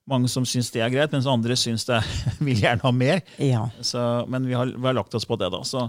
mange 0.10 0.30
som 0.30 0.46
syns 0.46 0.70
det 0.74 0.82
er 0.86 0.92
greit, 0.94 1.12
mens 1.16 1.26
andre 1.30 1.56
syns 1.58 1.86
det 1.90 2.02
vil 2.46 2.60
gjerne 2.62 2.84
ha 2.86 2.92
mer. 2.94 3.22
ja. 3.42 3.64
Så, 3.82 4.02
men 4.30 4.46
vi 4.48 4.54
har, 4.54 4.70
vi 4.76 4.86
har 4.86 4.94
lagt 4.98 5.16
oss 5.18 5.26
på 5.26 5.38
det, 5.42 5.50
da. 5.54 5.64
Så 5.66 5.88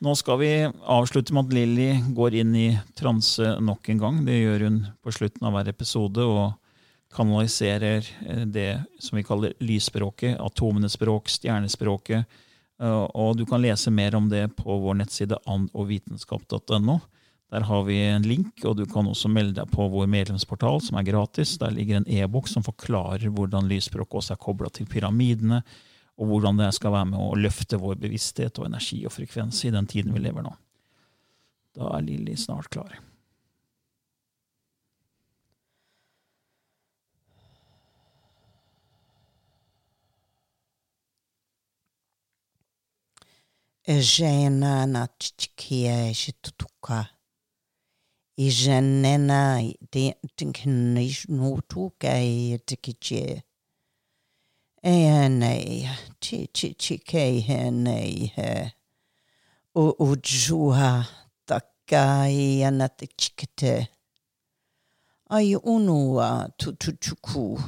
nå 0.00 0.14
skal 0.16 0.38
vi 0.40 0.50
avslutte 0.88 1.34
med 1.36 1.50
at 1.50 1.52
Lilly 1.58 1.90
går 2.16 2.38
inn 2.40 2.54
i 2.56 2.68
transe 2.96 3.56
nok 3.60 3.88
en 3.92 4.00
gang. 4.00 4.22
Det 4.24 4.38
gjør 4.40 4.64
hun 4.68 4.80
på 5.04 5.12
slutten 5.12 5.44
av 5.48 5.58
hver 5.58 5.68
episode. 5.74 6.24
og 6.24 6.52
kanaliserer 7.10 8.06
eh, 8.26 8.44
det 8.46 8.68
som 9.02 9.16
vi 9.18 9.24
kaller 9.26 9.52
lysspråket, 9.58 10.36
atomenes 10.40 10.94
språk, 10.94 11.26
stjernespråket. 11.28 12.24
Eh, 12.80 13.06
Og 13.18 13.36
du 13.36 13.42
kan 13.50 13.58
lese 13.62 13.90
mer 13.90 14.14
om 14.14 14.28
det 14.30 14.44
på 14.54 14.76
vår 14.78 14.94
nettside 15.00 15.40
andogvitenskap.no. 15.44 17.00
Der 17.50 17.60
har 17.66 17.82
vi 17.82 17.96
en 18.06 18.22
link, 18.22 18.64
og 18.64 18.76
du 18.78 18.84
kan 18.86 19.08
også 19.10 19.28
melde 19.28 19.56
deg 19.56 19.70
på 19.74 19.88
vår 19.90 20.06
medlemsportal, 20.10 20.78
som 20.86 21.00
er 21.00 21.08
gratis. 21.08 21.56
Der 21.58 21.74
ligger 21.74 21.98
en 21.98 22.06
e-bok 22.06 22.46
som 22.48 22.62
forklarer 22.62 23.26
hvordan 23.26 23.66
lysspråket 23.70 24.20
også 24.22 24.36
er 24.36 24.42
kobla 24.44 24.70
til 24.70 24.86
pyramidene, 24.86 25.58
og 26.20 26.30
hvordan 26.30 26.60
det 26.60 26.70
skal 26.76 26.94
være 26.94 27.10
med 27.10 27.18
å 27.18 27.34
løfte 27.34 27.80
vår 27.80 27.98
bevissthet 27.98 28.60
og 28.60 28.70
energi 28.70 29.02
og 29.08 29.14
frekvens 29.16 29.64
i 29.66 29.74
den 29.74 29.90
tiden 29.90 30.14
vi 30.14 30.22
lever 30.22 30.46
nå. 30.46 30.54
Da 31.74 31.90
er 31.96 32.06
Lilly 32.06 32.36
snart 32.38 32.70
klar. 32.70 32.98
Ejena 43.90 44.84
na 44.86 45.08
tikiche. 52.64 53.42
Ene 54.82 55.86
chi 56.18 56.48
chi 56.50 56.74
chi 56.74 56.96
ke 56.98 57.40
hene 57.46 58.32
he. 58.34 58.72
O 59.74 59.92
ujuha 59.92 61.06
taka 61.46 62.28
i 62.32 62.64
anat 62.64 63.04
chikete. 63.18 63.88
Ai 65.28 65.54
unua 65.54 66.48
tu 66.56 66.72
tu 66.72 66.92
chuku. 66.92 67.60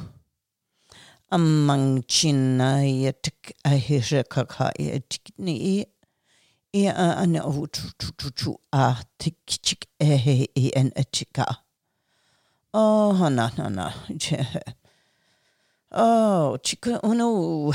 Amang 1.31 2.03
china 2.07 2.81
i 2.81 3.11
tik 3.21 3.53
ahisha 3.63 4.23
kaka 4.27 4.71
i 4.79 4.99
tikni 5.07 5.85
i 6.73 6.87
a 6.87 7.13
an 7.21 7.35
o 7.37 7.65
tu 7.67 7.81
tu 7.99 8.11
tu 8.17 8.31
tu 8.31 8.55
a 8.71 8.95
tik 9.19 9.37
tik 9.45 9.87
e 9.99 10.17
he 10.17 10.47
i 10.55 10.71
en 10.75 10.91
chica. 11.11 11.45
Oh, 12.73 13.13
hana 13.13 13.51
na, 13.57 13.69
na. 13.69 13.93
Oh, 15.95 16.57
chica, 16.63 16.99
oh 17.03 17.13
no, 17.13 17.71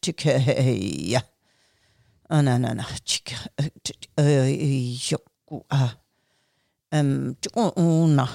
chica, 0.00 0.38
ya. 0.38 1.20
Ana 2.30 2.58
na, 2.58 2.74
na, 2.74 2.84
na, 2.84 2.84
e 4.16 4.96
yoku, 5.10 5.64
a. 5.68 5.96
Um, 6.92 7.36
una. 7.76 8.28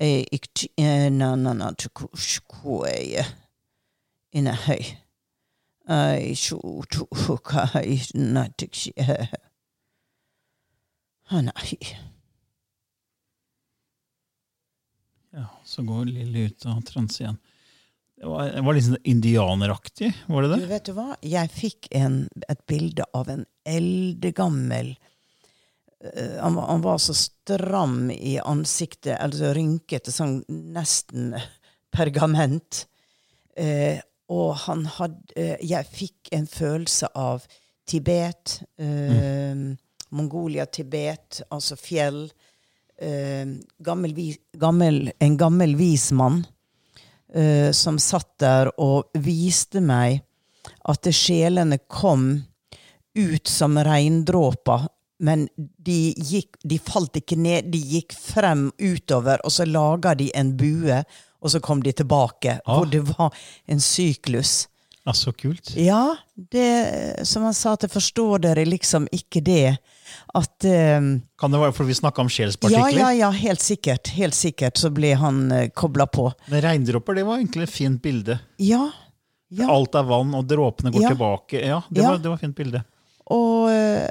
E 0.00 0.26
ik, 0.32 0.70
na, 0.76 1.36
na, 1.36 1.52
na, 1.52 1.72
chiku, 1.78 2.08
chiku, 2.16 2.84
eh, 2.84 3.24
ina, 4.32 4.56
hei. 4.56 5.03
Ai, 5.84 6.34
shu, 6.34 6.58
tu, 6.88 7.04
kai, 7.44 8.00
na, 8.14 8.46
tiksi, 8.56 8.92
eh. 8.96 9.26
Ja, 15.34 15.46
så 15.64 15.82
går 15.82 16.04
Lilly 16.04 16.46
ut 16.48 16.66
av 16.66 16.80
transe 16.88 17.22
igjen. 17.22 17.36
Det 18.16 18.26
var, 18.26 18.44
det 18.54 18.60
var 18.60 18.74
liksom 18.74 18.96
indianeraktig, 19.04 20.12
var 20.26 20.42
det 20.42 20.48
Du 20.48 20.60
det? 20.60 20.66
vet 20.70 20.84
du 20.86 20.92
hva? 20.96 21.08
Jeg 21.20 21.50
fikk 21.50 21.88
en, 21.90 22.28
et 22.48 22.60
bilde 22.70 23.04
av 23.12 23.28
en 23.28 23.42
eldgammel 23.66 24.94
uh, 24.94 26.36
han, 26.38 26.56
han 26.56 26.84
var 26.84 27.02
så 27.02 27.16
stram 27.18 28.06
i 28.14 28.38
ansiktet, 28.38 29.18
altså 29.18 29.50
rynkete, 29.56 30.14
sånn 30.14 30.38
nesten 30.48 31.34
pergament. 31.94 32.84
Eh, 33.56 34.00
og 34.32 34.54
han 34.64 34.86
hadde 34.88 35.36
eh, 35.36 35.56
Jeg 35.60 35.86
fikk 35.90 36.32
en 36.32 36.46
følelse 36.48 37.10
av 37.14 37.44
Tibet, 37.84 38.62
eh, 38.80 39.54
Mongolia, 40.14 40.66
Tibet, 40.66 41.42
altså 41.52 41.76
fjell. 41.76 42.24
Eh, 42.96 43.44
gammel, 43.84 44.14
gammel, 44.56 45.10
en 45.18 45.36
gammel 45.36 45.74
vis 45.76 46.10
mann 46.14 46.44
eh, 47.34 47.70
som 47.74 47.98
satt 47.98 48.38
der 48.40 48.70
og 48.80 49.10
viste 49.18 49.82
meg 49.82 50.22
at 50.88 51.08
sjelene 51.12 51.80
kom 51.90 52.44
ut 53.14 53.50
som 53.50 53.76
regndråper, 53.78 54.86
men 55.24 55.46
de, 55.56 56.14
gikk, 56.18 56.56
de 56.66 56.78
falt 56.82 57.20
ikke 57.20 57.38
ned, 57.38 57.70
de 57.72 57.78
gikk 57.78 58.14
frem 58.16 58.68
utover, 58.80 59.42
og 59.46 59.54
så 59.54 59.66
laga 59.68 60.14
de 60.18 60.30
en 60.34 60.54
bue, 60.58 61.02
og 61.44 61.50
så 61.52 61.60
kom 61.60 61.82
de 61.84 61.92
tilbake, 61.92 62.58
Ah. 62.64 62.78
hvor 62.78 62.86
det 62.90 63.02
var 63.10 63.30
en 63.68 63.80
syklus. 63.80 64.66
Ja, 65.06 65.12
Så 65.12 65.32
kult. 65.36 65.74
Ja, 65.76 66.16
det, 66.34 67.26
som 67.28 67.42
han 67.44 67.52
sa, 67.52 67.74
at 67.76 67.82
jeg 67.84 67.90
forstår 67.92 68.38
dere 68.40 68.64
liksom 68.64 69.04
ikke 69.12 69.42
det. 69.44 69.76
At 70.34 70.64
um, 70.64 71.10
Kan 71.38 71.52
det 71.52 71.60
være 71.60 71.74
fordi 71.76 71.90
vi 71.92 71.96
snakka 71.98 72.22
om 72.24 72.30
sjelspartikler? 72.32 72.88
ja, 72.96 73.10
ja, 73.12 73.26
ja, 73.26 73.30
helt 73.30 73.60
sikkert. 73.60 74.08
Helt 74.16 74.34
sikkert 74.34 74.80
så 74.80 74.88
ble 74.96 75.12
han 75.20 75.52
uh, 75.52 75.66
kobla 75.76 76.06
på. 76.08 76.30
Men 76.48 76.62
regndråper 76.64 77.14
det 77.20 77.26
var 77.28 77.36
egentlig 77.42 77.68
et 77.68 77.74
fint 77.74 78.00
bilde. 78.02 78.38
Ja. 78.58 78.86
ja. 79.52 79.68
Alt 79.68 79.94
er 79.94 80.08
vann, 80.08 80.32
og 80.34 80.48
dråpene 80.48 80.90
går 80.94 81.02
Ja. 81.04 81.12
tilbake. 81.12 81.60
Ja, 81.60 81.82
det, 81.90 82.00
Ja. 82.00 82.08
Var, 82.14 82.18
det 82.24 82.28
var 82.32 82.40
et 82.40 82.40
fint 82.48 82.56
bilde. 82.56 82.84
Og, 83.26 83.68
eh, 83.70 84.08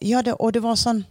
ja, 0.00 0.22
det, 0.22 0.36
og 0.38 0.52
det 0.54 0.62
var 0.62 0.74
sånn 0.78 1.04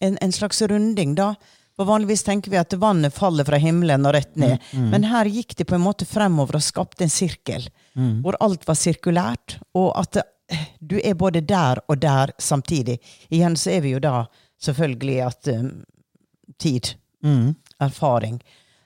en, 0.00 0.16
en 0.22 0.32
slags 0.32 0.62
runding, 0.62 1.14
da. 1.14 1.34
For 1.78 1.86
Vanligvis 1.86 2.24
tenker 2.26 2.50
vi 2.50 2.58
at 2.58 2.74
vannet 2.82 3.14
faller 3.14 3.46
fra 3.46 3.60
himmelen 3.62 4.06
og 4.08 4.16
rett 4.16 4.34
ned. 4.40 4.58
Men 4.90 5.06
her 5.06 5.30
gikk 5.30 5.54
det 5.60 5.68
på 5.70 5.76
en 5.78 5.84
måte 5.84 6.08
fremover 6.10 6.58
og 6.58 6.64
skapte 6.66 7.06
en 7.06 7.12
sirkel. 7.12 7.68
Hvor 7.94 8.34
alt 8.42 8.66
var 8.66 8.74
sirkulært. 8.78 9.60
Og 9.78 9.92
at 10.00 10.18
du 10.80 10.96
er 10.98 11.14
både 11.14 11.40
der 11.46 11.78
og 11.86 12.00
der 12.02 12.32
samtidig. 12.42 12.98
Igjen 13.30 13.56
så 13.56 13.76
er 13.76 13.84
vi 13.84 13.94
jo 13.94 14.02
da 14.02 14.24
selvfølgelig 14.58 15.18
at 15.26 15.50
um, 15.54 15.68
tid, 16.58 16.94
erfaring. 17.78 18.40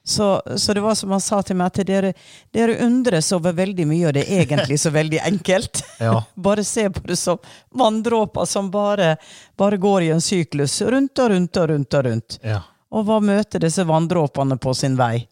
Så, 0.04 0.42
så 0.56 0.74
det 0.74 0.80
var 0.80 0.94
som 0.94 1.10
han 1.14 1.20
sa 1.22 1.38
til 1.46 1.56
meg, 1.56 1.70
at 1.70 1.86
dere, 1.86 2.10
dere 2.50 2.74
undres 2.82 3.28
over 3.32 3.54
veldig 3.54 3.84
mye, 3.86 4.08
og 4.10 4.16
det 4.16 4.24
er 4.26 4.42
egentlig 4.42 4.80
så 4.82 4.90
veldig 4.90 5.22
enkelt. 5.30 5.84
Ja. 6.02 6.16
Bare 6.34 6.64
se 6.66 6.88
på 6.90 7.00
det 7.06 7.14
som 7.16 7.38
vanndråper 7.78 8.44
som 8.44 8.70
bare, 8.74 9.12
bare 9.56 9.76
går 9.78 10.02
i 10.02 10.08
en 10.10 10.20
syklus, 10.20 10.80
rundt 10.82 11.20
og 11.22 11.30
rundt 11.30 11.56
og 11.62 11.68
rundt. 11.70 11.94
Og 11.94 12.04
rundt. 12.08 12.38
Ja. 12.42 12.58
Og 12.92 13.06
hva 13.08 13.18
møter 13.24 13.62
disse 13.64 13.84
vanndråpene 13.88 14.58
på 14.60 14.74
sin 14.76 14.98
vei? 15.00 15.24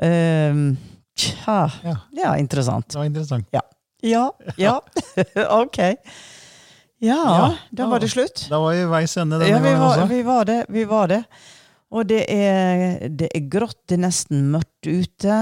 Uh, 0.00 0.76
tja, 1.18 1.60
Ja. 1.84 1.96
ja, 2.16 2.34
interessant. 2.38 2.88
Det 2.88 2.98
var 3.00 3.08
interessant. 3.10 3.48
Ja, 3.52 3.62
ja, 4.06 4.26
ja. 4.56 4.76
ok. 5.62 5.78
Ja, 7.00 7.54
da 7.70 7.86
var 7.88 8.00
det 8.00 8.10
slutt. 8.12 8.46
Da 8.50 8.58
var 8.60 8.76
vi 8.76 8.84
veis 8.84 9.16
ende 9.16 9.38
denne 9.40 9.50
Ja, 9.50 9.60
vi 9.64 9.72
var, 9.80 10.04
vi 10.08 10.22
var 10.22 10.44
det. 10.44 10.58
Vi 10.68 10.84
var 10.84 11.08
det. 11.08 11.22
Og 11.90 12.06
det 12.06 12.20
er, 12.30 13.08
det 13.08 13.30
er 13.34 13.46
grått, 13.50 13.80
det 13.88 13.96
er 13.96 14.02
nesten 14.04 14.44
mørkt 14.52 14.86
ute. 14.86 15.38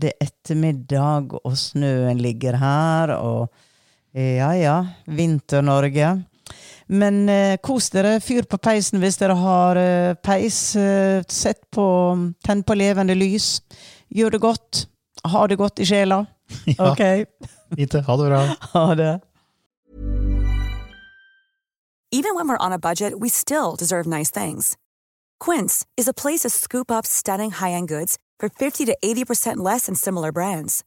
Det 0.00 0.14
er 0.14 0.28
ettermiddag, 0.30 1.34
og 1.42 1.56
snøen 1.60 2.22
ligger 2.22 2.56
her, 2.56 3.12
og 3.18 3.50
ja, 4.16 4.48
ja. 4.56 4.76
Vinter-Norge. 5.06 6.14
Men 6.90 7.28
eh, 7.28 7.56
kos 7.62 7.90
dere. 7.94 8.18
Fyr 8.20 8.46
på 8.50 8.58
peisen 8.58 9.00
hvis 9.02 9.18
dere 9.20 9.36
har 9.38 9.78
eh, 9.78 10.14
peis. 10.18 10.58
Eh, 10.76 11.22
sett 11.30 11.62
på 11.70 11.86
Tenn 12.44 12.64
på 12.66 12.74
levende 12.74 13.14
lys. 13.14 13.60
Gjør 14.10 14.34
det 14.34 14.42
godt. 14.42 14.84
Ha 15.30 15.46
det 15.46 15.60
godt 15.60 15.82
i 15.82 15.88
sjela. 15.88 16.24
Ja. 16.66 16.90
Ok. 16.90 17.00
Ite, 17.78 18.00
ha 18.02 18.16
det 18.18 18.24
bra. 18.26 18.40
Ha 18.72 18.94
det. 18.98 19.20
Even 22.12 22.34
when 22.34 22.48
we're 22.48 22.66
on 22.66 22.72
a 22.72 22.78
budget, 22.78 23.20
we 23.20 23.28
still 23.28 23.76
deserve 23.76 24.04
nice 24.04 24.32
things. 24.32 24.76
Quince 25.38 25.86
is 25.96 26.08
a 26.08 26.12
place 26.12 26.40
to 26.40 26.50
scoop 26.50 26.90
up 26.90 27.06
stunning 27.06 27.52
high-end 27.52 27.86
goods 27.86 28.18
for 28.40 28.48
50 28.48 28.84
to 28.86 28.96
80% 29.00 29.58
less 29.58 29.86
than 29.86 29.94
similar 29.94 30.32
brands. 30.32 30.82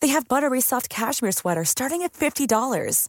They 0.00 0.08
have 0.08 0.28
buttery 0.28 0.60
soft 0.60 0.88
cashmere 0.88 1.32
sweaters 1.32 1.70
starting 1.70 2.02
at 2.02 2.12
$50, 2.12 3.08